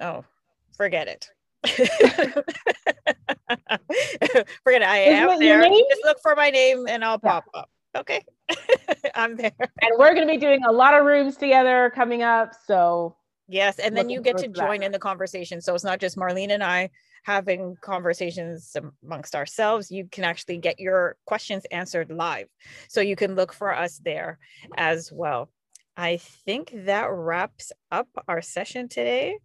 oh, 0.00 0.24
forget 0.76 1.08
it. 1.08 1.30
Forget 4.62 4.82
it. 4.82 4.82
I 4.82 4.98
am 4.98 5.38
there. 5.38 5.62
Just 5.62 6.04
look 6.04 6.18
for 6.22 6.34
my 6.36 6.50
name 6.50 6.86
and 6.88 7.04
I'll 7.04 7.18
pop 7.18 7.44
up. 7.54 7.70
Okay. 7.96 8.24
I'm 9.14 9.36
there. 9.36 9.52
And 9.58 9.92
we're 9.98 10.14
going 10.14 10.26
to 10.26 10.32
be 10.32 10.38
doing 10.38 10.64
a 10.64 10.72
lot 10.72 10.94
of 10.94 11.04
rooms 11.04 11.36
together 11.36 11.92
coming 11.94 12.22
up. 12.22 12.52
So 12.66 13.16
Yes, 13.46 13.78
and 13.78 13.94
then 13.94 14.08
you 14.08 14.22
get 14.22 14.38
to 14.38 14.48
join 14.48 14.82
in 14.82 14.90
the 14.90 14.98
conversation. 14.98 15.60
So 15.60 15.74
it's 15.74 15.84
not 15.84 16.00
just 16.00 16.16
Marlene 16.16 16.52
and 16.52 16.64
I 16.64 16.90
having 17.24 17.76
conversations 17.80 18.74
amongst 19.02 19.34
ourselves. 19.34 19.90
You 19.90 20.06
can 20.10 20.24
actually 20.24 20.58
get 20.58 20.80
your 20.80 21.16
questions 21.26 21.64
answered 21.70 22.10
live. 22.10 22.48
So 22.88 23.00
you 23.00 23.16
can 23.16 23.34
look 23.34 23.52
for 23.52 23.74
us 23.74 23.98
there 23.98 24.38
as 24.76 25.12
well. 25.12 25.50
I 25.96 26.16
think 26.16 26.72
that 26.86 27.08
wraps 27.10 27.70
up 27.90 28.08
our 28.28 28.40
session 28.40 28.88
today. 28.88 29.38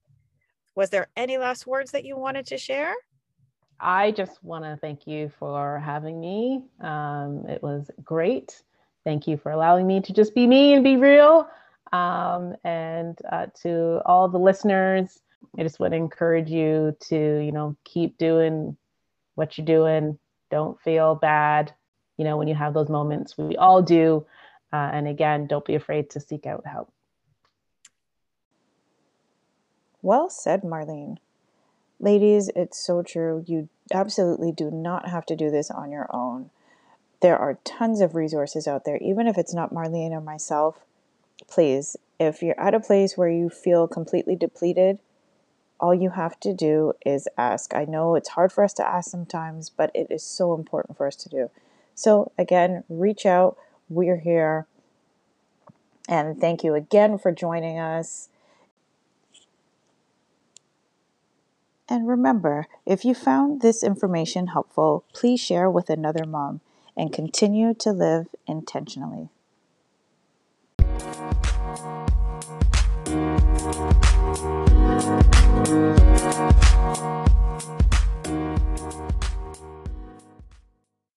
Was 0.79 0.91
there 0.91 1.09
any 1.17 1.37
last 1.37 1.67
words 1.67 1.91
that 1.91 2.05
you 2.05 2.15
wanted 2.15 2.45
to 2.45 2.57
share? 2.57 2.93
I 3.81 4.11
just 4.11 4.41
want 4.41 4.63
to 4.63 4.77
thank 4.79 5.05
you 5.07 5.29
for 5.37 5.77
having 5.77 6.21
me. 6.21 6.63
Um, 6.79 7.43
it 7.49 7.61
was 7.61 7.91
great. 8.01 8.61
Thank 9.03 9.27
you 9.27 9.35
for 9.35 9.51
allowing 9.51 9.85
me 9.85 9.99
to 9.99 10.13
just 10.13 10.33
be 10.33 10.47
me 10.47 10.73
and 10.73 10.81
be 10.81 10.95
real. 10.95 11.49
Um, 11.91 12.55
and 12.63 13.19
uh, 13.29 13.47
to 13.63 14.01
all 14.05 14.29
the 14.29 14.37
listeners, 14.37 15.19
I 15.57 15.63
just 15.63 15.81
would 15.81 15.91
encourage 15.91 16.49
you 16.49 16.95
to, 17.09 17.43
you 17.43 17.51
know, 17.51 17.75
keep 17.83 18.17
doing 18.17 18.77
what 19.35 19.57
you're 19.57 19.65
doing. 19.65 20.17
Don't 20.49 20.79
feel 20.79 21.13
bad, 21.13 21.73
you 22.15 22.23
know, 22.23 22.37
when 22.37 22.47
you 22.47 22.55
have 22.55 22.73
those 22.73 22.87
moments. 22.87 23.37
We 23.37 23.57
all 23.57 23.81
do. 23.81 24.25
Uh, 24.71 24.91
and 24.93 25.09
again, 25.09 25.45
don't 25.45 25.65
be 25.65 25.75
afraid 25.75 26.11
to 26.11 26.21
seek 26.21 26.45
out 26.45 26.65
help. 26.65 26.89
Well 30.01 30.29
said, 30.29 30.61
Marlene. 30.61 31.17
Ladies, 31.99 32.49
it's 32.55 32.77
so 32.77 33.01
true. 33.03 33.43
You 33.45 33.69
absolutely 33.93 34.51
do 34.51 34.71
not 34.71 35.09
have 35.09 35.25
to 35.27 35.35
do 35.35 35.51
this 35.51 35.69
on 35.69 35.91
your 35.91 36.07
own. 36.15 36.49
There 37.21 37.37
are 37.37 37.59
tons 37.65 37.99
of 37.99 38.15
resources 38.15 38.67
out 38.67 38.85
there, 38.85 38.97
even 38.97 39.27
if 39.27 39.37
it's 39.37 39.53
not 39.53 39.73
Marlene 39.73 40.11
or 40.11 40.21
myself 40.21 40.79
please, 41.47 41.95
if 42.19 42.41
you're 42.41 42.59
at 42.59 42.73
a 42.73 42.79
place 42.79 43.17
where 43.17 43.29
you 43.29 43.49
feel 43.49 43.87
completely 43.87 44.35
depleted, 44.35 44.99
all 45.79 45.93
you 45.93 46.11
have 46.11 46.39
to 46.41 46.53
do 46.53 46.93
is 47.05 47.27
ask. 47.37 47.73
I 47.73 47.85
know 47.85 48.15
it's 48.15 48.29
hard 48.29 48.51
for 48.51 48.63
us 48.63 48.73
to 48.73 48.87
ask 48.87 49.09
sometimes, 49.09 49.69
but 49.69 49.91
it 49.93 50.07
is 50.09 50.23
so 50.23 50.53
important 50.53 50.97
for 50.97 51.07
us 51.07 51.15
to 51.17 51.29
do. 51.29 51.49
So, 51.95 52.31
again, 52.37 52.83
reach 52.89 53.25
out. 53.25 53.57
We're 53.87 54.19
here. 54.19 54.67
And 56.07 56.39
thank 56.39 56.63
you 56.63 56.73
again 56.73 57.17
for 57.17 57.31
joining 57.31 57.79
us. 57.79 58.29
And 61.89 62.07
remember, 62.07 62.67
if 62.85 63.03
you 63.03 63.15
found 63.15 63.61
this 63.61 63.83
information 63.83 64.47
helpful, 64.47 65.05
please 65.11 65.39
share 65.39 65.69
with 65.69 65.89
another 65.89 66.25
mom 66.25 66.61
and 66.95 67.11
continue 67.11 67.73
to 67.73 67.91
live 67.91 68.27
intentionally. 68.47 69.29